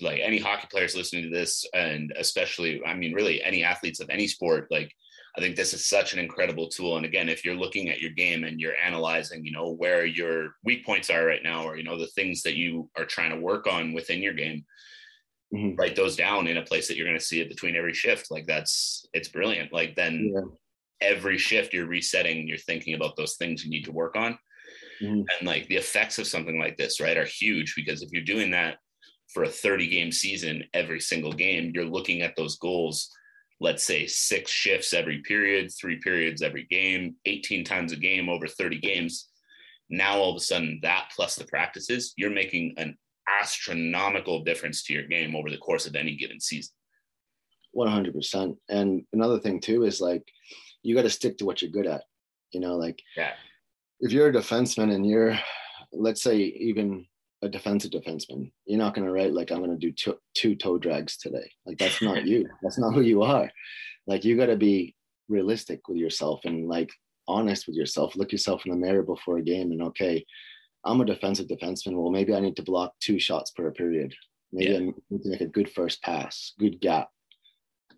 like 0.00 0.20
any 0.20 0.38
hockey 0.38 0.68
players 0.70 0.94
listening 0.94 1.24
to 1.24 1.36
this 1.36 1.66
and 1.74 2.12
especially 2.16 2.80
i 2.86 2.94
mean 2.94 3.12
really 3.12 3.42
any 3.42 3.64
athletes 3.64 3.98
of 3.98 4.08
any 4.08 4.28
sport 4.28 4.68
like 4.70 4.92
i 5.36 5.40
think 5.40 5.56
this 5.56 5.74
is 5.74 5.84
such 5.84 6.12
an 6.12 6.20
incredible 6.20 6.68
tool 6.68 6.96
and 6.96 7.04
again 7.04 7.28
if 7.28 7.44
you're 7.44 7.56
looking 7.56 7.88
at 7.88 8.00
your 8.00 8.12
game 8.12 8.44
and 8.44 8.60
you're 8.60 8.76
analyzing 8.76 9.44
you 9.44 9.50
know 9.50 9.72
where 9.72 10.06
your 10.06 10.54
weak 10.62 10.86
points 10.86 11.10
are 11.10 11.26
right 11.26 11.42
now 11.42 11.64
or 11.64 11.76
you 11.76 11.82
know 11.82 11.98
the 11.98 12.06
things 12.08 12.40
that 12.42 12.54
you 12.54 12.88
are 12.96 13.04
trying 13.04 13.30
to 13.30 13.40
work 13.40 13.66
on 13.66 13.92
within 13.92 14.22
your 14.22 14.32
game 14.32 14.64
mm-hmm. 15.54 15.76
write 15.76 15.96
those 15.96 16.16
down 16.16 16.46
in 16.46 16.56
a 16.56 16.62
place 16.62 16.88
that 16.88 16.96
you're 16.96 17.06
going 17.06 17.18
to 17.18 17.24
see 17.24 17.40
it 17.40 17.48
between 17.48 17.76
every 17.76 17.94
shift. 17.94 18.30
Like 18.30 18.46
that's 18.46 19.06
it's 19.12 19.28
brilliant. 19.28 19.72
Like 19.72 19.94
then 19.94 20.32
yeah. 20.34 20.42
every 21.00 21.38
shift 21.38 21.72
you're 21.72 21.86
resetting, 21.86 22.48
you're 22.48 22.58
thinking 22.58 22.94
about 22.94 23.16
those 23.16 23.36
things 23.36 23.64
you 23.64 23.70
need 23.70 23.84
to 23.84 23.92
work 23.92 24.16
on. 24.16 24.38
Mm-hmm. 25.02 25.22
And 25.22 25.46
like 25.46 25.66
the 25.68 25.76
effects 25.76 26.18
of 26.18 26.26
something 26.26 26.58
like 26.58 26.76
this, 26.76 27.00
right, 27.00 27.16
are 27.16 27.24
huge 27.24 27.74
because 27.74 28.02
if 28.02 28.10
you're 28.12 28.24
doing 28.24 28.50
that 28.52 28.78
for 29.32 29.44
a 29.44 29.48
30 29.48 29.88
game 29.88 30.12
season 30.12 30.64
every 30.74 31.00
single 31.00 31.32
game, 31.32 31.72
you're 31.74 31.84
looking 31.84 32.22
at 32.22 32.36
those 32.36 32.56
goals, 32.56 33.10
let's 33.60 33.84
say 33.84 34.06
six 34.06 34.50
shifts 34.50 34.92
every 34.92 35.22
period, 35.22 35.70
three 35.78 35.98
periods 36.00 36.42
every 36.42 36.64
game, 36.70 37.16
18 37.26 37.64
times 37.64 37.92
a 37.92 37.96
game 37.96 38.28
over 38.28 38.46
30 38.46 38.78
games. 38.78 39.28
Now, 39.90 40.16
all 40.18 40.30
of 40.30 40.36
a 40.36 40.40
sudden, 40.40 40.78
that 40.82 41.10
plus 41.14 41.36
the 41.36 41.44
practices, 41.44 42.14
you're 42.16 42.30
making 42.30 42.74
an 42.78 42.96
astronomical 43.28 44.44
difference 44.44 44.82
to 44.84 44.92
your 44.92 45.04
game 45.04 45.34
over 45.34 45.50
the 45.50 45.58
course 45.58 45.86
of 45.86 45.94
any 45.94 46.16
given 46.16 46.40
season. 46.40 46.74
100%. 47.76 48.56
And 48.68 49.02
another 49.12 49.38
thing, 49.38 49.60
too, 49.60 49.84
is 49.84 50.00
like 50.00 50.22
you 50.82 50.94
got 50.94 51.02
to 51.02 51.10
stick 51.10 51.38
to 51.38 51.44
what 51.44 51.60
you're 51.60 51.70
good 51.70 51.86
at. 51.86 52.04
You 52.52 52.60
know, 52.60 52.76
like 52.76 53.02
yeah. 53.16 53.32
if 54.00 54.12
you're 54.12 54.28
a 54.28 54.32
defenseman 54.32 54.94
and 54.94 55.04
you're, 55.04 55.36
let's 55.92 56.22
say, 56.22 56.36
even 56.36 57.06
a 57.42 57.48
defensive 57.48 57.90
defenseman, 57.90 58.52
you're 58.64 58.78
not 58.78 58.94
going 58.94 59.06
to 59.06 59.12
write 59.12 59.32
like 59.32 59.50
I'm 59.50 59.58
going 59.58 59.70
to 59.70 59.76
do 59.76 59.92
two, 59.92 60.16
two 60.34 60.54
toe 60.54 60.78
drags 60.78 61.16
today. 61.16 61.50
Like 61.66 61.78
that's 61.78 62.00
not 62.00 62.24
you. 62.26 62.48
That's 62.62 62.78
not 62.78 62.94
who 62.94 63.00
you 63.00 63.22
are. 63.22 63.50
Like 64.06 64.24
you 64.24 64.36
got 64.36 64.46
to 64.46 64.56
be 64.56 64.94
realistic 65.28 65.88
with 65.88 65.98
yourself 65.98 66.40
and 66.44 66.68
like 66.68 66.90
honest 67.26 67.66
with 67.66 67.76
yourself. 67.76 68.16
Look 68.16 68.32
yourself 68.32 68.64
in 68.66 68.70
the 68.70 68.78
mirror 68.78 69.02
before 69.02 69.38
a 69.38 69.42
game 69.42 69.72
and 69.72 69.82
okay, 69.82 70.24
I'm 70.84 71.00
a 71.00 71.04
defensive 71.04 71.46
defenseman. 71.46 71.94
Well, 71.94 72.10
maybe 72.10 72.34
I 72.34 72.40
need 72.40 72.56
to 72.56 72.62
block 72.62 72.94
two 73.00 73.18
shots 73.18 73.50
per 73.50 73.70
period. 73.70 74.14
Maybe 74.52 74.72
yeah. 74.72 74.78
I 74.78 74.92
need 75.10 75.22
to 75.22 75.28
make 75.30 75.40
a 75.40 75.46
good 75.46 75.70
first 75.70 76.02
pass, 76.02 76.52
good 76.58 76.80
gap. 76.80 77.08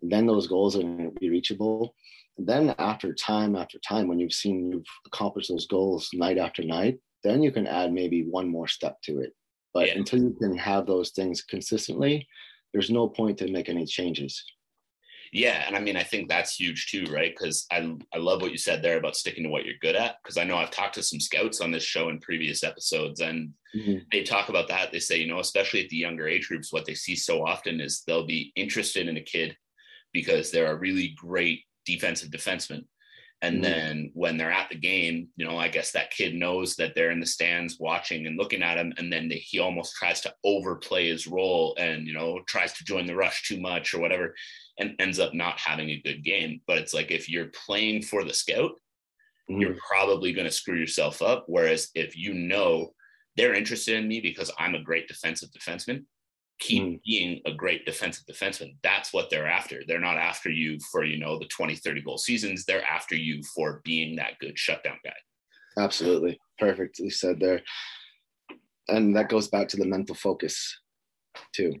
then 0.01 0.25
those 0.25 0.47
goals 0.47 0.75
are 0.75 0.81
going 0.81 1.11
to 1.11 1.19
be 1.19 1.29
reachable. 1.29 1.95
And 2.37 2.47
then 2.47 2.75
after 2.77 3.13
time 3.13 3.55
after 3.55 3.79
time, 3.79 4.07
when 4.07 4.19
you've 4.19 4.33
seen 4.33 4.71
you've 4.71 4.85
accomplished 5.05 5.49
those 5.49 5.67
goals 5.67 6.09
night 6.13 6.37
after 6.37 6.63
night, 6.63 6.99
then 7.23 7.41
you 7.41 7.51
can 7.51 7.67
add 7.67 7.91
maybe 7.91 8.23
one 8.23 8.47
more 8.49 8.67
step 8.67 8.97
to 9.03 9.19
it. 9.19 9.33
But 9.73 9.87
yeah. 9.87 9.97
until 9.97 10.19
you 10.19 10.35
can 10.39 10.57
have 10.57 10.85
those 10.85 11.11
things 11.11 11.41
consistently, 11.41 12.27
there's 12.73 12.89
no 12.89 13.07
point 13.07 13.37
to 13.39 13.51
make 13.51 13.69
any 13.69 13.85
changes. 13.85 14.43
Yeah, 15.31 15.63
and 15.67 15.75
I 15.75 15.79
mean, 15.79 15.97
I 15.97 16.03
think 16.03 16.29
that's 16.29 16.55
huge 16.59 16.87
too, 16.87 17.05
right? 17.11 17.33
Because 17.35 17.65
I 17.71 17.95
I 18.13 18.17
love 18.17 18.41
what 18.41 18.51
you 18.51 18.57
said 18.57 18.81
there 18.81 18.97
about 18.97 19.15
sticking 19.15 19.43
to 19.43 19.49
what 19.49 19.65
you're 19.65 19.75
good 19.81 19.95
at. 19.95 20.15
Because 20.23 20.37
I 20.37 20.43
know 20.43 20.57
I've 20.57 20.71
talked 20.71 20.95
to 20.95 21.03
some 21.03 21.19
scouts 21.19 21.61
on 21.61 21.71
this 21.71 21.83
show 21.83 22.09
in 22.09 22.19
previous 22.19 22.63
episodes, 22.63 23.19
and 23.19 23.53
mm-hmm. 23.75 23.99
they 24.11 24.23
talk 24.23 24.49
about 24.49 24.67
that. 24.69 24.91
They 24.91 24.99
say, 24.99 25.17
you 25.17 25.27
know, 25.27 25.39
especially 25.39 25.83
at 25.83 25.89
the 25.89 25.97
younger 25.97 26.27
age 26.27 26.47
groups, 26.47 26.71
what 26.71 26.85
they 26.85 26.93
see 26.93 27.15
so 27.15 27.45
often 27.45 27.81
is 27.81 28.03
they'll 28.05 28.25
be 28.25 28.51
interested 28.55 29.07
in 29.07 29.17
a 29.17 29.21
kid 29.21 29.55
because 30.13 30.51
they're 30.51 30.71
a 30.71 30.79
really 30.79 31.15
great 31.17 31.63
defensive 31.85 32.29
defenseman, 32.29 32.85
and 33.41 33.55
mm-hmm. 33.55 33.63
then 33.63 34.11
when 34.13 34.37
they're 34.37 34.51
at 34.51 34.69
the 34.69 34.77
game, 34.77 35.27
you 35.35 35.45
know, 35.45 35.57
I 35.57 35.67
guess 35.67 35.91
that 35.91 36.11
kid 36.11 36.35
knows 36.35 36.75
that 36.75 36.95
they're 36.95 37.11
in 37.11 37.19
the 37.19 37.25
stands 37.25 37.77
watching 37.79 38.25
and 38.25 38.37
looking 38.37 38.63
at 38.63 38.77
him. 38.77 38.93
And 38.97 39.13
then 39.13 39.29
they, 39.29 39.35
he 39.35 39.59
almost 39.59 39.95
tries 39.95 40.21
to 40.21 40.33
overplay 40.43 41.09
his 41.09 41.27
role 41.27 41.75
and, 41.77 42.07
you 42.07 42.13
know, 42.13 42.39
tries 42.47 42.73
to 42.73 42.83
join 42.83 43.05
the 43.05 43.15
rush 43.15 43.47
too 43.47 43.59
much 43.59 43.93
or 43.93 43.99
whatever 43.99 44.33
and 44.79 44.95
ends 44.99 45.19
up 45.19 45.33
not 45.33 45.59
having 45.59 45.89
a 45.89 46.01
good 46.01 46.23
game. 46.23 46.61
But 46.67 46.77
it's 46.77 46.93
like 46.93 47.11
if 47.11 47.29
you're 47.29 47.51
playing 47.65 48.03
for 48.03 48.23
the 48.23 48.33
scout, 48.33 48.71
mm-hmm. 49.49 49.61
you're 49.61 49.75
probably 49.89 50.33
going 50.33 50.45
to 50.45 50.51
screw 50.51 50.77
yourself 50.77 51.21
up. 51.21 51.45
Whereas 51.47 51.89
if 51.95 52.15
you 52.17 52.33
know 52.33 52.93
they're 53.35 53.53
interested 53.53 53.95
in 53.97 54.07
me 54.07 54.19
because 54.19 54.51
I'm 54.57 54.75
a 54.75 54.83
great 54.83 55.07
defensive 55.07 55.49
defenseman, 55.51 56.05
keep 56.59 56.83
mm. 56.83 56.99
being 57.05 57.41
a 57.45 57.53
great 57.53 57.85
defensive 57.85 58.25
defenseman. 58.25 58.75
That's 58.83 59.13
what 59.13 59.29
they're 59.29 59.47
after. 59.47 59.81
They're 59.87 59.99
not 59.99 60.17
after 60.17 60.49
you 60.49 60.79
for, 60.91 61.03
you 61.03 61.19
know, 61.19 61.37
the 61.37 61.45
20, 61.45 61.75
30 61.75 62.01
goal 62.01 62.17
seasons. 62.17 62.65
They're 62.65 62.85
after 62.85 63.15
you 63.15 63.41
for 63.55 63.81
being 63.83 64.15
that 64.15 64.39
good 64.39 64.57
shutdown 64.57 64.97
guy. 65.03 65.13
Absolutely. 65.77 66.39
Perfectly 66.57 67.11
said 67.11 67.39
there. 67.39 67.61
And 68.87 69.15
that 69.15 69.29
goes 69.29 69.47
back 69.49 69.67
to 69.69 69.77
the 69.77 69.85
mental 69.85 70.15
focus 70.15 70.79
too. 71.53 71.73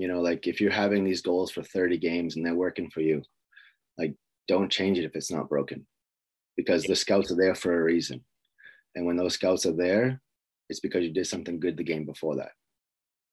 You 0.00 0.08
know, 0.08 0.22
like 0.22 0.46
if 0.46 0.62
you're 0.62 0.70
having 0.70 1.04
these 1.04 1.20
goals 1.20 1.50
for 1.50 1.62
30 1.62 1.98
games 1.98 2.36
and 2.36 2.44
they're 2.44 2.54
working 2.54 2.88
for 2.88 3.02
you, 3.02 3.22
like 3.98 4.14
don't 4.48 4.72
change 4.72 4.98
it 4.98 5.04
if 5.04 5.14
it's 5.14 5.30
not 5.30 5.50
broken 5.50 5.86
because 6.56 6.84
the 6.84 6.96
scouts 6.96 7.30
are 7.30 7.36
there 7.36 7.54
for 7.54 7.78
a 7.78 7.84
reason. 7.84 8.24
And 8.94 9.04
when 9.04 9.16
those 9.16 9.34
scouts 9.34 9.66
are 9.66 9.76
there, 9.76 10.22
it's 10.70 10.80
because 10.80 11.04
you 11.04 11.12
did 11.12 11.26
something 11.26 11.60
good 11.60 11.76
the 11.76 11.84
game 11.84 12.06
before 12.06 12.36
that. 12.36 12.52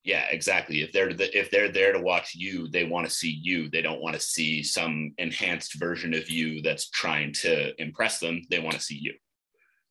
Yeah 0.03 0.25
exactly. 0.29 0.81
If 0.81 0.91
they're 0.91 1.13
the, 1.13 1.37
if 1.37 1.49
they're 1.51 1.71
there 1.71 1.93
to 1.93 2.01
watch 2.01 2.35
you 2.35 2.67
they 2.67 2.83
want 2.83 3.07
to 3.07 3.15
see 3.15 3.39
you. 3.41 3.69
They 3.69 3.81
don't 3.81 4.01
want 4.01 4.15
to 4.15 4.21
see 4.21 4.61
some 4.61 5.13
enhanced 5.17 5.79
version 5.79 6.13
of 6.13 6.29
you 6.29 6.61
that's 6.61 6.89
trying 6.89 7.31
to 7.43 7.81
impress 7.81 8.19
them. 8.19 8.41
They 8.49 8.59
want 8.59 8.75
to 8.75 8.81
see 8.81 8.99
you. 9.01 9.13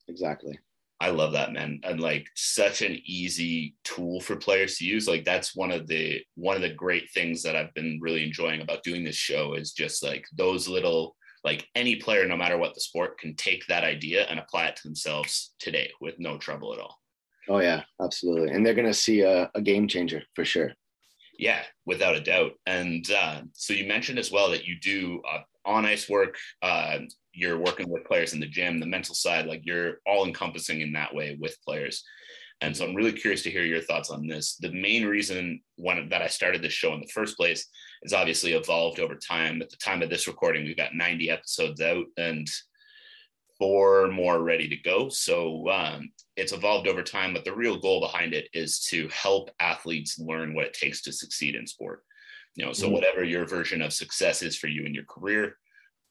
Exactly 0.09 0.59
i 1.01 1.11
love 1.11 1.33
that 1.33 1.53
man 1.53 1.81
and 1.85 2.01
like 2.01 2.27
such 2.35 2.83
an 2.83 2.99
easy 3.05 3.75
tool 3.85 4.21
for 4.21 4.37
players 4.37 4.79
to 4.79 4.85
use 4.85 5.07
like 5.07 5.25
that's 5.25 5.55
one 5.55 5.71
of 5.71 5.87
the 5.87 6.21
one 6.35 6.57
of 6.57 6.63
the 6.63 6.75
great 6.75 7.11
things 7.11 7.43
that 7.43 7.57
i've 7.57 7.75
been 7.75 7.99
really 8.01 8.25
enjoying 8.25 8.61
about 8.61 8.83
doing 8.83 9.05
this 9.05 9.17
show 9.17 9.55
is 9.55 9.73
just 9.73 10.03
like 10.03 10.27
those 10.37 10.69
little 10.69 11.17
like 11.45 11.69
any 11.75 11.97
player 11.97 12.27
no 12.27 12.37
matter 12.37 12.59
what 12.59 12.75
the 12.75 12.81
sport 12.81 13.19
can 13.19 13.35
take 13.37 13.67
that 13.67 13.85
idea 13.85 14.25
and 14.25 14.39
apply 14.39 14.67
it 14.67 14.77
to 14.77 14.83
themselves 14.83 15.55
today 15.59 15.91
with 16.01 16.19
no 16.19 16.39
trouble 16.39 16.73
at 16.73 16.81
all 16.81 16.99
Oh 17.49 17.61
yeah, 17.61 17.83
absolutely, 18.01 18.51
and 18.51 18.65
they're 18.65 18.75
going 18.75 18.87
to 18.87 18.95
see 18.95 19.21
a, 19.21 19.51
a, 19.55 19.63
game 19.63 19.87
changer 19.87 20.23
for 20.35 20.45
sure. 20.45 20.73
Yeah, 21.39 21.63
without 21.85 22.17
a 22.17 22.21
doubt. 22.21 22.53
And 22.67 23.09
uh, 23.11 23.43
so 23.53 23.73
you 23.73 23.87
mentioned 23.87 24.19
as 24.19 24.33
well 24.33 24.51
that 24.51 24.65
you 24.65 24.81
do 24.81 25.23
uh, 25.31 25.43
on 25.65 25.87
ice 25.87 26.09
work. 26.09 26.37
Uh, 26.63 27.01
you're 27.37 27.59
working 27.59 27.89
with 27.89 28.05
players 28.05 28.33
in 28.33 28.41
the 28.41 28.47
gym, 28.47 28.81
the 28.81 28.87
mental 28.87 29.15
side, 29.15 29.47
like 29.47 29.61
you're 29.65 29.99
all 30.07 30.27
encompassing 30.27 30.81
in 30.81 30.93
that 30.93 31.15
way 31.15 31.37
with 31.41 31.63
players. 31.65 32.03
And 32.63 32.75
so 32.75 32.87
I'm 32.87 32.95
really 32.95 33.13
curious 33.13 33.43
to 33.43 33.51
hear 33.51 33.65
your 33.65 33.83
thoughts 33.83 34.11
on 34.11 34.27
this. 34.27 34.57
The 34.57 34.73
main 34.73 35.05
reason 35.05 35.61
one 35.77 36.09
that 36.09 36.23
I 36.23 36.29
started 36.29 36.63
this 36.63 36.73
show 36.73 36.95
in 36.95 37.01
the 37.01 37.09
first 37.09 37.37
place 37.37 37.69
is 38.03 38.15
obviously 38.15 38.55
evolved 38.55 38.99
over 38.99 39.15
time. 39.15 39.61
At 39.61 39.69
the 39.69 39.77
time 39.77 40.03
of 40.03 40.09
this 40.09 40.27
recording, 40.27 40.65
we've 40.65 40.77
got 40.77 40.95
90 40.95 41.31
episodes 41.31 41.83
out, 41.83 42.07
and 42.17 42.49
four 43.59 44.09
more 44.09 44.43
ready 44.43 44.69
to 44.69 44.77
go. 44.77 45.09
So 45.09 45.69
um, 45.69 46.11
it's 46.37 46.53
evolved 46.53 46.89
over 46.89 47.03
time, 47.03 47.33
but 47.33 47.45
the 47.45 47.55
real 47.55 47.79
goal 47.79 48.01
behind 48.01 48.35
it 48.35 48.49
is 48.53 48.81
to 48.87 49.09
help 49.09 49.51
athletes 49.61 50.19
learn 50.19 50.55
what 50.55 50.67
it 50.67 50.75
takes 50.75 51.03
to 51.03 51.13
succeed 51.13 51.55
in 51.55 51.67
sport. 51.67 52.03
You 52.55 52.65
know, 52.65 52.73
so 52.73 52.87
mm-hmm. 52.87 52.95
whatever 52.95 53.25
your 53.25 53.47
version 53.47 53.83
of 53.83 53.93
success 53.93 54.43
is 54.43 54.57
for 54.57 54.69
you 54.69 54.85
in 54.85 54.95
your 54.95 55.05
career, 55.05 55.59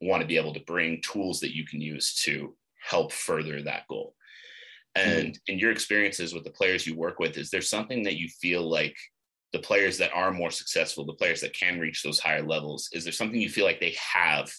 want 0.08 0.22
to 0.22 0.28
be 0.28 0.38
able 0.38 0.54
to 0.54 0.60
bring 0.62 1.02
tools 1.02 1.40
that 1.42 1.56
you 1.56 1.66
can 1.66 1.82
use 1.82 2.14
to 2.24 2.56
help 2.82 3.12
further 3.12 3.62
that 3.62 3.88
goal. 3.90 4.16
And 4.96 5.30
mm-hmm. 5.30 5.54
in 5.54 5.60
your 5.60 5.72
experiences 5.72 6.34
with 6.34 6.44
the 6.44 6.52
players 6.52 6.88
you 6.88 6.96
work 6.96 7.20
with, 7.20 7.38
is 7.38 7.50
there 7.50 7.62
something 7.62 8.04
that 8.04 8.18
you 8.18 8.30
feel 8.30 8.68
like 8.70 8.96
the 9.52 9.60
players 9.60 9.98
that 9.98 10.14
are 10.14 10.32
more 10.32 10.52
successful, 10.52 11.06
the 11.06 11.14
players 11.14 11.42
that 11.42 11.54
can 11.54 11.80
reach 11.80 12.04
those 12.04 12.20
higher 12.20 12.46
levels, 12.46 12.90
is 12.94 13.04
there 13.04 13.14
something 13.14 13.40
you 13.40 13.50
feel 13.50 13.66
like 13.66 13.80
they 13.80 13.96
have 14.14 14.52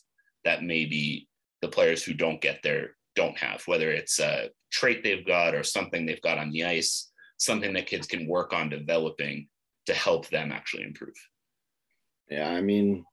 that 0.45 0.63
maybe 0.63 1.29
the 1.63 1.69
players 1.69 2.03
who 2.03 2.15
don't 2.15 2.41
get 2.41 2.61
there 2.63 2.97
don't 3.15 3.37
have, 3.39 3.63
whether 3.67 3.91
it's 3.91 4.21
a 4.21 4.51
trait 4.71 5.03
they've 5.03 5.27
got 5.27 5.55
or 5.55 5.63
something 5.63 6.05
they've 6.07 6.23
got 6.23 6.39
on 6.39 6.51
the 6.51 6.65
ice, 6.65 7.11
something 7.39 7.73
that 7.73 7.87
kids 7.87 8.07
can 8.07 8.27
work 8.27 8.53
on 8.53 8.69
developing 8.69 9.49
to 9.87 9.95
help 9.95 10.29
them 10.29 10.53
actually 10.53 10.83
improve. 10.83 11.15
Yeah, 12.29 12.51
I 12.51 12.61
mean, 12.61 13.05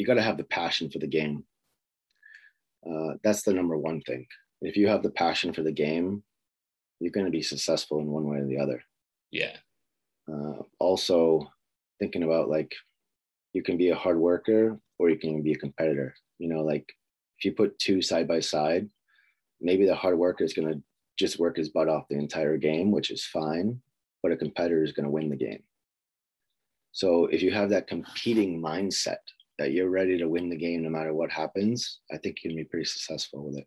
you 0.00 0.06
got 0.06 0.14
to 0.14 0.22
have 0.22 0.38
the 0.38 0.44
passion 0.44 0.88
for 0.88 0.98
the 0.98 1.06
game. 1.06 1.44
Uh, 2.88 3.18
that's 3.22 3.42
the 3.42 3.52
number 3.52 3.76
one 3.76 4.00
thing. 4.00 4.26
If 4.62 4.74
you 4.74 4.88
have 4.88 5.02
the 5.02 5.10
passion 5.10 5.52
for 5.52 5.62
the 5.62 5.72
game, 5.72 6.22
you're 7.00 7.12
going 7.12 7.26
to 7.26 7.30
be 7.30 7.42
successful 7.42 7.98
in 7.98 8.06
one 8.06 8.24
way 8.24 8.38
or 8.38 8.46
the 8.46 8.58
other. 8.58 8.82
Yeah. 9.30 9.56
Uh, 10.26 10.62
also, 10.78 11.52
thinking 11.98 12.22
about 12.22 12.48
like 12.48 12.74
you 13.52 13.62
can 13.62 13.76
be 13.76 13.90
a 13.90 13.94
hard 13.94 14.18
worker 14.18 14.80
or 14.98 15.10
you 15.10 15.18
can 15.18 15.42
be 15.42 15.52
a 15.52 15.58
competitor. 15.58 16.14
You 16.38 16.48
know, 16.48 16.62
like 16.62 16.90
if 17.36 17.44
you 17.44 17.52
put 17.52 17.78
two 17.78 18.00
side 18.00 18.26
by 18.26 18.40
side, 18.40 18.88
maybe 19.60 19.84
the 19.84 19.94
hard 19.94 20.18
worker 20.18 20.44
is 20.44 20.54
going 20.54 20.72
to 20.72 20.82
just 21.18 21.38
work 21.38 21.58
his 21.58 21.68
butt 21.68 21.90
off 21.90 22.08
the 22.08 22.16
entire 22.16 22.56
game, 22.56 22.90
which 22.90 23.10
is 23.10 23.26
fine, 23.26 23.78
but 24.22 24.32
a 24.32 24.36
competitor 24.36 24.82
is 24.82 24.92
going 24.92 25.04
to 25.04 25.10
win 25.10 25.28
the 25.28 25.36
game. 25.36 25.62
So 26.92 27.26
if 27.26 27.42
you 27.42 27.50
have 27.50 27.68
that 27.68 27.86
competing 27.86 28.62
mindset 28.62 29.18
that 29.60 29.72
you're 29.72 29.88
ready 29.88 30.18
to 30.18 30.28
win 30.28 30.50
the 30.50 30.56
game 30.56 30.82
no 30.82 30.90
matter 30.90 31.14
what 31.14 31.30
happens, 31.30 32.00
I 32.12 32.16
think 32.16 32.42
you 32.42 32.50
can 32.50 32.56
be 32.56 32.64
pretty 32.64 32.86
successful 32.86 33.44
with 33.44 33.58
it. 33.58 33.66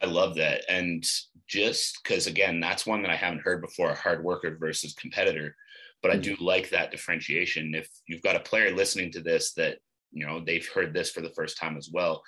I 0.00 0.06
love 0.06 0.36
that. 0.36 0.64
And 0.70 1.04
just 1.46 1.98
because, 2.02 2.26
again, 2.26 2.60
that's 2.60 2.86
one 2.86 3.02
that 3.02 3.10
I 3.10 3.16
haven't 3.16 3.42
heard 3.42 3.60
before 3.60 3.90
a 3.90 3.94
hard 3.94 4.24
worker 4.24 4.56
versus 4.58 4.94
competitor. 4.94 5.54
But 6.00 6.12
I 6.12 6.16
mm. 6.16 6.22
do 6.22 6.36
like 6.40 6.70
that 6.70 6.90
differentiation. 6.90 7.74
If 7.74 7.90
you've 8.06 8.22
got 8.22 8.36
a 8.36 8.40
player 8.40 8.74
listening 8.74 9.10
to 9.12 9.20
this 9.20 9.52
that 9.54 9.78
you 10.12 10.26
know 10.26 10.42
they've 10.44 10.68
heard 10.68 10.94
this 10.94 11.10
for 11.10 11.20
the 11.20 11.30
first 11.30 11.58
time 11.58 11.76
as 11.76 11.90
well 11.92 12.22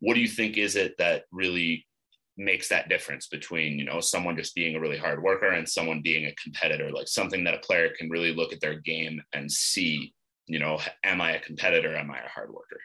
what 0.00 0.14
do 0.14 0.20
you 0.20 0.28
think 0.28 0.56
is 0.56 0.76
it 0.76 0.96
that 0.98 1.24
really 1.30 1.86
makes 2.36 2.68
that 2.68 2.88
difference 2.88 3.26
between 3.26 3.78
you 3.78 3.84
know 3.84 4.00
someone 4.00 4.36
just 4.36 4.54
being 4.54 4.74
a 4.74 4.80
really 4.80 4.96
hard 4.96 5.22
worker 5.22 5.50
and 5.50 5.68
someone 5.68 6.00
being 6.02 6.26
a 6.26 6.34
competitor 6.42 6.90
like 6.90 7.08
something 7.08 7.44
that 7.44 7.54
a 7.54 7.58
player 7.58 7.90
can 7.98 8.08
really 8.08 8.34
look 8.34 8.52
at 8.52 8.60
their 8.60 8.78
game 8.78 9.20
and 9.32 9.50
see 9.50 10.14
you 10.50 10.58
know 10.58 10.78
am 11.04 11.20
i 11.20 11.32
a 11.32 11.40
competitor 11.40 11.94
am 11.96 12.10
i 12.10 12.18
a 12.18 12.28
hard 12.28 12.50
worker 12.50 12.80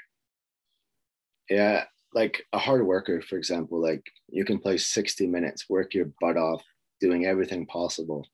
yeah 1.49 1.83
like 2.15 2.45
a 2.53 2.57
hard 2.57 2.87
worker, 2.87 3.21
for 3.21 3.37
example, 3.37 3.79
like 3.79 4.01
you 4.29 4.45
can 4.45 4.57
play 4.57 4.77
60 4.77 5.27
minutes, 5.27 5.69
work 5.69 5.93
your 5.93 6.09
butt 6.21 6.37
off, 6.37 6.63
doing 7.01 7.25
everything 7.25 7.65
possible. 7.65 8.25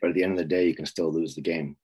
But 0.00 0.08
at 0.08 0.14
the 0.14 0.24
end 0.24 0.32
of 0.32 0.38
the 0.38 0.44
day, 0.44 0.66
you 0.66 0.74
can 0.74 0.86
still 0.86 1.12
lose 1.12 1.34
the 1.34 1.42
game. 1.42 1.76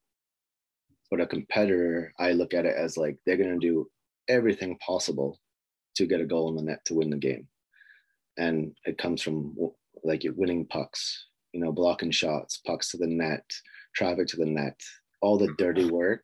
But 1.10 1.20
a 1.20 1.26
competitor, 1.26 2.12
I 2.18 2.32
look 2.32 2.54
at 2.54 2.64
it 2.64 2.74
as 2.76 2.96
like 2.96 3.18
they're 3.24 3.36
going 3.36 3.60
to 3.60 3.66
do 3.66 3.90
everything 4.26 4.78
possible 4.78 5.38
to 5.96 6.06
get 6.06 6.22
a 6.22 6.26
goal 6.26 6.48
in 6.48 6.56
the 6.56 6.62
net 6.62 6.82
to 6.86 6.94
win 6.94 7.10
the 7.10 7.18
game. 7.18 7.46
And 8.38 8.74
it 8.84 8.96
comes 8.96 9.20
from 9.20 9.54
like 10.02 10.24
you're 10.24 10.32
winning 10.32 10.66
pucks, 10.66 11.26
you 11.52 11.60
know, 11.60 11.72
blocking 11.72 12.10
shots, 12.10 12.56
pucks 12.66 12.90
to 12.90 12.96
the 12.96 13.06
net, 13.06 13.44
traffic 13.94 14.28
to 14.28 14.38
the 14.38 14.46
net, 14.46 14.80
all 15.20 15.38
the 15.38 15.54
dirty 15.58 15.90
work 15.90 16.22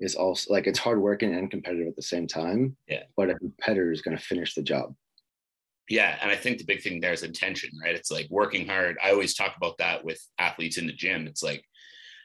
is 0.00 0.14
also 0.14 0.52
like 0.52 0.66
it's 0.66 0.78
hard 0.78 1.00
working 1.00 1.34
and 1.34 1.50
competitive 1.50 1.88
at 1.88 1.96
the 1.96 2.02
same 2.02 2.26
time. 2.26 2.76
Yeah. 2.88 3.04
But 3.16 3.30
a 3.30 3.38
competitor 3.38 3.92
is 3.92 4.02
going 4.02 4.16
to 4.16 4.22
finish 4.22 4.54
the 4.54 4.62
job. 4.62 4.94
Yeah. 5.88 6.18
And 6.20 6.30
I 6.30 6.36
think 6.36 6.58
the 6.58 6.64
big 6.64 6.82
thing 6.82 7.00
there 7.00 7.12
is 7.12 7.22
intention, 7.22 7.70
right? 7.82 7.94
It's 7.94 8.10
like 8.10 8.26
working 8.30 8.66
hard. 8.66 8.96
I 9.02 9.10
always 9.10 9.34
talk 9.34 9.56
about 9.56 9.78
that 9.78 10.04
with 10.04 10.20
athletes 10.38 10.78
in 10.78 10.86
the 10.86 10.92
gym. 10.92 11.26
It's 11.26 11.42
like 11.42 11.64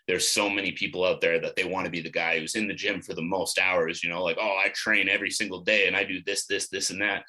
there's 0.08 0.28
so 0.28 0.50
many 0.50 0.72
people 0.72 1.04
out 1.04 1.22
there 1.22 1.40
that 1.40 1.56
they 1.56 1.66
want 1.66 1.86
to 1.86 1.92
be 1.92 2.02
the 2.02 2.10
guy 2.10 2.40
who's 2.40 2.56
in 2.56 2.68
the 2.68 2.74
gym 2.74 3.02
for 3.02 3.14
the 3.14 3.22
most 3.22 3.60
hours, 3.60 4.04
you 4.04 4.10
know, 4.10 4.24
like, 4.24 4.38
oh, 4.40 4.58
I 4.64 4.70
train 4.70 5.10
every 5.10 5.30
single 5.30 5.62
day 5.62 5.88
and 5.88 5.96
I 5.96 6.04
do 6.06 6.22
this, 6.26 6.46
this, 6.46 6.70
this, 6.70 6.90
and 6.92 7.02
that. 7.02 7.24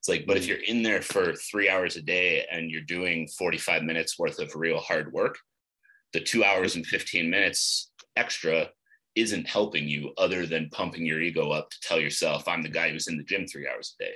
It's 0.00 0.08
like, 0.08 0.26
but 0.26 0.36
if 0.36 0.44
mm. 0.44 0.48
you're 0.48 0.64
in 0.64 0.82
there 0.82 1.00
for 1.00 1.34
three 1.34 1.68
hours 1.68 1.96
a 1.96 2.02
day 2.02 2.44
and 2.50 2.70
you're 2.70 2.82
doing 2.82 3.28
45 3.38 3.84
minutes 3.84 4.18
worth 4.18 4.40
of 4.40 4.54
real 4.56 4.78
hard 4.78 5.12
work, 5.12 5.38
the 6.12 6.20
two 6.20 6.44
hours 6.44 6.74
and 6.74 6.84
15 6.84 7.30
minutes 7.30 7.92
extra 8.16 8.68
isn't 9.14 9.46
helping 9.46 9.88
you 9.88 10.12
other 10.18 10.46
than 10.46 10.70
pumping 10.70 11.06
your 11.06 11.20
ego 11.20 11.50
up 11.50 11.70
to 11.70 11.76
tell 11.82 12.00
yourself 12.00 12.48
I'm 12.48 12.62
the 12.62 12.68
guy 12.68 12.90
who's 12.90 13.06
in 13.06 13.16
the 13.16 13.24
gym 13.24 13.46
three 13.46 13.68
hours 13.68 13.94
a 13.98 14.04
day. 14.04 14.12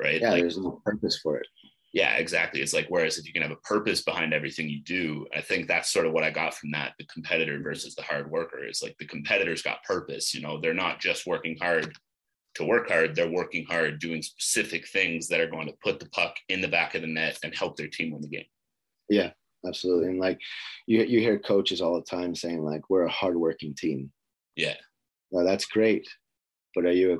Right. 0.00 0.20
Yeah, 0.20 0.30
like, 0.30 0.42
there's 0.42 0.58
no 0.58 0.80
purpose 0.84 1.20
for 1.22 1.38
it. 1.38 1.46
Yeah, 1.92 2.14
exactly. 2.16 2.62
It's 2.62 2.72
like 2.72 2.86
whereas 2.88 3.18
if 3.18 3.26
you 3.26 3.32
can 3.34 3.42
have 3.42 3.50
a 3.50 3.56
purpose 3.56 4.02
behind 4.02 4.32
everything 4.32 4.68
you 4.68 4.82
do, 4.82 5.26
I 5.36 5.42
think 5.42 5.68
that's 5.68 5.92
sort 5.92 6.06
of 6.06 6.12
what 6.12 6.24
I 6.24 6.30
got 6.30 6.54
from 6.54 6.70
that. 6.70 6.94
The 6.98 7.04
competitor 7.04 7.60
versus 7.62 7.94
the 7.94 8.02
hard 8.02 8.30
worker 8.30 8.64
is 8.64 8.82
like 8.82 8.96
the 8.98 9.06
competitors 9.06 9.62
got 9.62 9.84
purpose. 9.84 10.34
You 10.34 10.40
know, 10.40 10.58
they're 10.58 10.72
not 10.72 11.00
just 11.00 11.26
working 11.26 11.56
hard 11.60 11.94
to 12.54 12.64
work 12.64 12.88
hard, 12.88 13.14
they're 13.14 13.30
working 13.30 13.64
hard 13.64 13.98
doing 13.98 14.22
specific 14.22 14.86
things 14.88 15.28
that 15.28 15.40
are 15.40 15.50
going 15.50 15.66
to 15.66 15.74
put 15.82 15.98
the 16.00 16.08
puck 16.10 16.36
in 16.48 16.60
the 16.60 16.68
back 16.68 16.94
of 16.94 17.00
the 17.00 17.06
net 17.06 17.38
and 17.42 17.54
help 17.54 17.76
their 17.76 17.88
team 17.88 18.12
win 18.12 18.22
the 18.22 18.28
game. 18.28 18.44
Yeah, 19.08 19.30
absolutely. 19.66 20.08
And 20.08 20.18
like 20.18 20.40
you 20.86 21.02
you 21.02 21.20
hear 21.20 21.38
coaches 21.38 21.80
all 21.80 21.94
the 21.94 22.02
time 22.02 22.34
saying 22.34 22.62
like 22.62 22.88
we're 22.90 23.06
a 23.06 23.10
hardworking 23.10 23.74
team. 23.74 24.10
Yeah. 24.56 24.76
Well, 25.30 25.44
that's 25.44 25.66
great. 25.66 26.06
But 26.74 26.86
are 26.86 26.92
you 26.92 27.14
a 27.14 27.18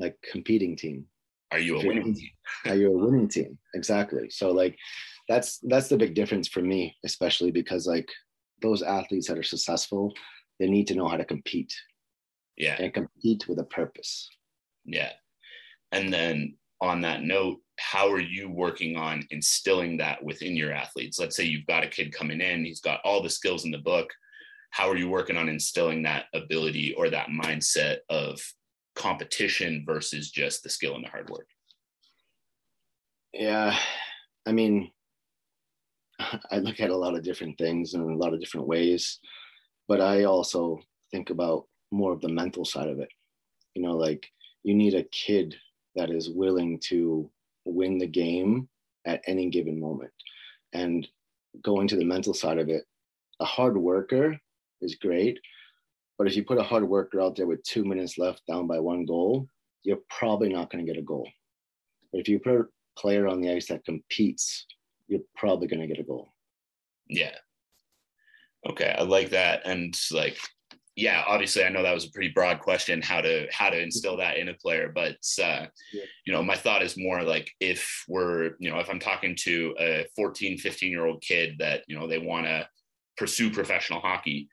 like 0.00 0.16
competing 0.30 0.76
team? 0.76 1.06
Are 1.50 1.58
you 1.58 1.78
a 1.78 1.86
winning 1.86 2.14
team? 2.14 2.30
are 2.66 2.74
you 2.74 2.88
a 2.88 3.04
winning 3.04 3.28
team? 3.28 3.58
Exactly. 3.74 4.28
So 4.30 4.50
like 4.50 4.76
that's 5.28 5.58
that's 5.62 5.88
the 5.88 5.96
big 5.96 6.14
difference 6.14 6.48
for 6.48 6.60
me, 6.60 6.96
especially 7.04 7.50
because 7.50 7.86
like 7.86 8.08
those 8.62 8.82
athletes 8.82 9.28
that 9.28 9.38
are 9.38 9.42
successful, 9.42 10.12
they 10.58 10.68
need 10.68 10.86
to 10.88 10.94
know 10.94 11.08
how 11.08 11.16
to 11.16 11.24
compete. 11.24 11.72
Yeah. 12.56 12.76
And 12.78 12.94
compete 12.94 13.48
with 13.48 13.58
a 13.58 13.64
purpose. 13.64 14.28
Yeah. 14.84 15.12
And 15.90 16.12
then 16.12 16.56
on 16.80 17.00
that 17.00 17.22
note, 17.22 17.58
how 17.78 18.10
are 18.10 18.20
you 18.20 18.50
working 18.50 18.96
on 18.96 19.26
instilling 19.30 19.96
that 19.98 20.22
within 20.22 20.56
your 20.56 20.72
athletes? 20.72 21.18
Let's 21.18 21.36
say 21.36 21.44
you've 21.44 21.66
got 21.66 21.84
a 21.84 21.88
kid 21.88 22.12
coming 22.12 22.40
in, 22.40 22.64
he's 22.64 22.80
got 22.80 23.00
all 23.04 23.22
the 23.22 23.30
skills 23.30 23.64
in 23.64 23.70
the 23.70 23.78
book. 23.78 24.10
How 24.70 24.88
are 24.90 24.96
you 24.96 25.08
working 25.08 25.36
on 25.36 25.48
instilling 25.48 26.02
that 26.02 26.26
ability 26.34 26.94
or 26.94 27.08
that 27.10 27.28
mindset 27.28 27.98
of 28.08 28.40
competition 28.94 29.84
versus 29.86 30.30
just 30.30 30.62
the 30.62 30.70
skill 30.70 30.94
and 30.96 31.04
the 31.04 31.08
hard 31.08 31.30
work? 31.30 31.46
Yeah. 33.32 33.76
I 34.46 34.52
mean, 34.52 34.90
I 36.50 36.58
look 36.58 36.80
at 36.80 36.90
a 36.90 36.96
lot 36.96 37.14
of 37.14 37.22
different 37.22 37.58
things 37.58 37.94
in 37.94 38.00
a 38.00 38.16
lot 38.16 38.34
of 38.34 38.40
different 38.40 38.66
ways, 38.66 39.18
but 39.88 40.00
I 40.00 40.24
also 40.24 40.80
think 41.10 41.30
about 41.30 41.66
more 41.90 42.12
of 42.12 42.20
the 42.20 42.28
mental 42.28 42.64
side 42.64 42.88
of 42.88 43.00
it. 43.00 43.08
You 43.74 43.82
know, 43.82 43.96
like 43.96 44.26
you 44.62 44.74
need 44.74 44.94
a 44.94 45.04
kid 45.04 45.56
that 45.96 46.10
is 46.10 46.30
willing 46.30 46.80
to 46.88 47.30
win 47.64 47.98
the 47.98 48.06
game 48.06 48.68
at 49.06 49.22
any 49.26 49.50
given 49.50 49.80
moment. 49.80 50.12
And 50.72 51.06
going 51.62 51.88
to 51.88 51.96
the 51.96 52.04
mental 52.04 52.34
side 52.34 52.58
of 52.58 52.68
it, 52.68 52.84
a 53.40 53.44
hard 53.44 53.76
worker 53.76 54.38
is 54.80 54.96
great. 54.96 55.38
But 56.18 56.26
if 56.26 56.36
you 56.36 56.44
put 56.44 56.58
a 56.58 56.62
hard 56.62 56.84
worker 56.84 57.20
out 57.20 57.36
there 57.36 57.46
with 57.46 57.62
two 57.64 57.84
minutes 57.84 58.18
left 58.18 58.42
down 58.46 58.66
by 58.66 58.78
one 58.78 59.04
goal, 59.04 59.48
you're 59.82 59.98
probably 60.08 60.48
not 60.48 60.70
going 60.70 60.84
to 60.84 60.90
get 60.90 60.98
a 60.98 61.04
goal. 61.04 61.28
But 62.12 62.20
if 62.20 62.28
you 62.28 62.38
put 62.38 62.60
a 62.60 62.64
player 62.96 63.26
on 63.26 63.40
the 63.40 63.50
ice 63.50 63.68
that 63.68 63.84
competes, 63.84 64.66
you're 65.08 65.20
probably 65.36 65.66
going 65.66 65.80
to 65.80 65.88
get 65.88 65.98
a 65.98 66.04
goal. 66.04 66.32
Yeah. 67.08 67.34
Okay, 68.68 68.94
I 68.96 69.02
like 69.02 69.30
that. 69.30 69.62
And 69.66 69.94
like 70.10 70.38
yeah, 70.96 71.24
obviously, 71.26 71.64
I 71.64 71.70
know 71.70 71.82
that 71.82 71.94
was 71.94 72.06
a 72.06 72.10
pretty 72.10 72.28
broad 72.28 72.60
question 72.60 73.02
how 73.02 73.20
to 73.20 73.48
how 73.50 73.68
to 73.68 73.80
instill 73.80 74.16
that 74.18 74.36
in 74.36 74.48
a 74.48 74.54
player, 74.54 74.92
but 74.94 75.16
uh, 75.42 75.66
you 75.92 76.32
know, 76.32 76.42
my 76.42 76.54
thought 76.54 76.82
is 76.82 76.96
more 76.96 77.22
like 77.22 77.50
if 77.58 78.04
we're 78.06 78.52
you 78.60 78.70
know 78.70 78.78
if 78.78 78.88
I'm 78.88 79.00
talking 79.00 79.34
to 79.40 79.74
a 79.80 80.06
14, 80.14 80.56
15 80.58 80.90
year 80.90 81.06
old 81.06 81.20
kid 81.20 81.56
that 81.58 81.82
you 81.88 81.98
know 81.98 82.06
they 82.06 82.18
want 82.18 82.46
to 82.46 82.68
pursue 83.16 83.50
professional 83.50 84.00
hockey, 84.00 84.48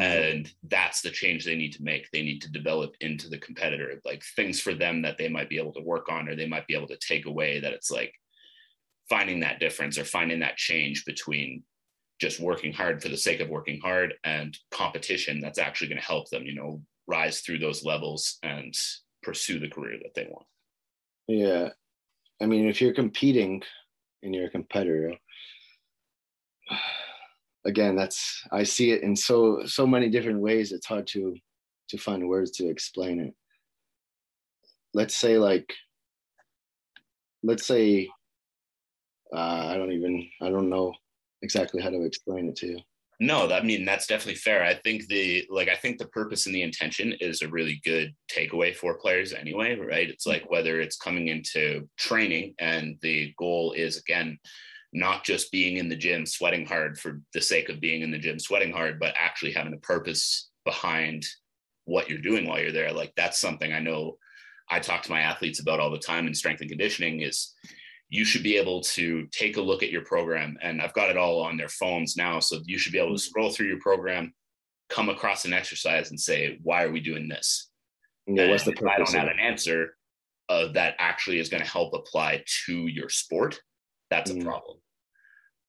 mm-hmm. 0.00 0.10
and 0.10 0.52
that's 0.64 1.02
the 1.02 1.10
change 1.10 1.44
they 1.44 1.54
need 1.54 1.72
to 1.74 1.84
make. 1.84 2.10
They 2.10 2.22
need 2.22 2.42
to 2.42 2.52
develop 2.52 2.96
into 3.00 3.28
the 3.28 3.38
competitor, 3.38 4.00
like 4.04 4.24
things 4.34 4.60
for 4.60 4.74
them 4.74 5.02
that 5.02 5.18
they 5.18 5.28
might 5.28 5.48
be 5.48 5.58
able 5.58 5.74
to 5.74 5.82
work 5.82 6.08
on 6.10 6.28
or 6.28 6.34
they 6.34 6.48
might 6.48 6.66
be 6.66 6.74
able 6.74 6.88
to 6.88 6.98
take 6.98 7.26
away. 7.26 7.60
That 7.60 7.74
it's 7.74 7.92
like 7.92 8.12
finding 9.08 9.38
that 9.40 9.60
difference 9.60 9.98
or 9.98 10.04
finding 10.04 10.40
that 10.40 10.56
change 10.56 11.04
between 11.04 11.62
just 12.20 12.40
working 12.40 12.72
hard 12.72 13.02
for 13.02 13.08
the 13.08 13.16
sake 13.16 13.40
of 13.40 13.48
working 13.48 13.80
hard 13.80 14.14
and 14.24 14.56
competition 14.70 15.40
that's 15.40 15.58
actually 15.58 15.88
going 15.88 16.00
to 16.00 16.06
help 16.06 16.28
them 16.30 16.44
you 16.44 16.54
know 16.54 16.80
rise 17.06 17.40
through 17.40 17.58
those 17.58 17.84
levels 17.84 18.38
and 18.42 18.74
pursue 19.22 19.58
the 19.58 19.68
career 19.68 19.98
that 20.02 20.14
they 20.14 20.26
want. 20.30 20.46
Yeah. 21.28 21.68
I 22.40 22.46
mean 22.46 22.68
if 22.68 22.80
you're 22.80 22.94
competing 22.94 23.62
and 24.22 24.34
you're 24.34 24.46
a 24.46 24.50
competitor 24.50 25.14
again 27.64 27.96
that's 27.96 28.42
i 28.50 28.62
see 28.62 28.90
it 28.90 29.02
in 29.02 29.14
so 29.14 29.62
so 29.66 29.86
many 29.86 30.08
different 30.08 30.40
ways. 30.40 30.72
It's 30.72 30.86
hard 30.86 31.06
to 31.08 31.36
to 31.90 31.98
find 31.98 32.28
words 32.28 32.50
to 32.52 32.68
explain 32.68 33.20
it. 33.20 33.34
Let's 34.94 35.16
say 35.16 35.38
like 35.38 35.72
let's 37.42 37.66
say 37.66 38.08
uh, 39.32 39.68
i 39.70 39.76
don't 39.76 39.92
even 39.92 40.28
i 40.40 40.48
don't 40.48 40.70
know 40.70 40.94
exactly 41.42 41.82
how 41.82 41.90
to 41.90 42.02
explain 42.02 42.48
it 42.48 42.56
to 42.56 42.66
you. 42.66 42.78
No, 43.18 43.50
I 43.50 43.62
mean 43.62 43.84
that's 43.84 44.06
definitely 44.06 44.34
fair. 44.34 44.62
I 44.62 44.74
think 44.74 45.06
the 45.06 45.46
like 45.48 45.68
I 45.68 45.74
think 45.74 45.98
the 45.98 46.08
purpose 46.08 46.46
and 46.46 46.54
the 46.54 46.62
intention 46.62 47.14
is 47.20 47.40
a 47.40 47.48
really 47.48 47.80
good 47.82 48.14
takeaway 48.30 48.74
for 48.74 48.98
players 48.98 49.32
anyway, 49.32 49.74
right? 49.76 50.10
It's 50.10 50.26
like 50.26 50.50
whether 50.50 50.80
it's 50.80 50.98
coming 50.98 51.28
into 51.28 51.88
training 51.96 52.54
and 52.58 52.96
the 53.00 53.32
goal 53.38 53.72
is 53.72 53.96
again 53.96 54.38
not 54.92 55.24
just 55.24 55.50
being 55.50 55.78
in 55.78 55.88
the 55.88 55.96
gym 55.96 56.26
sweating 56.26 56.66
hard 56.66 56.98
for 56.98 57.20
the 57.32 57.40
sake 57.40 57.68
of 57.68 57.80
being 57.80 58.02
in 58.02 58.10
the 58.10 58.18
gym 58.18 58.38
sweating 58.38 58.72
hard, 58.72 59.00
but 59.00 59.14
actually 59.16 59.52
having 59.52 59.74
a 59.74 59.78
purpose 59.78 60.50
behind 60.64 61.26
what 61.84 62.08
you're 62.10 62.18
doing 62.18 62.46
while 62.46 62.60
you're 62.60 62.72
there. 62.72 62.92
Like 62.92 63.12
that's 63.16 63.40
something 63.40 63.72
I 63.72 63.78
know 63.78 64.18
I 64.68 64.80
talk 64.80 65.02
to 65.04 65.10
my 65.10 65.20
athletes 65.20 65.60
about 65.60 65.80
all 65.80 65.90
the 65.90 65.98
time 65.98 66.26
in 66.26 66.34
strength 66.34 66.60
and 66.60 66.70
conditioning 66.70 67.22
is 67.22 67.54
you 68.08 68.24
should 68.24 68.42
be 68.42 68.56
able 68.56 68.80
to 68.80 69.26
take 69.32 69.56
a 69.56 69.60
look 69.60 69.82
at 69.82 69.90
your 69.90 70.04
program. 70.04 70.56
And 70.62 70.80
I've 70.80 70.94
got 70.94 71.10
it 71.10 71.16
all 71.16 71.40
on 71.40 71.56
their 71.56 71.68
phones 71.68 72.16
now. 72.16 72.38
So 72.40 72.60
you 72.64 72.78
should 72.78 72.92
be 72.92 72.98
able 72.98 73.08
to 73.08 73.14
mm-hmm. 73.14 73.28
scroll 73.28 73.50
through 73.50 73.66
your 73.66 73.80
program, 73.80 74.32
come 74.88 75.08
across 75.08 75.44
an 75.44 75.52
exercise 75.52 76.10
and 76.10 76.20
say, 76.20 76.58
why 76.62 76.84
are 76.84 76.92
we 76.92 77.00
doing 77.00 77.28
this? 77.28 77.70
Yeah, 78.26 78.50
what's 78.50 78.64
the 78.64 78.72
purpose? 78.72 78.92
I 78.92 78.98
don't 78.98 79.28
have 79.28 79.36
an 79.36 79.40
answer 79.40 79.96
uh, 80.48 80.68
that 80.72 80.94
actually 80.98 81.40
is 81.40 81.48
going 81.48 81.62
to 81.62 81.68
help 81.68 81.94
apply 81.94 82.44
to 82.66 82.86
your 82.86 83.08
sport. 83.08 83.58
That's 84.10 84.30
mm. 84.30 84.40
a 84.40 84.44
problem. 84.44 84.78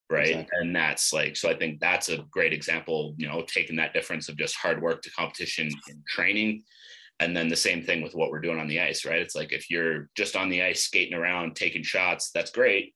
Right. 0.10 0.30
Exactly. 0.30 0.60
And 0.62 0.76
that's 0.76 1.12
like, 1.12 1.36
so 1.36 1.50
I 1.50 1.58
think 1.58 1.80
that's 1.80 2.10
a 2.10 2.24
great 2.32 2.54
example, 2.54 3.14
you 3.18 3.28
know, 3.28 3.44
taking 3.46 3.76
that 3.78 3.94
difference 3.94 4.30
of 4.30 4.38
just 4.38 4.56
hard 4.56 4.82
work 4.82 5.02
to 5.02 5.12
competition 5.12 5.70
in 5.90 6.04
training 6.08 6.64
and 7.20 7.36
then 7.36 7.48
the 7.48 7.56
same 7.56 7.84
thing 7.84 8.02
with 8.02 8.14
what 8.14 8.30
we're 8.30 8.42
doing 8.42 8.60
on 8.60 8.68
the 8.68 8.80
ice, 8.80 9.06
right? 9.06 9.20
It's 9.20 9.36
like 9.36 9.52
if 9.52 9.70
you're 9.70 10.10
just 10.16 10.36
on 10.36 10.50
the 10.50 10.62
ice 10.64 10.84
skating 10.84 11.16
around, 11.16 11.56
taking 11.56 11.84
shots, 11.84 12.32
that's 12.32 12.52
great. 12.52 12.94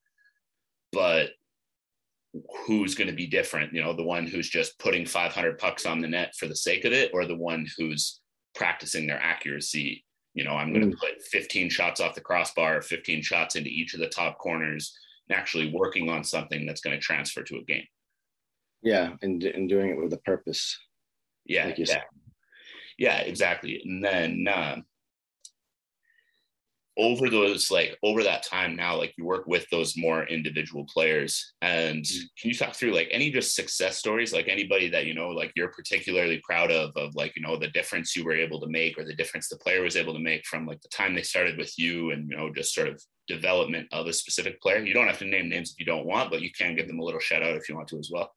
But 0.92 1.30
who's 2.66 2.94
going 2.94 3.08
to 3.08 3.16
be 3.16 3.26
different? 3.26 3.72
You 3.72 3.82
know, 3.82 3.94
the 3.94 4.04
one 4.04 4.26
who's 4.26 4.48
just 4.48 4.78
putting 4.78 5.06
500 5.06 5.58
pucks 5.58 5.86
on 5.86 6.00
the 6.00 6.08
net 6.08 6.34
for 6.36 6.46
the 6.46 6.56
sake 6.56 6.84
of 6.84 6.92
it, 6.92 7.10
or 7.12 7.26
the 7.26 7.34
one 7.34 7.66
who's 7.76 8.20
practicing 8.54 9.06
their 9.06 9.20
accuracy? 9.20 10.04
You 10.34 10.44
know, 10.44 10.52
I'm 10.52 10.72
going 10.72 10.90
to 10.90 10.96
mm. 10.96 11.00
put 11.00 11.22
15 11.30 11.68
shots 11.68 12.00
off 12.00 12.14
the 12.14 12.20
crossbar, 12.20 12.80
15 12.80 13.22
shots 13.22 13.56
into 13.56 13.70
each 13.70 13.94
of 13.94 14.00
the 14.00 14.08
top 14.08 14.38
corners, 14.38 14.96
and 15.28 15.36
actually 15.36 15.72
working 15.72 16.08
on 16.08 16.22
something 16.22 16.64
that's 16.64 16.80
going 16.80 16.96
to 16.96 17.02
transfer 17.02 17.42
to 17.42 17.56
a 17.56 17.64
game. 17.64 17.86
Yeah, 18.82 19.12
and, 19.20 19.42
and 19.42 19.68
doing 19.68 19.90
it 19.90 20.02
with 20.02 20.12
a 20.12 20.18
purpose. 20.18 20.78
Yeah, 21.44 21.66
like 21.66 21.78
yeah. 21.78 22.02
Yeah, 22.98 23.18
exactly. 23.18 23.80
And 23.84 24.04
then 24.04 24.46
uh, 24.48 24.76
over 26.98 27.30
those 27.30 27.70
like 27.70 27.96
over 28.02 28.22
that 28.22 28.42
time 28.42 28.76
now 28.76 28.96
like 28.96 29.14
you 29.16 29.24
work 29.24 29.46
with 29.46 29.66
those 29.70 29.96
more 29.96 30.24
individual 30.24 30.84
players 30.92 31.54
and 31.62 32.02
mm-hmm. 32.02 32.20
can 32.38 32.50
you 32.50 32.54
talk 32.54 32.74
through 32.74 32.92
like 32.92 33.08
any 33.10 33.30
just 33.30 33.54
success 33.54 33.96
stories 33.96 34.32
like 34.32 34.46
anybody 34.46 34.90
that 34.90 35.06
you 35.06 35.14
know 35.14 35.28
like 35.28 35.50
you're 35.56 35.70
particularly 35.70 36.40
proud 36.44 36.70
of 36.70 36.94
of 36.96 37.14
like 37.14 37.34
you 37.34 37.42
know 37.42 37.56
the 37.56 37.68
difference 37.68 38.14
you 38.14 38.24
were 38.24 38.34
able 38.34 38.60
to 38.60 38.68
make 38.68 38.98
or 38.98 39.04
the 39.04 39.14
difference 39.14 39.48
the 39.48 39.56
player 39.56 39.82
was 39.82 39.96
able 39.96 40.12
to 40.12 40.20
make 40.20 40.44
from 40.44 40.66
like 40.66 40.80
the 40.82 40.88
time 40.88 41.14
they 41.14 41.22
started 41.22 41.56
with 41.56 41.72
you 41.78 42.10
and 42.10 42.28
you 42.30 42.36
know 42.36 42.52
just 42.52 42.74
sort 42.74 42.88
of 42.88 43.02
development 43.26 43.88
of 43.92 44.06
a 44.06 44.12
specific 44.12 44.60
player 44.60 44.84
you 44.84 44.92
don't 44.92 45.06
have 45.06 45.18
to 45.18 45.24
name 45.24 45.48
names 45.48 45.70
if 45.70 45.80
you 45.80 45.86
don't 45.86 46.06
want 46.06 46.30
but 46.30 46.42
you 46.42 46.50
can 46.52 46.76
give 46.76 46.88
them 46.88 46.98
a 46.98 47.04
little 47.04 47.20
shout 47.20 47.42
out 47.42 47.56
if 47.56 47.68
you 47.70 47.74
want 47.74 47.88
to 47.88 47.98
as 47.98 48.10
well 48.12 48.30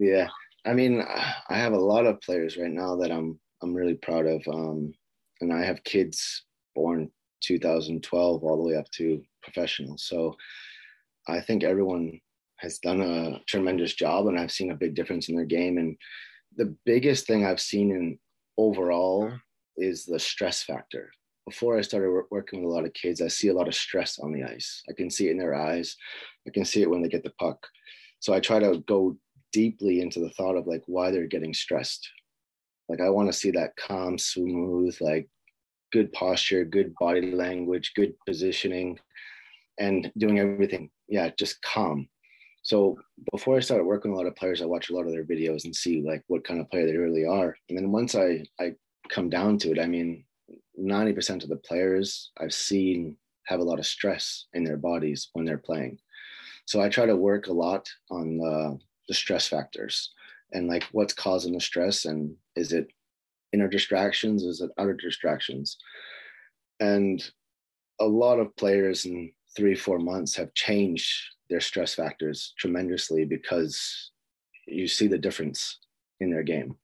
yeah 0.00 0.28
i 0.66 0.72
mean 0.72 1.00
i 1.48 1.56
have 1.56 1.74
a 1.74 1.78
lot 1.78 2.06
of 2.06 2.20
players 2.22 2.56
right 2.56 2.72
now 2.72 2.96
that 2.96 3.12
i'm 3.12 3.38
i'm 3.62 3.74
really 3.74 3.94
proud 3.94 4.26
of 4.26 4.42
um 4.48 4.92
and 5.40 5.52
i 5.52 5.64
have 5.64 5.82
kids 5.84 6.44
born 6.74 7.10
2012 7.42 8.44
all 8.44 8.56
the 8.56 8.68
way 8.68 8.76
up 8.76 8.90
to 8.92 9.22
professional. 9.42 9.96
So 9.98 10.36
I 11.28 11.40
think 11.40 11.64
everyone 11.64 12.20
has 12.58 12.78
done 12.78 13.00
a 13.00 13.40
tremendous 13.46 13.94
job 13.94 14.26
and 14.26 14.38
I've 14.38 14.52
seen 14.52 14.70
a 14.70 14.76
big 14.76 14.94
difference 14.94 15.28
in 15.28 15.36
their 15.36 15.44
game. 15.44 15.78
And 15.78 15.96
the 16.56 16.74
biggest 16.84 17.26
thing 17.26 17.44
I've 17.44 17.60
seen 17.60 17.90
in 17.90 18.18
overall 18.58 19.32
is 19.76 20.04
the 20.04 20.18
stress 20.18 20.62
factor. 20.62 21.10
Before 21.46 21.78
I 21.78 21.80
started 21.80 22.10
working 22.30 22.62
with 22.62 22.70
a 22.70 22.74
lot 22.74 22.84
of 22.84 22.92
kids, 22.92 23.22
I 23.22 23.28
see 23.28 23.48
a 23.48 23.54
lot 23.54 23.66
of 23.66 23.74
stress 23.74 24.18
on 24.18 24.32
the 24.32 24.44
ice. 24.44 24.82
I 24.88 24.92
can 24.92 25.10
see 25.10 25.28
it 25.28 25.32
in 25.32 25.38
their 25.38 25.54
eyes. 25.54 25.96
I 26.46 26.50
can 26.50 26.64
see 26.64 26.82
it 26.82 26.90
when 26.90 27.02
they 27.02 27.08
get 27.08 27.24
the 27.24 27.32
puck. 27.40 27.66
So 28.20 28.34
I 28.34 28.40
try 28.40 28.58
to 28.58 28.82
go 28.86 29.16
deeply 29.52 30.00
into 30.00 30.20
the 30.20 30.30
thought 30.30 30.56
of 30.56 30.66
like 30.66 30.82
why 30.86 31.10
they're 31.10 31.26
getting 31.26 31.54
stressed. 31.54 32.08
Like 32.90 33.00
I 33.00 33.08
want 33.08 33.28
to 33.28 33.38
see 33.38 33.52
that 33.52 33.76
calm, 33.76 34.18
smooth, 34.18 34.96
like 35.00 35.28
good 35.92 36.12
posture, 36.12 36.64
good 36.64 36.92
body 36.98 37.32
language, 37.32 37.92
good 37.94 38.14
positioning, 38.26 38.98
and 39.78 40.10
doing 40.18 40.40
everything. 40.40 40.90
Yeah, 41.08 41.30
just 41.38 41.62
calm. 41.62 42.08
So 42.62 42.98
before 43.32 43.56
I 43.56 43.60
started 43.60 43.84
working 43.84 44.10
with 44.10 44.18
a 44.18 44.22
lot 44.22 44.28
of 44.28 44.36
players, 44.36 44.60
I 44.60 44.66
watch 44.66 44.90
a 44.90 44.94
lot 44.94 45.06
of 45.06 45.12
their 45.12 45.24
videos 45.24 45.64
and 45.64 45.74
see 45.74 46.02
like 46.02 46.22
what 46.26 46.44
kind 46.44 46.60
of 46.60 46.68
player 46.68 46.86
they 46.86 46.96
really 46.96 47.24
are. 47.24 47.56
And 47.68 47.78
then 47.78 47.92
once 47.92 48.14
I 48.14 48.44
I 48.58 48.74
come 49.08 49.30
down 49.30 49.58
to 49.58 49.70
it, 49.70 49.78
I 49.78 49.86
mean, 49.86 50.24
90% 50.78 51.42
of 51.42 51.48
the 51.48 51.56
players 51.56 52.32
I've 52.38 52.54
seen 52.54 53.16
have 53.46 53.60
a 53.60 53.64
lot 53.64 53.78
of 53.78 53.86
stress 53.86 54.46
in 54.52 54.64
their 54.64 54.76
bodies 54.76 55.30
when 55.32 55.44
they're 55.44 55.58
playing. 55.58 55.98
So 56.66 56.80
I 56.80 56.88
try 56.88 57.06
to 57.06 57.16
work 57.16 57.46
a 57.46 57.52
lot 57.52 57.88
on 58.10 58.38
the, 58.38 58.78
the 59.08 59.14
stress 59.14 59.48
factors 59.48 60.12
and 60.52 60.68
like 60.68 60.84
what's 60.92 61.14
causing 61.14 61.52
the 61.54 61.60
stress 61.60 62.04
and 62.04 62.34
is 62.60 62.72
it 62.72 62.88
inner 63.52 63.68
distractions? 63.68 64.44
Is 64.44 64.60
it 64.60 64.70
outer 64.78 64.94
distractions? 64.94 65.78
And 66.78 67.22
a 68.00 68.06
lot 68.06 68.38
of 68.38 68.54
players 68.56 69.06
in 69.06 69.32
three, 69.56 69.74
four 69.74 69.98
months 69.98 70.36
have 70.36 70.54
changed 70.54 71.10
their 71.48 71.60
stress 71.60 71.94
factors 71.94 72.54
tremendously 72.58 73.24
because 73.24 74.12
you 74.66 74.86
see 74.86 75.08
the 75.08 75.18
difference 75.18 75.78
in 76.20 76.30
their 76.30 76.44
game. 76.44 76.76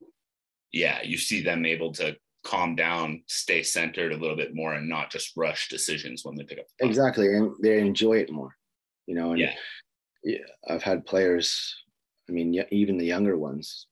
Yeah, 0.72 0.99
you 1.03 1.18
see 1.18 1.43
them 1.43 1.64
able 1.64 1.93
to 1.93 2.16
calm 2.45 2.74
down, 2.74 3.22
stay 3.29 3.62
centered 3.62 4.12
a 4.12 4.16
little 4.16 4.37
bit 4.37 4.55
more, 4.55 4.74
and 4.74 4.89
not 4.89 5.11
just 5.11 5.37
rush 5.37 5.68
decisions 5.68 6.24
when 6.24 6.37
they 6.37 6.45
pick 6.45 6.59
up. 6.59 6.66
The 6.79 6.87
exactly, 6.87 7.27
and 7.29 7.53
they 7.62 7.79
enjoy 7.81 8.18
it 8.18 8.33
more. 8.33 8.57
You 9.07 9.14
know, 9.14 9.31
and 9.31 9.41
yeah. 9.41 9.55
yeah, 10.24 10.39
I've 10.68 10.83
had 10.83 11.07
players. 11.07 11.74
I 12.29 12.33
mean, 12.33 12.64
even 12.72 12.99
the 12.99 13.07
younger 13.07 13.39
ones 13.39 13.87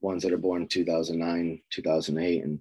ones 0.00 0.22
that 0.22 0.32
are 0.32 0.38
born 0.38 0.66
2009, 0.66 1.60
2008, 1.70 2.44
and 2.44 2.60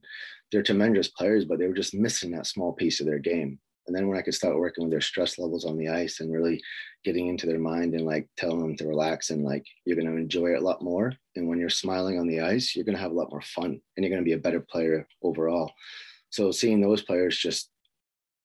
they're 0.51 0.63
tremendous 0.63 1.09
players, 1.09 1.45
but 1.45 1.59
they 1.59 1.67
were 1.67 1.73
just 1.73 1.93
missing 1.93 2.31
that 2.31 2.47
small 2.47 2.73
piece 2.73 2.99
of 2.99 3.05
their 3.05 3.19
game. 3.19 3.59
And 3.87 3.95
then 3.95 4.07
when 4.07 4.17
I 4.17 4.21
could 4.21 4.35
start 4.35 4.57
working 4.57 4.83
with 4.83 4.91
their 4.91 5.01
stress 5.01 5.39
levels 5.39 5.65
on 5.65 5.77
the 5.77 5.87
ice 5.87 6.19
and 6.19 6.31
really 6.31 6.61
getting 7.05 7.27
into 7.27 7.47
their 7.47 7.59
mind 7.59 7.93
and 7.93 8.05
like 8.05 8.27
telling 8.35 8.59
them 8.59 8.75
to 8.77 8.87
relax 8.87 9.29
and 9.29 9.45
like 9.45 9.65
you're 9.85 9.95
going 9.95 10.07
to 10.07 10.17
enjoy 10.17 10.47
it 10.47 10.61
a 10.61 10.63
lot 10.63 10.81
more. 10.81 11.13
And 11.35 11.47
when 11.47 11.57
you're 11.57 11.69
smiling 11.69 12.19
on 12.19 12.27
the 12.27 12.41
ice, 12.41 12.75
you're 12.75 12.83
going 12.83 12.97
to 12.97 13.01
have 13.01 13.11
a 13.11 13.15
lot 13.15 13.31
more 13.31 13.41
fun 13.41 13.79
and 13.95 14.03
you're 14.03 14.09
going 14.09 14.21
to 14.21 14.27
be 14.27 14.33
a 14.33 14.37
better 14.37 14.59
player 14.59 15.07
overall. 15.23 15.71
So 16.31 16.51
seeing 16.51 16.81
those 16.81 17.01
players 17.01 17.37
just 17.37 17.69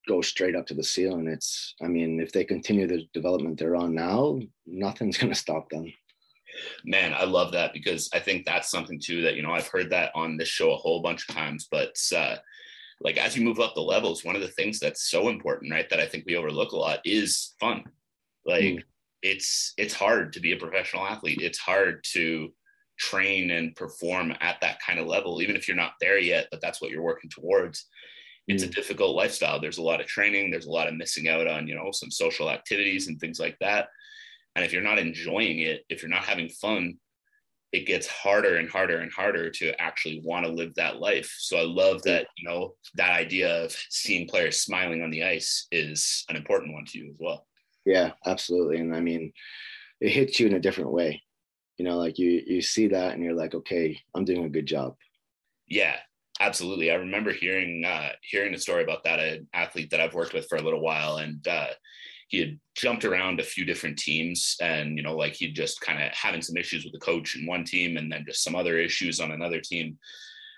go 0.08 0.20
straight 0.20 0.54
up 0.54 0.66
to 0.66 0.74
the 0.74 0.84
ceiling, 0.84 1.26
it's, 1.26 1.74
I 1.82 1.88
mean, 1.88 2.20
if 2.20 2.30
they 2.30 2.44
continue 2.44 2.86
the 2.86 3.08
development 3.12 3.58
they're 3.58 3.76
on 3.76 3.94
now, 3.94 4.38
nothing's 4.64 5.18
going 5.18 5.32
to 5.32 5.38
stop 5.38 5.68
them 5.70 5.92
man 6.84 7.14
i 7.14 7.24
love 7.24 7.52
that 7.52 7.72
because 7.72 8.08
i 8.12 8.18
think 8.18 8.44
that's 8.44 8.70
something 8.70 9.00
too 9.00 9.22
that 9.22 9.36
you 9.36 9.42
know 9.42 9.52
i've 9.52 9.68
heard 9.68 9.90
that 9.90 10.10
on 10.14 10.36
this 10.36 10.48
show 10.48 10.72
a 10.72 10.76
whole 10.76 11.00
bunch 11.00 11.28
of 11.28 11.34
times 11.34 11.68
but 11.70 11.96
uh 12.14 12.36
like 13.00 13.16
as 13.16 13.36
you 13.36 13.44
move 13.44 13.60
up 13.60 13.74
the 13.74 13.80
levels 13.80 14.24
one 14.24 14.36
of 14.36 14.42
the 14.42 14.48
things 14.48 14.78
that's 14.78 15.10
so 15.10 15.28
important 15.28 15.72
right 15.72 15.88
that 15.90 16.00
i 16.00 16.06
think 16.06 16.24
we 16.26 16.36
overlook 16.36 16.72
a 16.72 16.76
lot 16.76 17.00
is 17.04 17.54
fun. 17.60 17.84
Like 18.44 18.62
mm. 18.62 18.82
it's 19.22 19.72
it's 19.76 19.94
hard 19.94 20.32
to 20.32 20.40
be 20.40 20.52
a 20.52 20.56
professional 20.56 21.06
athlete. 21.06 21.40
It's 21.40 21.58
hard 21.58 22.04
to 22.12 22.52
train 22.98 23.50
and 23.50 23.74
perform 23.74 24.32
at 24.40 24.60
that 24.60 24.78
kind 24.86 25.00
of 25.00 25.06
level 25.06 25.40
even 25.40 25.56
if 25.56 25.66
you're 25.66 25.76
not 25.76 25.94
there 26.00 26.18
yet 26.18 26.46
but 26.50 26.60
that's 26.60 26.80
what 26.80 26.90
you're 26.90 27.02
working 27.02 27.30
towards. 27.30 27.86
It's 28.48 28.64
mm. 28.64 28.68
a 28.68 28.70
difficult 28.70 29.16
lifestyle. 29.16 29.60
There's 29.60 29.78
a 29.78 29.82
lot 29.82 30.00
of 30.00 30.06
training. 30.06 30.50
There's 30.50 30.66
a 30.66 30.70
lot 30.70 30.88
of 30.88 30.94
missing 30.94 31.28
out 31.28 31.46
on 31.46 31.66
you 31.66 31.74
know 31.74 31.90
some 31.92 32.10
social 32.10 32.50
activities 32.50 33.08
and 33.08 33.18
things 33.20 33.38
like 33.38 33.56
that 33.60 33.88
and 34.54 34.64
if 34.64 34.72
you're 34.72 34.82
not 34.82 34.98
enjoying 34.98 35.60
it, 35.60 35.84
if 35.88 36.02
you're 36.02 36.10
not 36.10 36.24
having 36.24 36.48
fun, 36.48 36.94
it 37.72 37.86
gets 37.86 38.06
harder 38.06 38.56
and 38.56 38.68
harder 38.68 38.98
and 38.98 39.10
harder 39.10 39.50
to 39.50 39.80
actually 39.80 40.20
want 40.24 40.44
to 40.44 40.52
live 40.52 40.74
that 40.74 41.00
life. 41.00 41.34
So 41.38 41.56
I 41.56 41.64
love 41.64 42.02
that, 42.02 42.26
you 42.36 42.46
know, 42.46 42.74
that 42.96 43.12
idea 43.12 43.64
of 43.64 43.74
seeing 43.88 44.28
players 44.28 44.60
smiling 44.60 45.02
on 45.02 45.10
the 45.10 45.24
ice 45.24 45.66
is 45.72 46.24
an 46.28 46.36
important 46.36 46.74
one 46.74 46.84
to 46.86 46.98
you 46.98 47.08
as 47.10 47.16
well. 47.18 47.46
Yeah, 47.86 48.12
absolutely. 48.26 48.78
And 48.78 48.94
I 48.94 49.00
mean, 49.00 49.32
it 50.00 50.10
hits 50.10 50.38
you 50.38 50.46
in 50.46 50.54
a 50.54 50.60
different 50.60 50.92
way. 50.92 51.22
You 51.78 51.86
know, 51.86 51.96
like 51.96 52.18
you 52.18 52.42
you 52.46 52.60
see 52.60 52.88
that 52.88 53.14
and 53.14 53.24
you're 53.24 53.32
like, 53.32 53.54
okay, 53.54 53.98
I'm 54.14 54.26
doing 54.26 54.44
a 54.44 54.50
good 54.50 54.66
job. 54.66 54.94
Yeah, 55.66 55.96
absolutely. 56.38 56.90
I 56.90 56.96
remember 56.96 57.32
hearing 57.32 57.84
uh 57.86 58.10
hearing 58.22 58.52
a 58.52 58.58
story 58.58 58.84
about 58.84 59.04
that 59.04 59.18
an 59.18 59.48
athlete 59.54 59.90
that 59.90 60.00
I've 60.00 60.14
worked 60.14 60.34
with 60.34 60.46
for 60.48 60.56
a 60.56 60.62
little 60.62 60.82
while 60.82 61.16
and 61.16 61.46
uh 61.48 61.68
he 62.32 62.38
had 62.38 62.58
jumped 62.74 63.04
around 63.04 63.38
a 63.38 63.44
few 63.44 63.64
different 63.64 63.98
teams 63.98 64.56
and 64.60 64.96
you 64.96 65.02
know 65.02 65.14
like 65.14 65.34
he'd 65.34 65.54
just 65.54 65.80
kind 65.82 66.02
of 66.02 66.10
having 66.12 66.42
some 66.42 66.56
issues 66.56 66.82
with 66.82 66.92
the 66.92 66.98
coach 66.98 67.36
in 67.36 67.46
one 67.46 67.62
team 67.62 67.98
and 67.98 68.10
then 68.10 68.24
just 68.26 68.42
some 68.42 68.56
other 68.56 68.78
issues 68.78 69.20
on 69.20 69.30
another 69.30 69.60
team. 69.60 69.96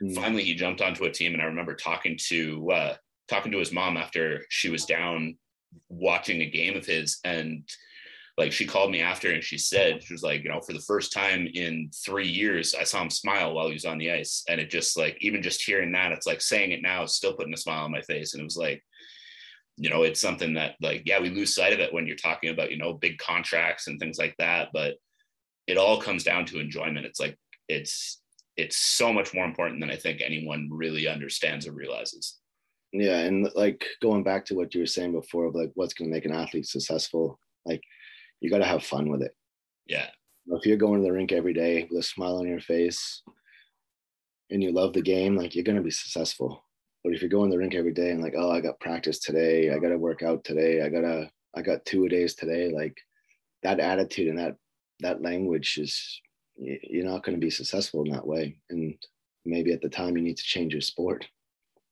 Mm. 0.02 0.14
finally 0.14 0.42
he 0.42 0.54
jumped 0.54 0.80
onto 0.80 1.04
a 1.04 1.10
team 1.10 1.34
and 1.34 1.42
i 1.42 1.46
remember 1.46 1.76
talking 1.76 2.18
to 2.28 2.70
uh 2.72 2.94
talking 3.28 3.52
to 3.52 3.58
his 3.58 3.70
mom 3.70 3.96
after 3.96 4.44
she 4.48 4.68
was 4.68 4.86
down 4.86 5.36
watching 5.88 6.40
a 6.40 6.50
game 6.50 6.76
of 6.76 6.84
his 6.84 7.20
and 7.24 7.62
like 8.36 8.50
she 8.50 8.66
called 8.66 8.90
me 8.90 9.00
after 9.00 9.32
and 9.32 9.44
she 9.44 9.56
said 9.56 10.02
she 10.02 10.12
was 10.12 10.24
like 10.24 10.42
you 10.42 10.50
know 10.50 10.60
for 10.60 10.72
the 10.72 10.80
first 10.80 11.12
time 11.12 11.48
in 11.54 11.88
three 12.04 12.26
years 12.26 12.74
i 12.74 12.82
saw 12.82 13.02
him 13.02 13.10
smile 13.10 13.54
while 13.54 13.68
he 13.68 13.72
was 13.72 13.84
on 13.84 13.98
the 13.98 14.10
ice. 14.10 14.44
And 14.48 14.60
it 14.60 14.68
just 14.70 14.96
like 14.96 15.16
even 15.20 15.42
just 15.42 15.62
hearing 15.62 15.92
that 15.92 16.12
it's 16.12 16.26
like 16.26 16.40
saying 16.40 16.72
it 16.72 16.82
now 16.82 17.04
is 17.04 17.14
still 17.14 17.34
putting 17.34 17.54
a 17.54 17.56
smile 17.56 17.84
on 17.84 17.92
my 17.92 18.02
face. 18.02 18.34
And 18.34 18.40
it 18.40 18.44
was 18.44 18.56
like 18.56 18.82
you 19.76 19.90
know, 19.90 20.02
it's 20.02 20.20
something 20.20 20.54
that 20.54 20.76
like, 20.80 21.02
yeah, 21.04 21.20
we 21.20 21.30
lose 21.30 21.54
sight 21.54 21.72
of 21.72 21.80
it 21.80 21.92
when 21.92 22.06
you're 22.06 22.16
talking 22.16 22.50
about, 22.50 22.70
you 22.70 22.78
know, 22.78 22.92
big 22.92 23.18
contracts 23.18 23.86
and 23.86 23.98
things 23.98 24.18
like 24.18 24.34
that. 24.38 24.68
But 24.72 24.94
it 25.66 25.76
all 25.76 26.00
comes 26.00 26.24
down 26.24 26.44
to 26.46 26.60
enjoyment. 26.60 27.06
It's 27.06 27.20
like 27.20 27.36
it's 27.68 28.20
it's 28.56 28.76
so 28.76 29.12
much 29.12 29.34
more 29.34 29.44
important 29.44 29.80
than 29.80 29.90
I 29.90 29.96
think 29.96 30.20
anyone 30.20 30.68
really 30.70 31.08
understands 31.08 31.66
or 31.66 31.72
realizes. 31.72 32.38
Yeah, 32.92 33.18
and 33.18 33.50
like 33.56 33.84
going 34.00 34.22
back 34.22 34.44
to 34.46 34.54
what 34.54 34.72
you 34.74 34.80
were 34.80 34.86
saying 34.86 35.12
before 35.12 35.46
of 35.46 35.54
like 35.56 35.72
what's 35.74 35.94
going 35.94 36.08
to 36.08 36.14
make 36.14 36.26
an 36.26 36.32
athlete 36.32 36.66
successful, 36.66 37.40
like 37.66 37.82
you 38.40 38.50
got 38.50 38.58
to 38.58 38.64
have 38.64 38.84
fun 38.84 39.10
with 39.10 39.22
it. 39.22 39.34
Yeah. 39.86 40.06
If 40.46 40.66
you're 40.66 40.76
going 40.76 41.00
to 41.00 41.04
the 41.04 41.12
rink 41.12 41.32
every 41.32 41.54
day 41.54 41.88
with 41.90 41.98
a 41.98 42.02
smile 42.02 42.36
on 42.36 42.46
your 42.46 42.60
face 42.60 43.22
and 44.50 44.62
you 44.62 44.70
love 44.70 44.92
the 44.92 45.02
game, 45.02 45.36
like 45.36 45.54
you're 45.54 45.64
going 45.64 45.76
to 45.76 45.82
be 45.82 45.90
successful. 45.90 46.62
But 47.04 47.12
if 47.12 47.22
you 47.22 47.28
go 47.28 47.44
in 47.44 47.50
the 47.50 47.58
rink 47.58 47.74
every 47.74 47.92
day 47.92 48.10
and 48.10 48.22
like, 48.22 48.34
oh, 48.36 48.50
I 48.50 48.62
got 48.62 48.80
practice 48.80 49.18
today, 49.18 49.70
I 49.70 49.78
got 49.78 49.90
to 49.90 49.98
work 49.98 50.22
out 50.22 50.42
today, 50.42 50.82
I 50.82 50.88
gotta, 50.88 51.30
I 51.54 51.60
got 51.60 51.84
two 51.84 52.06
a 52.06 52.08
days 52.08 52.34
today, 52.34 52.72
like 52.72 52.96
that 53.62 53.78
attitude 53.78 54.28
and 54.28 54.38
that 54.38 54.56
that 55.00 55.20
language 55.20 55.76
is, 55.78 56.20
you're 56.56 57.04
not 57.04 57.22
going 57.22 57.36
to 57.36 57.44
be 57.44 57.50
successful 57.50 58.04
in 58.04 58.12
that 58.12 58.26
way. 58.26 58.56
And 58.70 58.94
maybe 59.44 59.72
at 59.72 59.82
the 59.82 59.88
time 59.88 60.16
you 60.16 60.22
need 60.22 60.38
to 60.38 60.42
change 60.42 60.72
your 60.72 60.80
sport. 60.80 61.26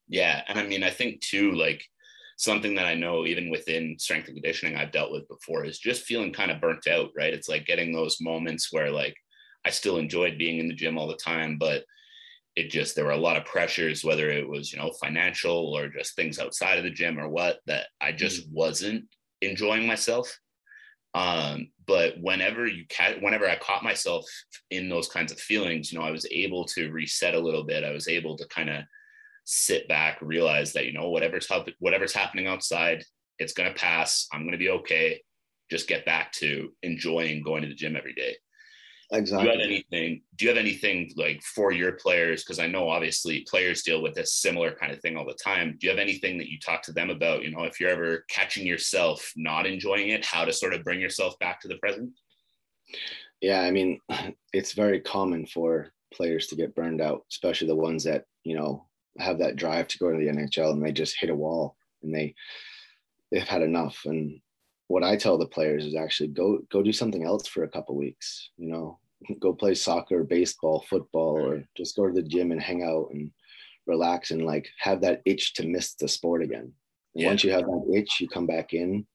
Yeah, 0.09 0.43
and 0.49 0.59
I 0.59 0.67
mean, 0.67 0.83
I 0.83 0.91
think 0.91 1.21
too, 1.21 1.53
like 1.53 1.85
something 2.39 2.75
that 2.77 2.87
I 2.87 2.95
know 2.95 3.27
even 3.27 3.51
within 3.51 3.97
strength 3.99 4.29
and 4.29 4.37
conditioning 4.37 4.77
I've 4.77 4.93
dealt 4.93 5.13
with 5.13 5.29
before 5.29 5.65
is 5.65 5.79
just 5.79 6.05
feeling 6.05 6.33
kind 6.33 6.51
of 6.51 6.61
burnt 6.61 6.87
out, 6.87 7.11
right? 7.17 7.33
It's 7.33 7.49
like 7.49 7.67
getting 7.67 7.93
those 7.93 8.21
moments 8.21 8.73
where 8.73 8.91
like 8.91 9.17
I 9.65 9.71
still 9.71 9.99
enjoyed 9.99 10.39
being 10.39 10.59
in 10.59 10.69
the 10.69 10.75
gym 10.75 10.99
all 10.99 11.07
the 11.07 11.17
time, 11.17 11.59
but 11.59 11.85
it 12.57 12.71
just 12.71 12.95
there 12.95 13.05
were 13.05 13.13
a 13.13 13.17
lot 13.17 13.37
of 13.37 13.45
pressures 13.45 14.05
whether 14.05 14.31
it 14.31 14.49
was 14.49 14.73
you 14.73 14.79
know 14.79 14.93
financial 15.03 15.77
or 15.77 15.89
just 15.89 16.15
things 16.15 16.39
outside 16.39 16.79
of 16.79 16.85
the 16.85 16.91
gym 16.91 17.19
or 17.19 17.29
what 17.29 17.61
that 17.67 17.87
i 18.01 18.13
just 18.13 18.43
mm-hmm. 18.43 18.55
wasn't 18.55 19.05
enjoying 19.41 19.87
myself 19.87 20.39
um, 21.15 21.69
but 21.87 22.15
whenever 22.23 22.67
you 22.67 22.85
ca- 22.89 23.19
whenever 23.21 23.49
i 23.49 23.57
caught 23.57 23.85
myself 23.85 24.27
in 24.71 24.89
those 24.89 25.09
kinds 25.09 25.31
of 25.31 25.39
feelings 25.39 25.93
you 25.93 25.99
know 25.99 26.05
i 26.05 26.11
was 26.11 26.27
able 26.31 26.65
to 26.65 26.91
reset 26.91 27.35
a 27.35 27.41
little 27.41 27.65
bit 27.65 27.85
i 27.85 27.91
was 27.91 28.09
able 28.09 28.37
to 28.37 28.47
kind 28.49 28.71
of 28.71 28.83
sit 29.45 29.89
back 29.89 30.19
realize 30.23 30.73
that 30.73 30.87
you 30.87 30.93
know 30.93 31.11
whatever's 31.11 31.49
whatever's 31.81 32.15
happening 32.15 32.47
outside 32.47 33.05
it's 33.43 33.53
going 33.53 33.73
to 33.73 33.79
pass. 33.79 34.29
I'm 34.33 34.43
going 34.43 34.53
to 34.53 34.59
be 34.59 34.71
okay. 34.71 35.21
Just 35.71 35.89
get 35.89 36.07
back 36.07 36.33
to 36.33 36.71
enjoying 36.83 37.43
going 37.43 37.63
to 37.63 37.69
the 37.69 37.75
gym 37.75 37.97
every 37.97 38.15
day. 38.15 38.37
Exactly. 39.13 39.45
Do 39.47 39.53
you 39.53 39.59
have 39.59 39.69
anything? 39.69 40.23
Do 40.37 40.45
you 40.45 40.49
have 40.49 40.59
anything 40.59 41.13
like 41.17 41.43
for 41.43 41.71
your 41.71 41.93
players? 41.93 42.43
Because 42.43 42.59
I 42.59 42.67
know 42.67 42.89
obviously 42.89 43.47
players 43.49 43.83
deal 43.83 44.03
with 44.03 44.15
this 44.15 44.33
similar 44.33 44.73
kind 44.73 44.91
of 44.91 45.01
thing 45.01 45.17
all 45.17 45.27
the 45.27 45.35
time. 45.35 45.77
Do 45.79 45.87
you 45.87 45.91
have 45.91 45.99
anything 45.99 46.39
that 46.39 46.49
you 46.49 46.59
talk 46.59 46.83
to 46.85 46.93
them 46.93 47.11
about? 47.11 47.43
You 47.43 47.51
know, 47.51 47.65
if 47.65 47.79
you're 47.79 47.91
ever 47.91 48.25
catching 48.31 48.67
yourself 48.67 49.33
not 49.37 49.67
enjoying 49.67 50.09
it, 50.09 50.25
how 50.25 50.47
to 50.47 50.53
sort 50.53 50.73
of 50.73 50.83
bring 50.83 50.99
yourself 50.99 51.39
back 51.41 51.61
to 51.61 51.69
the 51.69 51.77
present? 51.77 52.11
Yeah, 53.43 53.61
I 53.61 53.71
mean, 53.71 53.99
it's 54.55 54.73
very 54.73 55.01
common 55.01 55.45
for 55.45 55.93
players 56.15 56.47
to 56.47 56.57
get 56.57 56.75
burned 56.75 57.03
out, 57.03 57.25
especially 57.31 57.67
the 57.67 57.77
ones 57.77 58.05
that 58.05 58.25
you 58.45 58.57
know 58.57 58.87
have 59.19 59.39
that 59.41 59.57
drive 59.57 59.89
to 59.89 59.99
go 59.99 60.11
to 60.11 60.17
the 60.17 60.33
NHL 60.33 60.73
and 60.73 60.83
they 60.83 60.93
just 60.93 61.21
hit 61.21 61.29
a 61.29 61.35
wall 61.35 61.77
and 62.03 62.15
they 62.15 62.35
they've 63.31 63.43
had 63.47 63.61
enough. 63.61 64.01
And 64.07 64.41
what 64.89 65.05
I 65.05 65.17
tell 65.17 65.37
the 65.37 65.47
players 65.47 65.85
is 65.85 65.95
actually 65.95 66.29
go 66.29 66.61
go 66.71 66.83
do 66.83 66.93
something 66.93 67.25
else 67.25 67.47
for 67.47 67.65
a 67.65 67.69
couple 67.69 67.95
weeks. 67.95 68.51
You 68.57 68.71
know, 68.71 68.99
go 69.41 69.53
play 69.53 69.75
soccer, 69.75 70.25
baseball, 70.25 70.85
football, 70.89 71.41
or 71.41 71.65
just 71.77 71.97
go 71.97 72.07
to 72.07 72.13
the 72.13 72.23
gym 72.23 72.53
and 72.53 72.61
hang 72.61 72.83
out 72.83 73.09
and 73.13 73.31
relax 73.87 74.31
and 74.31 74.45
like 74.45 74.69
have 74.79 75.01
that 75.01 75.23
itch 75.25 75.55
to 75.55 75.67
miss 75.67 75.95
the 75.95 76.09
sport 76.09 76.43
again. 76.43 76.73
And 77.15 77.23
yeah. 77.23 77.29
once 77.29 77.45
you 77.45 77.51
have 77.53 77.65
that 77.65 77.93
itch, 77.95 78.21
you 78.21 78.29
come 78.29 78.47
back 78.47 78.73
in, 78.73 79.07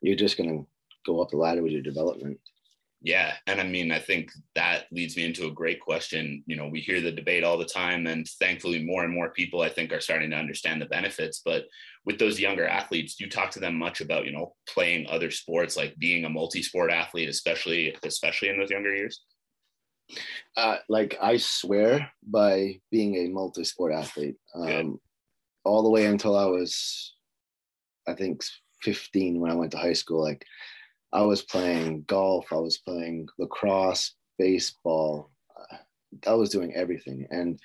you're 0.00 0.16
just 0.16 0.36
gonna 0.36 0.62
go 1.04 1.20
up 1.20 1.30
the 1.30 1.36
ladder 1.36 1.62
with 1.62 1.72
your 1.72 1.82
development. 1.82 2.38
Yeah. 3.02 3.34
And 3.46 3.60
I 3.60 3.64
mean, 3.64 3.92
I 3.92 4.00
think 4.00 4.32
that 4.54 4.86
leads 4.90 5.16
me 5.16 5.24
into 5.24 5.46
a 5.46 5.52
great 5.52 5.80
question. 5.80 6.42
You 6.46 6.56
know, 6.56 6.66
we 6.66 6.80
hear 6.80 7.00
the 7.00 7.12
debate 7.12 7.44
all 7.44 7.58
the 7.58 7.64
time, 7.64 8.06
and 8.06 8.26
thankfully, 8.40 8.82
more 8.82 9.04
and 9.04 9.12
more 9.12 9.30
people, 9.30 9.60
I 9.60 9.68
think, 9.68 9.92
are 9.92 10.00
starting 10.00 10.30
to 10.30 10.36
understand 10.36 10.80
the 10.80 10.86
benefits. 10.86 11.42
But 11.44 11.66
with 12.04 12.18
those 12.18 12.40
younger 12.40 12.66
athletes, 12.66 13.14
do 13.14 13.24
you 13.24 13.30
talk 13.30 13.50
to 13.52 13.60
them 13.60 13.76
much 13.76 14.00
about, 14.00 14.24
you 14.24 14.32
know, 14.32 14.54
playing 14.66 15.06
other 15.08 15.30
sports, 15.30 15.76
like 15.76 15.96
being 15.98 16.24
a 16.24 16.28
multi 16.28 16.62
sport 16.62 16.90
athlete, 16.90 17.28
especially, 17.28 17.94
especially 18.02 18.48
in 18.48 18.58
those 18.58 18.70
younger 18.70 18.94
years? 18.94 19.20
Uh, 20.56 20.76
like, 20.88 21.16
I 21.20 21.36
swear 21.36 22.10
by 22.22 22.80
being 22.90 23.16
a 23.16 23.28
multi 23.28 23.64
sport 23.64 23.92
athlete. 23.92 24.36
Um, 24.54 25.00
all 25.64 25.82
the 25.82 25.90
way 25.90 26.06
until 26.06 26.36
I 26.36 26.44
was, 26.44 27.14
I 28.06 28.14
think, 28.14 28.42
15 28.82 29.40
when 29.40 29.50
I 29.50 29.54
went 29.54 29.72
to 29.72 29.78
high 29.78 29.92
school. 29.92 30.22
Like, 30.22 30.44
I 31.12 31.22
was 31.22 31.42
playing 31.42 32.04
golf, 32.06 32.46
I 32.52 32.56
was 32.56 32.78
playing 32.78 33.28
lacrosse, 33.38 34.14
baseball. 34.38 35.30
I 36.26 36.34
was 36.34 36.50
doing 36.50 36.74
everything. 36.74 37.26
And 37.30 37.58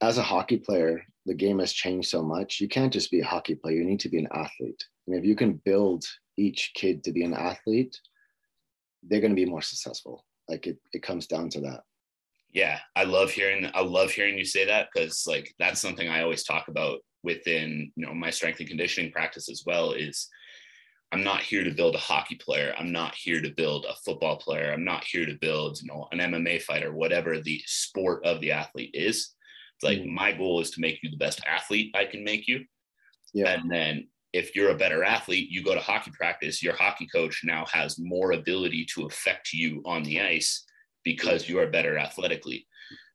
as 0.00 0.18
a 0.18 0.22
hockey 0.22 0.58
player, 0.58 1.02
the 1.26 1.34
game 1.34 1.58
has 1.58 1.72
changed 1.72 2.08
so 2.08 2.22
much. 2.22 2.60
You 2.60 2.68
can't 2.68 2.92
just 2.92 3.10
be 3.10 3.20
a 3.20 3.26
hockey 3.26 3.54
player, 3.54 3.76
you 3.76 3.84
need 3.84 4.00
to 4.00 4.08
be 4.08 4.18
an 4.18 4.28
athlete. 4.32 4.82
And 5.06 5.16
if 5.16 5.24
you 5.24 5.36
can 5.36 5.60
build 5.64 6.04
each 6.36 6.72
kid 6.74 7.04
to 7.04 7.12
be 7.12 7.24
an 7.24 7.34
athlete, 7.34 7.98
they're 9.02 9.20
going 9.20 9.34
to 9.34 9.36
be 9.36 9.50
more 9.50 9.62
successful. 9.62 10.24
Like 10.48 10.66
it, 10.66 10.78
it 10.92 11.02
comes 11.02 11.26
down 11.26 11.48
to 11.50 11.60
that. 11.62 11.80
Yeah, 12.52 12.78
I 12.94 13.04
love 13.04 13.30
hearing 13.30 13.68
I 13.74 13.80
love 13.80 14.10
hearing 14.10 14.38
you 14.38 14.44
say 14.44 14.64
that 14.66 14.88
because 14.92 15.24
like 15.26 15.52
that's 15.58 15.80
something 15.80 16.08
I 16.08 16.22
always 16.22 16.44
talk 16.44 16.68
about 16.68 17.00
within 17.22 17.90
you 17.96 18.06
know 18.06 18.14
my 18.14 18.30
strength 18.30 18.60
and 18.60 18.68
conditioning 18.68 19.10
practice 19.10 19.48
as 19.48 19.64
well 19.66 19.92
is 19.92 20.28
I'm 21.14 21.22
not 21.22 21.42
here 21.42 21.62
to 21.62 21.70
build 21.70 21.94
a 21.94 21.98
hockey 21.98 22.34
player. 22.34 22.74
I'm 22.76 22.90
not 22.90 23.14
here 23.14 23.40
to 23.40 23.50
build 23.50 23.86
a 23.88 23.94
football 24.04 24.36
player. 24.36 24.72
I'm 24.72 24.84
not 24.84 25.04
here 25.04 25.24
to 25.24 25.34
build, 25.34 25.80
you 25.80 25.86
know, 25.86 26.08
an 26.10 26.18
MMA 26.18 26.62
fighter, 26.62 26.92
whatever 26.92 27.38
the 27.38 27.62
sport 27.66 28.24
of 28.24 28.40
the 28.40 28.50
athlete 28.50 28.90
is. 28.94 29.34
It's 29.76 29.84
like 29.84 29.98
mm 29.98 30.12
my 30.12 30.32
goal 30.32 30.60
is 30.60 30.70
to 30.72 30.80
make 30.80 31.00
you 31.02 31.10
the 31.10 31.16
best 31.16 31.40
athlete 31.46 31.94
I 31.94 32.04
can 32.04 32.24
make 32.24 32.48
you. 32.48 32.64
Yeah. 33.32 33.50
And 33.50 33.70
then 33.70 34.08
if 34.34 34.56
you're 34.56 34.70
a 34.70 34.76
better 34.76 35.04
athlete, 35.04 35.48
you 35.48 35.62
go 35.62 35.74
to 35.74 35.80
hockey 35.80 36.10
practice, 36.10 36.60
your 36.60 36.74
hockey 36.74 37.06
coach 37.06 37.42
now 37.44 37.64
has 37.66 38.00
more 38.00 38.32
ability 38.32 38.84
to 38.92 39.06
affect 39.06 39.52
you 39.52 39.80
on 39.86 40.02
the 40.02 40.20
ice 40.20 40.64
because 41.04 41.48
you 41.48 41.60
are 41.60 41.68
better 41.68 41.96
athletically. 41.96 42.66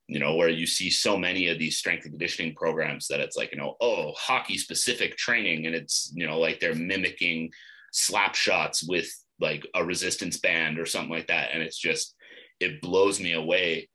You 0.07 0.19
know, 0.19 0.37
where 0.37 0.47
you 0.47 0.65
see 0.65 0.89
so 0.89 1.17
many 1.17 1.49
of 1.49 1.59
these 1.59 1.77
strength 1.77 2.05
and 2.05 2.13
conditioning 2.13 2.55
programs 2.55 3.07
that 3.09 3.19
it's 3.19 3.35
like, 3.35 3.51
you 3.51 3.57
know, 3.57 3.75
oh, 3.81 4.13
hockey 4.13 4.57
specific 4.57 5.17
training. 5.17 5.65
And 5.65 5.75
it's, 5.75 6.09
you 6.15 6.25
know, 6.25 6.39
like 6.39 6.61
they're 6.61 6.73
mimicking 6.73 7.51
slap 7.91 8.33
shots 8.33 8.81
with 8.81 9.13
like 9.41 9.67
a 9.75 9.83
resistance 9.83 10.37
band 10.39 10.79
or 10.79 10.85
something 10.85 11.11
like 11.11 11.27
that. 11.27 11.49
And 11.53 11.61
it's 11.61 11.77
just, 11.77 12.15
it 12.61 12.81
blows 12.81 13.19
me 13.19 13.33
away 13.33 13.89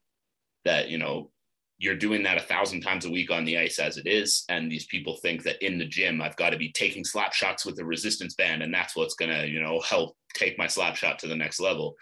that, 0.67 0.91
you 0.91 0.99
know, 0.99 1.31
you're 1.85 1.95
doing 1.95 2.23
that 2.23 2.39
a 2.39 2.41
thousand 2.41 2.81
times 2.81 3.05
a 3.05 3.11
week 3.11 3.31
on 3.31 3.45
the 3.45 3.59
ice 3.59 3.79
as 3.79 3.99
it 3.99 4.07
is. 4.07 4.45
And 4.49 4.73
these 4.73 4.87
people 4.87 5.17
think 5.17 5.43
that 5.43 5.63
in 5.63 5.77
the 5.77 5.85
gym, 5.85 6.23
I've 6.23 6.37
got 6.37 6.51
to 6.51 6.57
be 6.57 6.73
taking 6.73 7.05
slap 7.05 7.35
shots 7.35 7.67
with 7.67 7.79
a 7.79 7.85
resistance 7.85 8.35
band. 8.35 8.63
And 8.63 8.73
that's 8.73 8.97
what's 8.97 9.17
going 9.17 9.31
to, 9.31 9.47
you 9.47 9.61
know, 9.61 9.81
help 9.81 10.17
take 10.35 10.57
my 10.57 10.67
slap 10.67 10.97
shot 10.97 11.19
to 11.19 11.27
the 11.27 11.37
next 11.37 11.61
level, 11.61 11.95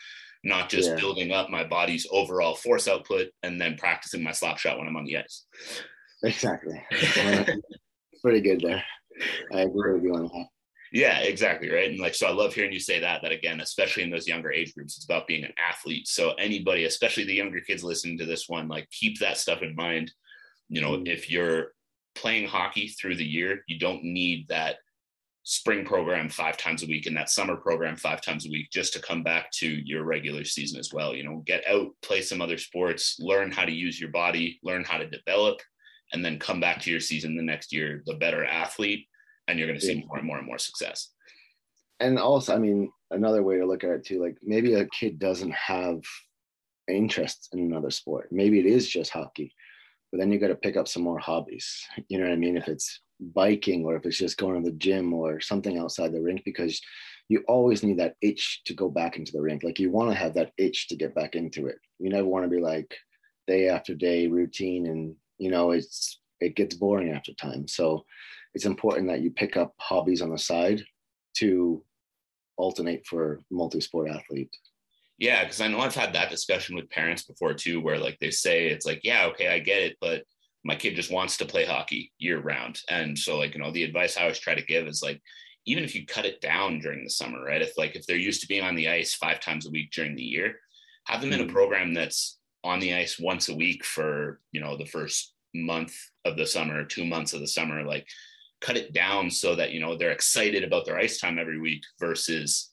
not 0.44 0.68
just 0.68 0.90
yeah. 0.90 0.94
building 0.94 1.32
up 1.32 1.50
my 1.50 1.64
body's 1.64 2.06
overall 2.12 2.54
force 2.54 2.86
output 2.86 3.30
and 3.42 3.60
then 3.60 3.76
practicing 3.76 4.22
my 4.22 4.30
slap 4.30 4.56
shot 4.56 4.78
when 4.78 4.86
I'm 4.86 4.96
on 4.96 5.04
the 5.04 5.18
ice. 5.18 5.46
Exactly. 6.22 6.80
Pretty 8.22 8.40
good 8.40 8.60
there. 8.60 8.84
I 9.52 9.62
agree 9.62 9.94
with 9.94 10.04
you 10.04 10.14
on 10.14 10.22
that. 10.22 10.46
Yeah, 10.93 11.20
exactly. 11.20 11.70
Right. 11.70 11.90
And 11.90 11.99
like, 11.99 12.14
so 12.14 12.26
I 12.26 12.32
love 12.32 12.53
hearing 12.53 12.72
you 12.72 12.78
say 12.78 13.01
that, 13.01 13.22
that 13.22 13.32
again, 13.32 13.61
especially 13.61 14.03
in 14.03 14.11
those 14.11 14.28
younger 14.28 14.53
age 14.53 14.74
groups, 14.74 14.97
it's 14.97 15.07
about 15.07 15.26
being 15.26 15.43
an 15.43 15.55
athlete. 15.57 16.07
So 16.07 16.32
anybody, 16.32 16.84
especially 16.84 17.24
the 17.24 17.34
younger 17.34 17.61
kids 17.61 17.82
listening 17.82 18.18
to 18.18 18.26
this 18.26 18.47
one, 18.47 18.68
like 18.68 18.90
keep 18.90 19.18
that 19.20 19.38
stuff 19.38 19.62
in 19.62 19.74
mind. 19.74 20.12
You 20.68 20.82
know, 20.82 20.93
mm-hmm. 20.93 21.07
if 21.07 21.30
you're 21.30 21.68
playing 22.14 22.47
hockey 22.47 22.88
through 22.88 23.16
the 23.16 23.24
year, 23.24 23.64
you 23.68 23.78
don't 23.78 24.05
need 24.05 24.49
that 24.49 24.76
spring 25.45 25.84
program 25.84 26.28
five 26.28 26.59
times 26.59 26.82
a 26.82 26.86
week 26.86 27.07
and 27.07 27.16
that 27.16 27.30
summer 27.30 27.57
program 27.57 27.97
five 27.97 28.20
times 28.20 28.47
a 28.47 28.51
week 28.51 28.70
just 28.70 28.93
to 28.93 29.01
come 29.01 29.22
back 29.22 29.51
to 29.51 29.66
your 29.66 30.05
regular 30.05 30.45
season 30.45 30.78
as 30.78 30.93
well. 30.93 31.14
You 31.14 31.24
know, 31.24 31.43
get 31.47 31.66
out, 31.68 31.88
play 32.03 32.20
some 32.20 32.43
other 32.43 32.59
sports, 32.59 33.16
learn 33.18 33.51
how 33.51 33.64
to 33.64 33.72
use 33.72 33.99
your 33.99 34.11
body, 34.11 34.61
learn 34.62 34.84
how 34.84 34.99
to 34.99 35.09
develop, 35.09 35.59
and 36.12 36.22
then 36.22 36.38
come 36.38 36.61
back 36.61 36.82
to 36.82 36.90
your 36.90 37.01
season 37.01 37.34
the 37.34 37.43
next 37.43 37.72
year, 37.72 38.03
the 38.05 38.14
better 38.14 38.45
athlete 38.45 39.07
and 39.53 39.59
you're 39.59 39.68
going 39.68 39.78
to 39.78 39.84
see 39.84 39.92
yeah. 39.92 40.07
more 40.07 40.16
and 40.16 40.26
more 40.26 40.38
and 40.38 40.46
more 40.46 40.59
success. 40.59 41.11
And 42.00 42.18
also, 42.18 42.55
I 42.55 42.59
mean, 42.59 42.90
another 43.11 43.42
way 43.42 43.59
to 43.59 43.66
look 43.66 43.84
at 43.84 43.90
it 43.90 44.05
too, 44.05 44.20
like 44.20 44.38
maybe 44.42 44.74
a 44.74 44.86
kid 44.86 45.18
doesn't 45.18 45.53
have 45.53 46.00
interest 46.88 47.50
in 47.53 47.61
another 47.61 47.90
sport. 47.90 48.28
Maybe 48.32 48.59
it 48.59 48.66
is 48.66 48.88
just 48.88 49.11
hockey, 49.11 49.55
but 50.11 50.18
then 50.18 50.32
you 50.32 50.38
got 50.38 50.48
to 50.48 50.55
pick 50.55 50.78
up 50.78 50.88
some 50.88 51.03
more 51.03 51.18
hobbies. 51.18 51.86
You 52.09 52.18
know 52.18 52.24
what 52.24 52.32
I 52.32 52.36
mean? 52.36 52.57
If 52.57 52.66
it's 52.66 53.00
biking 53.20 53.84
or 53.84 53.94
if 53.94 54.07
it's 54.07 54.18
just 54.18 54.38
going 54.38 54.62
to 54.64 54.70
the 54.70 54.76
gym 54.76 55.12
or 55.12 55.40
something 55.40 55.78
outside 55.78 56.12
the 56.12 56.20
rink, 56.20 56.42
because 56.44 56.80
you 57.28 57.44
always 57.46 57.82
need 57.82 57.98
that 57.98 58.16
itch 58.22 58.62
to 58.64 58.74
go 58.74 58.88
back 58.88 59.16
into 59.16 59.32
the 59.32 59.40
rink. 59.40 59.62
Like 59.62 59.78
you 59.78 59.90
want 59.90 60.11
to 60.11 60.16
have 60.16 60.34
that 60.34 60.53
itch 60.57 60.88
to 60.88 60.96
get 60.96 61.14
back 61.14 61.36
into 61.36 61.66
it. 61.66 61.76
You 61.98 62.11
never 62.11 62.26
want 62.26 62.44
to 62.44 62.50
be 62.50 62.61
like 62.61 62.92
day 63.46 63.68
after 63.68 63.94
day 63.94 64.28
routine 64.28 64.86
and 64.86 65.14
you 65.38 65.50
know 65.50 65.72
it's 65.72 66.20
it 66.40 66.57
gets 66.57 66.74
boring 66.74 67.11
after 67.11 67.32
time. 67.34 67.68
So 67.68 68.05
it's 68.55 68.66
important 68.66 69.09
that 69.09 69.20
you 69.20 69.30
pick 69.30 69.57
up 69.57 69.74
hobbies 69.78 70.22
on 70.22 70.30
the 70.30 70.38
side 70.38 70.82
to 71.38 71.82
alternate 72.57 73.07
for 73.07 73.40
multi-sport 73.50 74.11
athlete. 74.11 74.55
Yeah, 75.18 75.44
because 75.44 75.61
I 75.61 75.68
know 75.68 75.80
I've 75.80 75.94
had 75.94 76.12
that 76.14 76.30
discussion 76.30 76.74
with 76.74 76.90
parents 76.90 77.24
before 77.24 77.55
too, 77.55 77.80
where 77.80 77.98
like 77.98 78.18
they 78.20 78.30
say 78.30 78.68
it's 78.68 78.86
like, 78.86 79.00
yeah, 79.05 79.26
okay, 79.26 79.48
I 79.48 79.59
get 79.59 79.82
it, 79.82 79.96
but 80.00 80.24
my 80.64 80.74
kid 80.74 80.96
just 80.96 81.11
wants 81.11 81.36
to 81.38 81.44
play 81.44 81.64
hockey 81.64 82.12
year 82.18 82.40
round. 82.40 82.80
And 82.88 83.18
so 83.18 83.38
like, 83.38 83.55
you 83.55 83.61
know, 83.61 83.70
the 83.70 83.84
advice 83.84 84.16
I 84.16 84.22
always 84.22 84.38
try 84.38 84.55
to 84.55 84.64
give 84.64 84.86
is 84.86 85.03
like, 85.03 85.20
even 85.64 85.84
if 85.84 85.94
you 85.94 86.07
cut 86.07 86.24
it 86.24 86.40
down 86.40 86.80
during 86.80 87.05
the 87.05 87.11
summer, 87.11 87.42
right? 87.44 87.62
If 87.62 87.78
like 87.78 87.94
if 87.94 88.07
they're 88.07 88.16
used 88.16 88.40
to 88.42 88.48
being 88.48 88.64
on 88.64 88.74
the 88.74 88.88
ice 88.88 89.14
five 89.14 89.40
times 89.40 89.66
a 89.66 89.70
week 89.70 89.92
during 89.92 90.16
the 90.16 90.22
year, 90.22 90.57
have 91.07 91.20
them 91.20 91.32
in 91.32 91.40
a 91.40 91.44
mm-hmm. 91.44 91.53
program 91.53 91.94
that's 91.94 92.38
on 92.64 92.80
the 92.80 92.94
ice 92.94 93.18
once 93.18 93.48
a 93.48 93.55
week 93.55 93.84
for, 93.84 94.40
you 94.53 94.61
know, 94.61 94.76
the 94.76 94.86
first 94.86 95.34
month 95.55 95.94
of 96.24 96.36
the 96.36 96.46
summer, 96.46 96.84
two 96.84 97.05
months 97.05 97.32
of 97.32 97.40
the 97.40 97.46
summer, 97.46 97.84
like 97.84 98.07
cut 98.62 98.76
it 98.76 98.92
down 98.92 99.30
so 99.30 99.54
that 99.54 99.72
you 99.72 99.80
know 99.80 99.96
they're 99.96 100.12
excited 100.12 100.64
about 100.64 100.86
their 100.86 100.96
ice 100.96 101.18
time 101.18 101.38
every 101.38 101.60
week 101.60 101.82
versus 102.00 102.70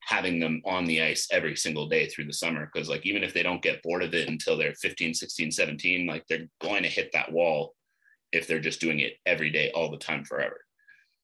having 0.00 0.38
them 0.38 0.62
on 0.64 0.84
the 0.84 1.02
ice 1.02 1.26
every 1.30 1.56
single 1.56 1.88
day 1.88 2.06
through 2.06 2.24
the 2.24 2.32
summer 2.32 2.70
because 2.72 2.88
like 2.88 3.04
even 3.04 3.22
if 3.22 3.34
they 3.34 3.42
don't 3.42 3.62
get 3.62 3.82
bored 3.82 4.02
of 4.02 4.14
it 4.14 4.28
until 4.28 4.56
they're 4.56 4.74
15 4.74 5.12
16 5.14 5.50
17 5.50 6.06
like 6.06 6.24
they're 6.28 6.48
going 6.60 6.82
to 6.82 6.88
hit 6.88 7.10
that 7.12 7.32
wall 7.32 7.74
if 8.32 8.46
they're 8.46 8.60
just 8.60 8.80
doing 8.80 9.00
it 9.00 9.14
every 9.26 9.50
day 9.50 9.70
all 9.74 9.90
the 9.90 9.96
time 9.96 10.24
forever 10.24 10.60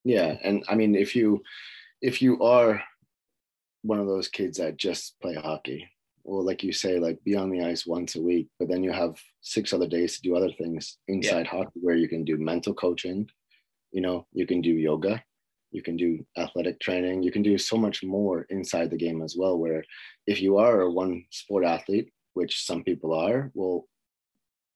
yeah 0.04 0.36
and 0.42 0.64
i 0.68 0.74
mean 0.74 0.94
if 0.94 1.14
you 1.14 1.42
if 2.02 2.20
you 2.20 2.42
are 2.42 2.82
one 3.82 4.00
of 4.00 4.06
those 4.06 4.28
kids 4.28 4.58
that 4.58 4.76
just 4.76 5.18
play 5.20 5.34
hockey 5.34 5.88
well 6.24 6.44
like 6.44 6.62
you 6.62 6.72
say 6.72 6.98
like 6.98 7.22
be 7.24 7.36
on 7.36 7.50
the 7.50 7.64
ice 7.64 7.86
once 7.86 8.16
a 8.16 8.22
week 8.22 8.48
but 8.58 8.68
then 8.68 8.82
you 8.82 8.92
have 8.92 9.16
six 9.40 9.72
other 9.72 9.88
days 9.88 10.16
to 10.16 10.22
do 10.22 10.36
other 10.36 10.50
things 10.52 10.98
inside 11.08 11.46
yeah. 11.46 11.58
hockey 11.58 11.80
where 11.80 11.96
you 11.96 12.08
can 12.08 12.24
do 12.24 12.36
mental 12.36 12.74
coaching 12.74 13.28
you 13.92 14.00
know 14.00 14.26
you 14.32 14.46
can 14.46 14.60
do 14.60 14.70
yoga 14.70 15.22
you 15.70 15.82
can 15.82 15.96
do 15.96 16.24
athletic 16.36 16.80
training 16.80 17.22
you 17.22 17.30
can 17.30 17.42
do 17.42 17.58
so 17.58 17.76
much 17.76 18.02
more 18.02 18.46
inside 18.50 18.90
the 18.90 18.96
game 18.96 19.22
as 19.22 19.36
well 19.38 19.58
where 19.58 19.84
if 20.26 20.40
you 20.40 20.56
are 20.58 20.82
a 20.82 20.90
one 20.90 21.24
sport 21.30 21.64
athlete 21.64 22.10
which 22.34 22.64
some 22.64 22.82
people 22.84 23.12
are 23.12 23.50
well 23.54 23.86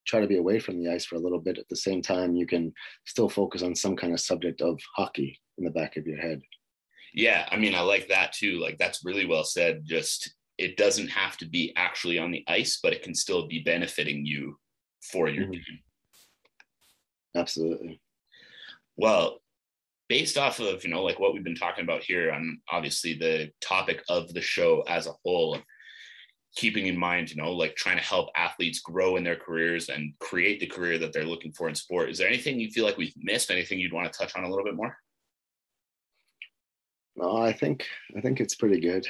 try 0.05 0.19
to 0.19 0.27
be 0.27 0.37
away 0.37 0.59
from 0.59 0.77
the 0.77 0.91
ice 0.91 1.05
for 1.05 1.15
a 1.15 1.19
little 1.19 1.39
bit. 1.39 1.57
At 1.57 1.69
the 1.69 1.75
same 1.75 2.01
time 2.01 2.35
you 2.35 2.45
can 2.45 2.73
still 3.05 3.29
focus 3.29 3.63
on 3.63 3.75
some 3.75 3.95
kind 3.95 4.13
of 4.13 4.19
subject 4.19 4.61
of 4.61 4.79
hockey 4.95 5.39
in 5.57 5.63
the 5.63 5.71
back 5.71 5.97
of 5.97 6.05
your 6.05 6.17
head. 6.17 6.41
Yeah 7.13 7.47
i 7.51 7.57
mean 7.57 7.75
i 7.75 7.81
like 7.81 8.07
that 8.09 8.33
too. 8.33 8.59
Like 8.59 8.77
that's 8.77 9.05
really 9.05 9.25
well 9.25 9.43
said. 9.43 9.83
Just 9.85 10.33
it 10.57 10.77
doesn't 10.77 11.07
have 11.09 11.37
to 11.37 11.47
be 11.47 11.73
actually 11.75 12.19
on 12.19 12.31
the 12.31 12.43
ice 12.47 12.79
but 12.81 12.93
it 12.93 13.01
can 13.01 13.15
still 13.15 13.47
be 13.47 13.63
benefiting 13.63 14.25
you 14.25 14.57
for 15.11 15.27
your 15.29 15.45
mm-hmm. 15.45 15.53
game. 15.53 15.79
Absolutely 17.35 18.01
well 18.97 19.39
based 20.09 20.37
off 20.37 20.59
of 20.59 20.83
you 20.83 20.89
know 20.89 21.03
like 21.03 21.19
what 21.19 21.33
we've 21.33 21.43
been 21.43 21.55
talking 21.55 21.83
about 21.83 22.03
here 22.03 22.31
on 22.31 22.59
obviously 22.69 23.13
the 23.13 23.49
topic 23.61 24.03
of 24.09 24.33
the 24.33 24.41
show 24.41 24.83
as 24.87 25.07
a 25.07 25.13
whole 25.23 25.57
keeping 26.55 26.87
in 26.87 26.97
mind, 26.97 27.31
you 27.31 27.41
know, 27.41 27.51
like 27.51 27.75
trying 27.75 27.97
to 27.97 28.03
help 28.03 28.29
athletes 28.35 28.79
grow 28.79 29.15
in 29.15 29.23
their 29.23 29.35
careers 29.35 29.89
and 29.89 30.13
create 30.19 30.59
the 30.59 30.67
career 30.67 30.97
that 30.99 31.11
they're 31.11 31.25
looking 31.25 31.51
for 31.51 31.67
in 31.67 31.75
sport. 31.75 32.09
Is 32.09 32.17
there 32.17 32.27
anything 32.27 32.59
you 32.59 32.69
feel 32.69 32.85
like 32.85 32.97
we've 32.97 33.13
missed? 33.17 33.51
Anything 33.51 33.79
you'd 33.79 33.93
want 33.93 34.11
to 34.11 34.17
touch 34.17 34.35
on 34.35 34.43
a 34.43 34.49
little 34.49 34.65
bit 34.65 34.75
more? 34.75 34.95
No, 37.15 37.37
I 37.37 37.53
think 37.53 37.85
I 38.17 38.21
think 38.21 38.39
it's 38.39 38.55
pretty 38.55 38.79
good. 38.79 39.07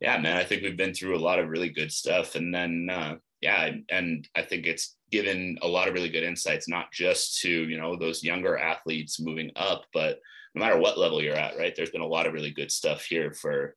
Yeah, 0.00 0.18
man. 0.18 0.36
I 0.36 0.44
think 0.44 0.62
we've 0.62 0.76
been 0.76 0.94
through 0.94 1.16
a 1.16 1.18
lot 1.18 1.38
of 1.38 1.48
really 1.48 1.70
good 1.70 1.92
stuff, 1.92 2.34
and 2.34 2.52
then 2.52 2.88
uh, 2.90 3.16
yeah, 3.40 3.70
and 3.88 4.28
I 4.34 4.42
think 4.42 4.66
it's 4.66 4.96
given 5.12 5.58
a 5.62 5.68
lot 5.68 5.86
of 5.86 5.94
really 5.94 6.08
good 6.08 6.24
insights, 6.24 6.68
not 6.68 6.90
just 6.92 7.40
to 7.42 7.50
you 7.50 7.78
know 7.78 7.96
those 7.96 8.24
younger 8.24 8.58
athletes 8.58 9.20
moving 9.20 9.52
up, 9.54 9.84
but 9.92 10.18
no 10.54 10.60
matter 10.60 10.78
what 10.78 10.98
level 10.98 11.22
you're 11.22 11.36
at, 11.36 11.56
right? 11.56 11.74
There's 11.76 11.90
been 11.90 12.00
a 12.00 12.06
lot 12.06 12.26
of 12.26 12.32
really 12.32 12.50
good 12.50 12.70
stuff 12.70 13.04
here 13.04 13.32
for 13.32 13.76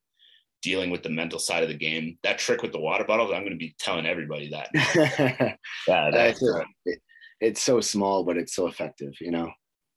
dealing 0.61 0.89
with 0.89 1.03
the 1.03 1.09
mental 1.09 1.39
side 1.39 1.63
of 1.63 1.69
the 1.69 1.77
game. 1.77 2.17
That 2.23 2.39
trick 2.39 2.61
with 2.61 2.71
the 2.71 2.79
water 2.79 3.03
bottles, 3.03 3.31
I'm 3.31 3.41
going 3.41 3.51
to 3.51 3.57
be 3.57 3.75
telling 3.79 4.05
everybody 4.05 4.49
that. 4.49 5.57
yeah, 5.88 6.09
that's, 6.11 6.43
uh, 6.43 6.63
it, 6.86 6.99
it's 7.39 7.61
so 7.61 7.79
small, 7.79 8.23
but 8.23 8.38
it's 8.38 8.55
so 8.55 8.67
effective, 8.67 9.13
you 9.21 9.31
know? 9.31 9.51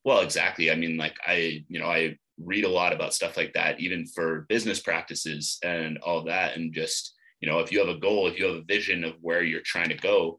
Well, 0.04 0.20
exactly. 0.20 0.70
I 0.70 0.74
mean, 0.74 0.96
like 0.96 1.16
I, 1.26 1.64
you 1.68 1.80
know, 1.80 1.86
I 1.86 2.16
read 2.38 2.64
a 2.64 2.68
lot 2.68 2.92
about 2.92 3.14
stuff 3.14 3.36
like 3.36 3.52
that, 3.54 3.80
even 3.80 4.06
for 4.06 4.46
business 4.48 4.78
practices 4.78 5.58
and 5.64 5.98
all 5.98 6.22
that. 6.24 6.56
And 6.56 6.72
just, 6.72 7.14
you 7.40 7.48
know, 7.48 7.58
if 7.60 7.72
you 7.72 7.78
have 7.80 7.88
a 7.88 7.98
goal, 7.98 8.28
if 8.28 8.38
you 8.38 8.46
have 8.46 8.56
a 8.56 8.62
vision 8.62 9.04
of 9.04 9.14
where 9.20 9.42
you're 9.42 9.62
trying 9.64 9.88
to 9.88 9.96
go, 9.96 10.38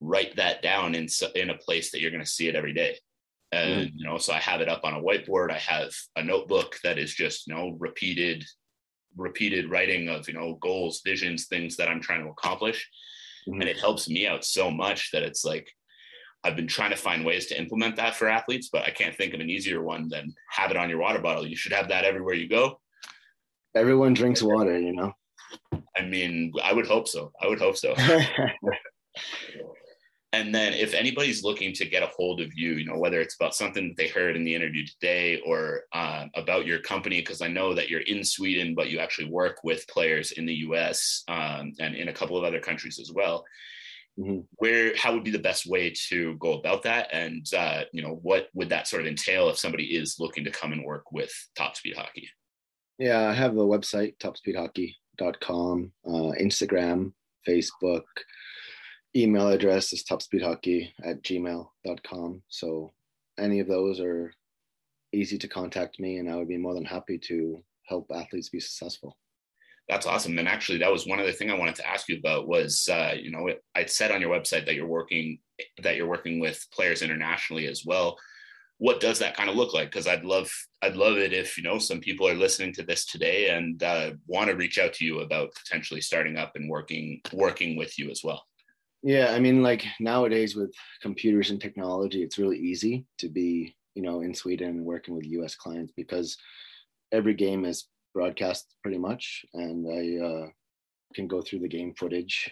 write 0.00 0.36
that 0.36 0.62
down 0.62 0.94
in, 0.94 1.08
in 1.34 1.50
a 1.50 1.58
place 1.58 1.90
that 1.90 2.00
you're 2.00 2.10
going 2.10 2.24
to 2.24 2.30
see 2.30 2.48
it 2.48 2.56
every 2.56 2.74
day. 2.74 2.98
And, 3.52 3.88
mm. 3.88 3.92
you 3.94 4.04
know, 4.04 4.18
so 4.18 4.32
I 4.32 4.38
have 4.38 4.60
it 4.60 4.68
up 4.68 4.82
on 4.84 4.94
a 4.94 5.00
whiteboard. 5.00 5.50
I 5.50 5.58
have 5.58 5.92
a 6.16 6.22
notebook 6.22 6.78
that 6.84 6.98
is 6.98 7.14
just, 7.14 7.46
you 7.46 7.54
know, 7.54 7.76
repeated 7.78 8.44
repeated 9.16 9.70
writing 9.70 10.08
of 10.08 10.28
you 10.28 10.34
know 10.34 10.58
goals 10.60 11.00
visions 11.04 11.46
things 11.46 11.76
that 11.76 11.88
i'm 11.88 12.00
trying 12.00 12.22
to 12.22 12.30
accomplish 12.30 12.88
mm-hmm. 13.48 13.60
and 13.60 13.68
it 13.68 13.78
helps 13.78 14.08
me 14.08 14.26
out 14.26 14.44
so 14.44 14.70
much 14.70 15.10
that 15.10 15.22
it's 15.22 15.44
like 15.44 15.68
i've 16.44 16.56
been 16.56 16.66
trying 16.66 16.90
to 16.90 16.96
find 16.96 17.24
ways 17.24 17.46
to 17.46 17.58
implement 17.58 17.96
that 17.96 18.14
for 18.14 18.28
athletes 18.28 18.68
but 18.70 18.82
i 18.82 18.90
can't 18.90 19.16
think 19.16 19.34
of 19.34 19.40
an 19.40 19.50
easier 19.50 19.82
one 19.82 20.08
than 20.08 20.34
have 20.50 20.70
it 20.70 20.76
on 20.76 20.90
your 20.90 20.98
water 20.98 21.18
bottle 21.18 21.46
you 21.46 21.56
should 21.56 21.72
have 21.72 21.88
that 21.88 22.04
everywhere 22.04 22.34
you 22.34 22.48
go 22.48 22.78
everyone 23.74 24.14
drinks 24.14 24.42
water 24.42 24.78
you 24.78 24.92
know 24.92 25.12
i 25.96 26.02
mean 26.02 26.52
i 26.62 26.72
would 26.72 26.86
hope 26.86 27.08
so 27.08 27.32
i 27.40 27.46
would 27.46 27.58
hope 27.58 27.76
so 27.76 27.94
and 30.32 30.54
then 30.54 30.72
if 30.74 30.92
anybody's 30.92 31.44
looking 31.44 31.72
to 31.72 31.86
get 31.86 32.02
a 32.02 32.10
hold 32.16 32.40
of 32.40 32.52
you 32.54 32.72
you 32.72 32.84
know 32.84 32.98
whether 32.98 33.20
it's 33.20 33.36
about 33.36 33.54
something 33.54 33.88
that 33.88 33.96
they 33.96 34.08
heard 34.08 34.36
in 34.36 34.44
the 34.44 34.54
interview 34.54 34.84
today 34.86 35.40
or 35.46 35.82
uh, 35.92 36.26
about 36.34 36.66
your 36.66 36.80
company 36.80 37.20
because 37.20 37.40
i 37.40 37.48
know 37.48 37.74
that 37.74 37.88
you're 37.88 38.00
in 38.02 38.24
sweden 38.24 38.74
but 38.74 38.90
you 38.90 38.98
actually 38.98 39.28
work 39.28 39.58
with 39.64 39.86
players 39.88 40.32
in 40.32 40.46
the 40.46 40.54
us 40.54 41.22
um, 41.28 41.72
and 41.78 41.94
in 41.94 42.08
a 42.08 42.12
couple 42.12 42.36
of 42.36 42.44
other 42.44 42.60
countries 42.60 42.98
as 42.98 43.12
well. 43.12 43.44
Mm-hmm. 44.18 44.40
where 44.52 44.96
how 44.96 45.12
would 45.12 45.24
be 45.24 45.30
the 45.30 45.38
best 45.38 45.66
way 45.66 45.92
to 46.08 46.36
go 46.36 46.54
about 46.54 46.84
that? 46.84 47.10
And 47.12 47.46
uh, 47.54 47.82
you 47.92 48.00
know 48.00 48.18
what 48.22 48.48
would 48.54 48.70
that 48.70 48.88
sort 48.88 49.02
of 49.02 49.08
entail 49.08 49.50
if 49.50 49.58
somebody 49.58 49.94
is 49.94 50.16
looking 50.18 50.44
to 50.44 50.50
come 50.50 50.72
and 50.72 50.82
work 50.82 51.12
with 51.12 51.30
top 51.54 51.76
speed 51.76 51.96
hockey? 51.96 52.30
Yeah 52.98 53.28
i 53.28 53.34
have 53.34 53.58
a 53.58 53.60
website 53.60 54.16
topspeedhockey.com 54.16 55.92
uh, 56.06 56.32
instagram 56.40 57.12
facebook 57.46 58.04
email 59.16 59.48
address 59.48 59.92
is 59.92 60.04
topspeedhockey 60.04 60.90
at 61.02 61.22
gmail.com. 61.22 62.42
So 62.48 62.92
any 63.38 63.60
of 63.60 63.68
those 63.68 63.98
are 63.98 64.32
easy 65.12 65.38
to 65.38 65.48
contact 65.48 65.98
me 65.98 66.18
and 66.18 66.30
I 66.30 66.36
would 66.36 66.48
be 66.48 66.58
more 66.58 66.74
than 66.74 66.84
happy 66.84 67.18
to 67.26 67.62
help 67.84 68.10
athletes 68.14 68.50
be 68.50 68.60
successful. 68.60 69.16
That's 69.88 70.06
awesome. 70.06 70.38
And 70.38 70.48
actually 70.48 70.78
that 70.78 70.92
was 70.92 71.06
one 71.06 71.20
other 71.20 71.32
thing 71.32 71.50
I 71.50 71.58
wanted 71.58 71.76
to 71.76 71.88
ask 71.88 72.08
you 72.08 72.18
about 72.18 72.48
was, 72.48 72.88
uh, 72.90 73.14
you 73.18 73.30
know, 73.30 73.48
I'd 73.74 73.90
said 73.90 74.10
on 74.10 74.20
your 74.20 74.36
website 74.36 74.66
that 74.66 74.74
you're 74.74 74.86
working, 74.86 75.38
that 75.82 75.96
you're 75.96 76.08
working 76.08 76.40
with 76.40 76.66
players 76.72 77.02
internationally 77.02 77.68
as 77.68 77.84
well. 77.86 78.18
What 78.78 79.00
does 79.00 79.20
that 79.20 79.36
kind 79.36 79.48
of 79.48 79.56
look 79.56 79.72
like? 79.72 79.90
Cause 79.90 80.06
I'd 80.06 80.24
love, 80.24 80.52
I'd 80.82 80.96
love 80.96 81.16
it 81.16 81.32
if, 81.32 81.56
you 81.56 81.62
know, 81.62 81.78
some 81.78 82.00
people 82.00 82.28
are 82.28 82.34
listening 82.34 82.74
to 82.74 82.82
this 82.82 83.06
today 83.06 83.50
and 83.50 83.82
uh, 83.82 84.10
want 84.26 84.50
to 84.50 84.56
reach 84.56 84.78
out 84.78 84.92
to 84.94 85.04
you 85.04 85.20
about 85.20 85.54
potentially 85.54 86.02
starting 86.02 86.36
up 86.36 86.52
and 86.56 86.68
working, 86.68 87.20
working 87.32 87.76
with 87.76 87.98
you 87.98 88.10
as 88.10 88.20
well. 88.22 88.44
Yeah, 89.06 89.28
I 89.32 89.38
mean, 89.38 89.62
like 89.62 89.84
nowadays 90.00 90.56
with 90.56 90.74
computers 91.00 91.50
and 91.50 91.60
technology, 91.60 92.24
it's 92.24 92.38
really 92.38 92.58
easy 92.58 93.06
to 93.18 93.28
be, 93.28 93.76
you 93.94 94.02
know, 94.02 94.20
in 94.22 94.34
Sweden 94.34 94.68
and 94.68 94.84
working 94.84 95.14
with 95.14 95.26
US 95.26 95.54
clients 95.54 95.92
because 95.96 96.36
every 97.12 97.32
game 97.32 97.64
is 97.64 97.86
broadcast 98.14 98.74
pretty 98.82 98.98
much. 98.98 99.44
And 99.54 99.86
I 99.88 100.26
uh, 100.26 100.46
can 101.14 101.28
go 101.28 101.40
through 101.40 101.60
the 101.60 101.68
game 101.68 101.94
footage 101.96 102.50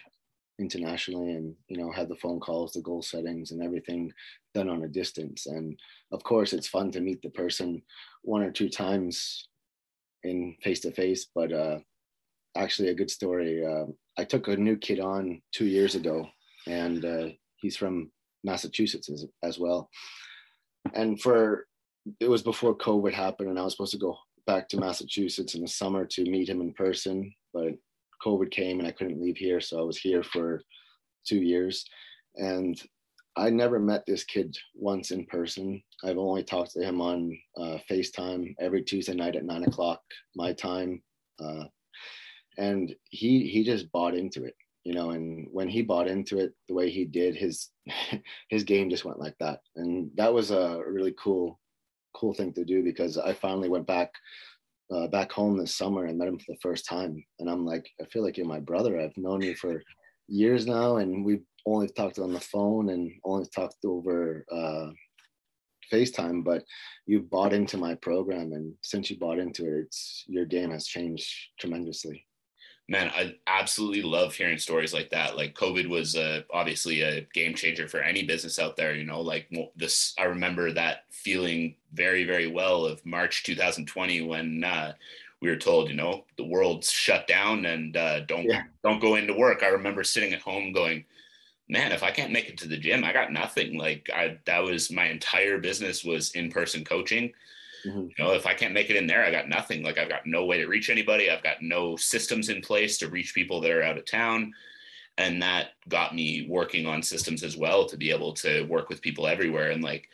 internationally 0.57 1.33
and, 1.33 1.53
you 1.67 1.75
know, 1.75 1.91
have 1.91 2.07
the 2.07 2.15
phone 2.15 2.39
calls, 2.39 2.71
the 2.71 2.81
goal 2.81 3.01
settings, 3.01 3.51
and 3.51 3.61
everything 3.61 4.13
done 4.53 4.69
on 4.69 4.85
a 4.85 4.87
distance. 4.87 5.47
And 5.47 5.77
of 6.13 6.23
course, 6.23 6.53
it's 6.53 6.69
fun 6.69 6.89
to 6.91 7.01
meet 7.01 7.21
the 7.21 7.31
person 7.31 7.81
one 8.23 8.43
or 8.43 8.51
two 8.51 8.69
times 8.69 9.49
in 10.23 10.55
face 10.63 10.79
to 10.81 10.91
face, 10.91 11.27
but 11.35 11.51
uh, 11.51 11.79
actually, 12.55 12.89
a 12.89 12.95
good 12.95 13.11
story. 13.11 13.65
Uh, 13.65 13.87
I 14.17 14.23
took 14.23 14.47
a 14.47 14.55
new 14.55 14.77
kid 14.77 15.01
on 15.01 15.41
two 15.53 15.65
years 15.65 15.95
ago 15.95 16.29
and 16.67 17.05
uh, 17.05 17.27
he's 17.57 17.77
from 17.77 18.11
Massachusetts 18.43 19.09
as, 19.09 19.25
as 19.43 19.59
well. 19.59 19.89
And 20.93 21.19
for 21.19 21.65
it 22.19 22.29
was 22.29 22.43
before 22.43 22.77
COVID 22.77 23.13
happened, 23.13 23.49
and 23.49 23.59
I 23.59 23.63
was 23.63 23.73
supposed 23.73 23.93
to 23.93 23.97
go 23.97 24.17
back 24.45 24.69
to 24.69 24.79
Massachusetts 24.79 25.55
in 25.55 25.61
the 25.61 25.67
summer 25.67 26.05
to 26.05 26.29
meet 26.29 26.49
him 26.49 26.61
in 26.61 26.73
person, 26.73 27.33
but 27.53 27.73
COVID 28.23 28.51
came 28.51 28.79
and 28.79 28.87
I 28.87 28.91
couldn't 28.91 29.21
leave 29.21 29.37
here, 29.37 29.59
so 29.59 29.79
I 29.79 29.83
was 29.83 29.97
here 29.97 30.23
for 30.23 30.61
two 31.27 31.37
years, 31.37 31.85
and 32.35 32.79
I 33.35 33.49
never 33.49 33.79
met 33.79 34.05
this 34.05 34.23
kid 34.23 34.55
once 34.75 35.11
in 35.11 35.25
person. 35.25 35.81
I've 36.03 36.17
only 36.17 36.43
talked 36.43 36.71
to 36.73 36.83
him 36.83 37.01
on 37.01 37.37
uh, 37.57 37.77
FaceTime 37.89 38.55
every 38.59 38.83
Tuesday 38.83 39.15
night 39.15 39.35
at 39.35 39.43
nine 39.43 39.63
o'clock 39.63 40.01
my 40.35 40.53
time, 40.53 41.01
uh, 41.43 41.65
and 42.57 42.95
he 43.09 43.47
he 43.47 43.63
just 43.63 43.91
bought 43.91 44.15
into 44.15 44.45
it 44.45 44.55
you 44.85 44.93
know 44.93 45.09
and 45.09 45.47
when 45.51 45.67
he 45.67 45.81
bought 45.81 46.07
into 46.07 46.37
it 46.37 46.53
the 46.69 46.73
way 46.73 46.89
he 46.89 47.03
did 47.03 47.35
his 47.35 47.69
his 48.49 48.63
game 48.63 48.89
just 48.89 49.03
went 49.03 49.19
like 49.19 49.35
that. 49.39 49.59
And 49.75 50.11
that 50.15 50.33
was 50.33 50.51
a 50.51 50.81
really 50.87 51.13
cool 51.21 51.59
cool 52.15 52.33
thing 52.33 52.53
to 52.53 52.63
do 52.63 52.81
because 52.81 53.17
i 53.17 53.33
finally 53.33 53.67
went 53.67 53.85
back 53.85 54.09
uh, 54.93 55.07
back 55.07 55.31
home 55.31 55.57
this 55.57 55.75
summer 55.75 56.05
and 56.05 56.17
met 56.17 56.29
him 56.29 56.39
for 56.39 56.53
the 56.53 56.59
first 56.61 56.85
time. 56.85 57.21
And 57.39 57.49
i'm 57.49 57.65
like 57.65 57.89
i 58.01 58.05
feel 58.05 58.23
like 58.23 58.37
you're 58.37 58.47
my 58.47 58.59
brother. 58.59 58.99
I've 58.99 59.17
known 59.17 59.41
you 59.41 59.55
for 59.55 59.81
years 60.27 60.65
now 60.65 60.97
and 60.97 61.25
we've 61.25 61.43
only 61.65 61.87
talked 61.87 62.19
on 62.19 62.33
the 62.33 62.39
phone 62.39 62.89
and 62.89 63.11
only 63.23 63.47
talked 63.53 63.83
over 63.85 64.45
uh, 64.51 64.91
FaceTime, 65.91 66.43
but 66.43 66.63
you 67.05 67.21
bought 67.21 67.53
into 67.53 67.77
my 67.77 67.93
program, 67.95 68.53
and 68.53 68.73
since 68.81 69.11
you 69.11 69.19
bought 69.19 69.37
into 69.37 69.65
it, 69.65 69.81
it's 69.85 70.23
your 70.27 70.45
game 70.45 70.71
has 70.71 70.87
changed 70.87 71.31
tremendously 71.59 72.24
man, 72.87 73.11
I 73.15 73.35
absolutely 73.47 74.03
love 74.03 74.35
hearing 74.35 74.57
stories 74.57 74.93
like 74.93 75.09
that. 75.09 75.35
Like 75.35 75.55
COVID 75.55 75.87
was 75.87 76.15
uh, 76.15 76.41
obviously 76.53 77.01
a 77.01 77.21
game 77.33 77.55
changer 77.55 77.87
for 77.87 77.99
any 77.99 78.23
business 78.23 78.59
out 78.59 78.75
there. 78.75 78.93
You 78.93 79.05
know, 79.05 79.21
like 79.21 79.49
this, 79.75 80.13
I 80.19 80.23
remember 80.25 80.71
that 80.71 81.05
feeling 81.09 81.75
very, 81.93 82.25
very 82.25 82.47
well 82.47 82.85
of 82.85 83.05
March 83.05 83.43
2020 83.43 84.21
when 84.21 84.63
uh, 84.63 84.93
we 85.41 85.49
were 85.49 85.55
told, 85.55 85.89
you 85.89 85.95
know, 85.95 86.25
the 86.37 86.45
world's 86.45 86.91
shut 86.91 87.25
down 87.27 87.65
and 87.65 87.97
uh, 87.97 88.21
don't 88.21 88.45
yeah. 88.45 88.63
don't 88.83 89.01
go 89.01 89.15
into 89.15 89.33
work. 89.33 89.63
I 89.63 89.67
remember 89.67 90.03
sitting 90.03 90.33
at 90.33 90.41
home 90.41 90.71
going, 90.71 91.05
man, 91.67 91.91
if 91.91 92.03
I 92.03 92.11
can't 92.11 92.31
make 92.31 92.49
it 92.49 92.57
to 92.59 92.67
the 92.67 92.77
gym, 92.77 93.03
I 93.03 93.13
got 93.13 93.31
nothing. 93.31 93.77
Like 93.77 94.09
I, 94.13 94.37
that 94.45 94.63
was 94.63 94.91
my 94.91 95.05
entire 95.05 95.57
business 95.57 96.03
was 96.03 96.31
in 96.31 96.51
person 96.51 96.85
coaching 96.85 97.33
Mm-hmm. 97.85 97.99
You 97.99 98.13
know, 98.19 98.33
if 98.33 98.45
I 98.45 98.53
can't 98.53 98.73
make 98.73 98.89
it 98.89 98.95
in 98.95 99.07
there, 99.07 99.23
I 99.23 99.31
got 99.31 99.49
nothing. 99.49 99.83
Like 99.83 99.97
I've 99.97 100.09
got 100.09 100.25
no 100.25 100.45
way 100.45 100.57
to 100.57 100.67
reach 100.67 100.89
anybody. 100.89 101.29
I've 101.29 101.43
got 101.43 101.61
no 101.61 101.95
systems 101.95 102.49
in 102.49 102.61
place 102.61 102.97
to 102.99 103.09
reach 103.09 103.33
people 103.33 103.61
that 103.61 103.71
are 103.71 103.83
out 103.83 103.97
of 103.97 104.05
town. 104.05 104.53
And 105.17 105.41
that 105.41 105.69
got 105.87 106.13
me 106.13 106.45
working 106.49 106.85
on 106.85 107.01
systems 107.01 107.43
as 107.43 107.55
well 107.55 107.85
to 107.85 107.97
be 107.97 108.11
able 108.11 108.33
to 108.33 108.63
work 108.63 108.89
with 108.89 109.01
people 109.01 109.27
everywhere. 109.27 109.71
And 109.71 109.83
like 109.83 110.09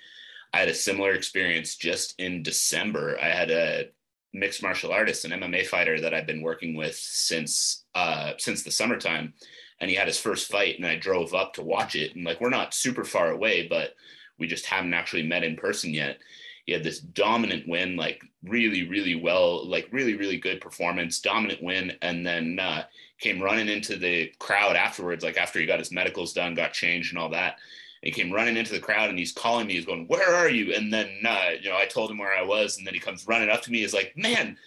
I 0.53 0.59
had 0.59 0.69
a 0.69 0.74
similar 0.74 1.13
experience 1.13 1.76
just 1.76 2.13
in 2.19 2.43
December. 2.43 3.17
I 3.19 3.30
had 3.30 3.49
a 3.49 3.89
mixed 4.34 4.61
martial 4.61 4.91
artist, 4.91 5.26
an 5.26 5.32
MMA 5.32 5.65
fighter 5.65 5.99
that 6.01 6.13
I've 6.13 6.28
been 6.28 6.41
working 6.41 6.76
with 6.76 6.95
since 6.95 7.86
uh, 7.95 8.34
since 8.38 8.63
the 8.63 8.72
summertime 8.72 9.34
and 9.82 9.89
he 9.89 9.95
had 9.95 10.07
his 10.07 10.19
first 10.19 10.49
fight, 10.49 10.78
and 10.78 10.86
I 10.86 10.95
drove 10.95 11.34
up 11.34 11.55
to 11.55 11.63
watch 11.63 11.95
it, 11.95 12.15
and 12.15 12.24
like 12.24 12.39
we're 12.39 12.49
not 12.49 12.74
super 12.74 13.03
far 13.03 13.32
away, 13.32 13.67
but 13.67 13.95
we 14.38 14.45
just 14.45 14.67
haven't 14.67 14.93
actually 14.93 15.24
met 15.24 15.43
in 15.43 15.55
person 15.55 15.91
yet. 15.91 16.19
He 16.66 16.74
had 16.74 16.84
this 16.84 16.99
dominant 16.99 17.68
win, 17.68 17.95
like 17.95 18.24
really, 18.43 18.88
really 18.88 19.16
well, 19.16 19.66
like 19.68 19.88
really, 19.91 20.16
really 20.16 20.38
good 20.38 20.62
performance, 20.62 21.20
dominant 21.20 21.62
win, 21.62 21.93
and 22.01 22.26
then 22.26 22.59
uh, 22.59 22.84
came 23.20 23.41
running 23.41 23.68
into 23.68 23.97
the 23.97 24.32
crowd 24.39 24.76
afterwards, 24.76 25.24
like 25.24 25.38
after 25.38 25.59
he 25.59 25.66
got 25.66 25.80
his 25.80 25.91
medicals 25.91 26.34
done, 26.34 26.55
got 26.55 26.74
changed, 26.74 27.14
and 27.14 27.20
all 27.22 27.30
that. 27.30 27.57
And 28.03 28.12
he 28.14 28.22
came 28.22 28.32
running 28.32 28.57
into 28.57 28.74
the 28.74 28.80
crowd 28.80 29.09
and 29.09 29.20
he's 29.20 29.32
calling 29.32 29.68
me. 29.68 29.76
He's 29.76 29.86
going, 29.86 30.07
"Where 30.07 30.36
are 30.36 30.49
you?" 30.49 30.74
And 30.74 30.91
then, 30.93 31.09
uh, 31.26 31.51
you 31.62 31.70
know, 31.70 31.78
I 31.78 31.86
told 31.86 32.12
him 32.12 32.18
where 32.18 32.36
I 32.36 32.43
was, 32.43 32.78
and 32.78 32.86
then 32.86 32.93
he 32.93 32.99
comes 32.99 33.28
running 33.28 33.49
up 33.49 33.62
to 33.64 33.72
me. 33.72 33.80
He's 33.80 33.93
like, 33.93 34.14
"Man, 34.16 34.57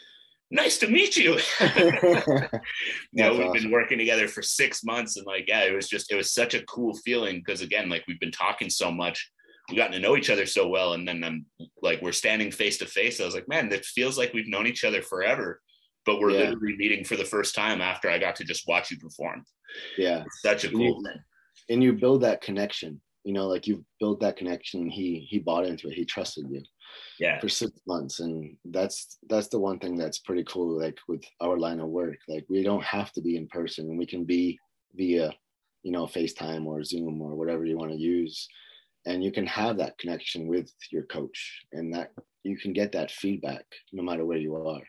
nice 0.51 0.79
to 0.79 0.89
meet 0.89 1.17
you." 1.17 1.39
you 1.61 1.81
know, 3.13 3.33
we've 3.33 3.47
awesome. 3.47 3.53
been 3.53 3.71
working 3.71 3.99
together 3.99 4.29
for 4.29 4.43
six 4.43 4.85
months, 4.85 5.17
and 5.17 5.27
like, 5.27 5.47
yeah, 5.49 5.65
it 5.65 5.75
was 5.75 5.89
just, 5.89 6.13
it 6.13 6.17
was 6.17 6.33
such 6.33 6.55
a 6.55 6.65
cool 6.65 6.95
feeling 6.95 7.39
because 7.39 7.61
again, 7.61 7.89
like 7.89 8.05
we've 8.07 8.21
been 8.21 8.31
talking 8.31 8.71
so 8.71 8.91
much, 8.91 9.31
we 9.71 9.77
gotten 9.77 9.93
to 9.93 10.01
know 10.01 10.17
each 10.17 10.31
other 10.31 10.47
so 10.47 10.69
well, 10.69 10.93
and 10.93 11.07
then 11.07 11.25
I'm 11.25 11.47
like, 11.83 12.03
we're 12.03 12.13
standing 12.13 12.51
face 12.51 12.79
to 12.79 12.87
face. 12.87 13.21
I 13.21 13.25
was 13.25 13.35
like, 13.35 13.49
man, 13.49 13.73
it 13.73 13.85
feels 13.85 14.19
like 14.19 14.33
we've 14.33 14.49
known 14.49 14.67
each 14.67 14.85
other 14.85 15.03
forever, 15.03 15.61
but 16.05 16.21
we're 16.21 16.31
yeah. 16.31 16.51
literally 16.51 16.77
meeting 16.77 17.05
for 17.05 17.17
the 17.17 17.25
first 17.25 17.55
time 17.55 17.81
after 17.81 18.11
I 18.11 18.19
got 18.19 18.37
to 18.37 18.45
just 18.45 18.69
watch 18.69 18.91
you 18.91 18.99
perform. 18.99 19.45
Yeah, 19.97 20.23
it's 20.25 20.43
such 20.43 20.65
a 20.65 20.71
cool 20.71 20.81
you, 20.81 21.03
thing. 21.03 21.23
And 21.71 21.83
you 21.83 21.95
build 21.95 22.23
that 22.23 22.41
connection 22.41 23.01
you 23.25 23.33
know 23.33 23.47
like 23.47 23.67
you 23.67 23.85
built 23.99 24.21
that 24.21 24.37
connection 24.37 24.89
he 24.89 25.27
he 25.29 25.39
bought 25.39 25.67
into 25.67 25.89
it 25.89 25.95
he 25.95 26.05
trusted 26.05 26.45
you 26.51 26.63
yeah 27.19 27.41
for 27.41 27.49
six 27.49 27.73
months 27.87 28.21
and 28.21 28.57
that's 28.67 29.19
that's 29.29 29.49
the 29.49 29.59
one 29.59 29.79
thing 29.79 29.97
that's 29.97 30.19
pretty 30.21 30.45
cool 30.45 30.79
like 30.79 30.99
with 31.09 31.25
our 31.41 31.59
line 31.59 31.81
of 31.81 31.89
work 31.89 32.19
like 32.29 32.45
we 32.49 32.63
don't 32.63 32.85
have 32.85 33.11
to 33.13 33.21
be 33.21 33.37
in 33.37 33.49
person 33.49 33.89
and 33.89 33.99
we 33.99 34.07
can 34.07 34.25
be 34.25 34.59
via 34.95 35.33
you 35.83 35.91
know 35.91 36.07
facetime 36.07 36.67
or 36.67 36.85
zoom 36.85 37.21
or 37.21 37.35
whatever 37.35 37.65
you 37.65 37.77
want 37.77 37.91
to 37.91 37.97
use 37.97 38.47
and 39.07 39.23
you 39.23 39.33
can 39.33 39.47
have 39.47 39.79
that 39.79 39.99
connection 39.99 40.47
with 40.47 40.73
your 40.91 41.05
coach 41.05 41.63
and 41.73 41.95
that 41.95 42.13
you 42.43 42.57
can 42.57 42.73
get 42.73 42.93
that 42.93 43.11
feedback 43.11 43.65
no 43.93 44.03
matter 44.03 44.25
where 44.25 44.39
you 44.39 44.55
are 44.57 44.83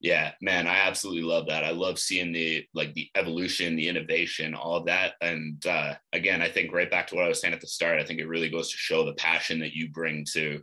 yeah, 0.00 0.32
man, 0.42 0.66
I 0.66 0.76
absolutely 0.76 1.22
love 1.22 1.46
that. 1.48 1.64
I 1.64 1.70
love 1.70 1.98
seeing 1.98 2.32
the 2.32 2.64
like 2.74 2.92
the 2.94 3.08
evolution, 3.14 3.76
the 3.76 3.88
innovation, 3.88 4.54
all 4.54 4.76
of 4.76 4.86
that. 4.86 5.14
And 5.20 5.64
uh, 5.66 5.94
again, 6.12 6.42
I 6.42 6.48
think 6.48 6.72
right 6.72 6.90
back 6.90 7.06
to 7.08 7.14
what 7.14 7.24
I 7.24 7.28
was 7.28 7.40
saying 7.40 7.54
at 7.54 7.60
the 7.60 7.66
start. 7.66 7.98
I 7.98 8.04
think 8.04 8.20
it 8.20 8.28
really 8.28 8.50
goes 8.50 8.70
to 8.70 8.76
show 8.76 9.04
the 9.04 9.14
passion 9.14 9.58
that 9.60 9.72
you 9.72 9.90
bring 9.90 10.24
to 10.32 10.62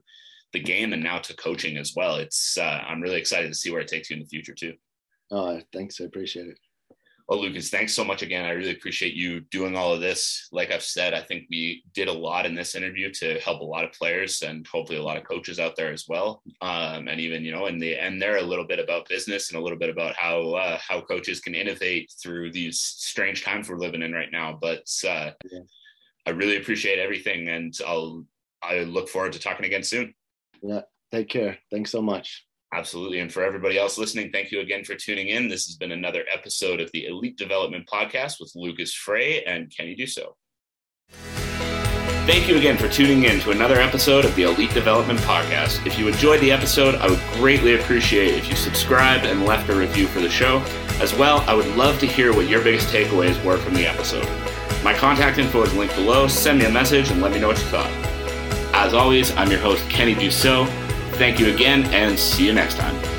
the 0.53 0.59
game 0.59 0.93
and 0.93 1.03
now 1.03 1.17
to 1.17 1.35
coaching 1.35 1.77
as 1.77 1.93
well. 1.95 2.17
It's 2.17 2.57
uh, 2.57 2.83
I'm 2.87 3.01
really 3.01 3.19
excited 3.19 3.47
to 3.47 3.57
see 3.57 3.71
where 3.71 3.81
it 3.81 3.87
takes 3.87 4.09
you 4.09 4.15
in 4.15 4.21
the 4.21 4.29
future 4.29 4.53
too. 4.53 4.75
Oh, 5.31 5.59
thanks. 5.73 5.99
I 5.99 6.03
appreciate 6.05 6.47
it. 6.47 6.59
Well, 7.27 7.41
Lucas, 7.41 7.69
thanks 7.69 7.93
so 7.93 8.03
much 8.03 8.21
again. 8.21 8.43
I 8.43 8.51
really 8.51 8.71
appreciate 8.71 9.13
you 9.13 9.39
doing 9.49 9.77
all 9.77 9.93
of 9.93 10.01
this. 10.01 10.49
Like 10.51 10.71
I've 10.71 10.83
said, 10.83 11.13
I 11.13 11.21
think 11.21 11.45
we 11.49 11.83
did 11.93 12.09
a 12.09 12.13
lot 12.13 12.45
in 12.45 12.53
this 12.53 12.75
interview 12.75 13.11
to 13.13 13.39
help 13.39 13.61
a 13.61 13.65
lot 13.65 13.85
of 13.85 13.93
players 13.93 14.41
and 14.41 14.67
hopefully 14.67 14.99
a 14.99 15.03
lot 15.03 15.15
of 15.15 15.23
coaches 15.23 15.57
out 15.57 15.77
there 15.77 15.93
as 15.93 16.05
well. 16.07 16.43
Um, 16.61 17.07
and 17.07 17.21
even, 17.21 17.45
you 17.45 17.53
know, 17.53 17.67
in 17.67 17.79
the 17.79 17.97
end 17.97 18.21
there, 18.21 18.37
a 18.37 18.41
little 18.41 18.67
bit 18.67 18.79
about 18.79 19.07
business 19.07 19.49
and 19.49 19.59
a 19.59 19.63
little 19.63 19.79
bit 19.79 19.89
about 19.89 20.15
how 20.15 20.51
uh, 20.51 20.77
how 20.85 20.99
coaches 20.99 21.39
can 21.39 21.55
innovate 21.55 22.11
through 22.21 22.51
these 22.51 22.81
strange 22.81 23.43
times 23.43 23.69
we're 23.69 23.77
living 23.77 24.01
in 24.01 24.11
right 24.11 24.31
now. 24.31 24.57
But 24.59 24.85
uh, 25.07 25.31
yeah. 25.49 25.59
I 26.25 26.31
really 26.31 26.57
appreciate 26.57 26.99
everything, 26.99 27.47
and 27.47 27.73
I'll 27.87 28.25
I 28.61 28.79
look 28.79 29.07
forward 29.07 29.33
to 29.33 29.39
talking 29.39 29.65
again 29.65 29.83
soon. 29.83 30.13
Yeah, 30.61 30.81
take 31.11 31.29
care. 31.29 31.57
Thanks 31.71 31.91
so 31.91 32.01
much. 32.01 32.45
Absolutely. 32.73 33.19
And 33.19 33.31
for 33.31 33.43
everybody 33.43 33.77
else 33.77 33.99
listening, 33.99 34.31
thank 34.31 34.51
you 34.51 34.59
again 34.59 34.83
for 34.83 34.95
tuning 34.95 35.27
in. 35.27 35.47
This 35.47 35.67
has 35.67 35.75
been 35.75 35.91
another 35.91 36.25
episode 36.31 36.81
of 36.81 36.91
the 36.91 37.05
Elite 37.05 37.37
Development 37.37 37.87
Podcast 37.87 38.39
with 38.39 38.51
Lucas 38.55 38.93
Frey 38.93 39.43
and 39.43 39.71
Kenny 39.75 39.95
Dussault. 39.95 40.33
Thank 42.25 42.47
you 42.47 42.57
again 42.57 42.77
for 42.77 42.87
tuning 42.87 43.25
in 43.25 43.39
to 43.41 43.51
another 43.51 43.75
episode 43.75 44.25
of 44.25 44.33
the 44.35 44.43
Elite 44.43 44.73
Development 44.73 45.19
Podcast. 45.19 45.85
If 45.85 45.99
you 45.99 46.07
enjoyed 46.07 46.39
the 46.39 46.51
episode, 46.51 46.95
I 46.95 47.09
would 47.09 47.19
greatly 47.33 47.75
appreciate 47.75 48.33
if 48.35 48.49
you 48.49 48.55
subscribed 48.55 49.25
and 49.25 49.45
left 49.45 49.69
a 49.69 49.75
review 49.75 50.07
for 50.07 50.21
the 50.21 50.29
show. 50.29 50.59
As 50.99 51.13
well, 51.13 51.41
I 51.41 51.53
would 51.53 51.67
love 51.75 51.99
to 51.99 52.07
hear 52.07 52.33
what 52.33 52.47
your 52.47 52.63
biggest 52.63 52.87
takeaways 52.87 53.43
were 53.43 53.57
from 53.57 53.75
the 53.75 53.85
episode. 53.85 54.27
My 54.83 54.93
contact 54.93 55.37
info 55.37 55.61
is 55.63 55.73
linked 55.75 55.95
below. 55.95 56.27
Send 56.27 56.59
me 56.59 56.65
a 56.65 56.71
message 56.71 57.11
and 57.11 57.21
let 57.21 57.33
me 57.33 57.39
know 57.39 57.49
what 57.49 57.59
you 57.59 57.65
thought. 57.65 57.91
As 58.73 58.93
always, 58.93 59.35
I'm 59.35 59.51
your 59.51 59.59
host, 59.59 59.87
Kenny 59.89 60.15
Dussault. 60.15 60.82
Thank 61.23 61.39
you 61.39 61.53
again 61.53 61.85
and 61.93 62.19
see 62.19 62.45
you 62.45 62.51
next 62.51 62.75
time. 62.75 63.12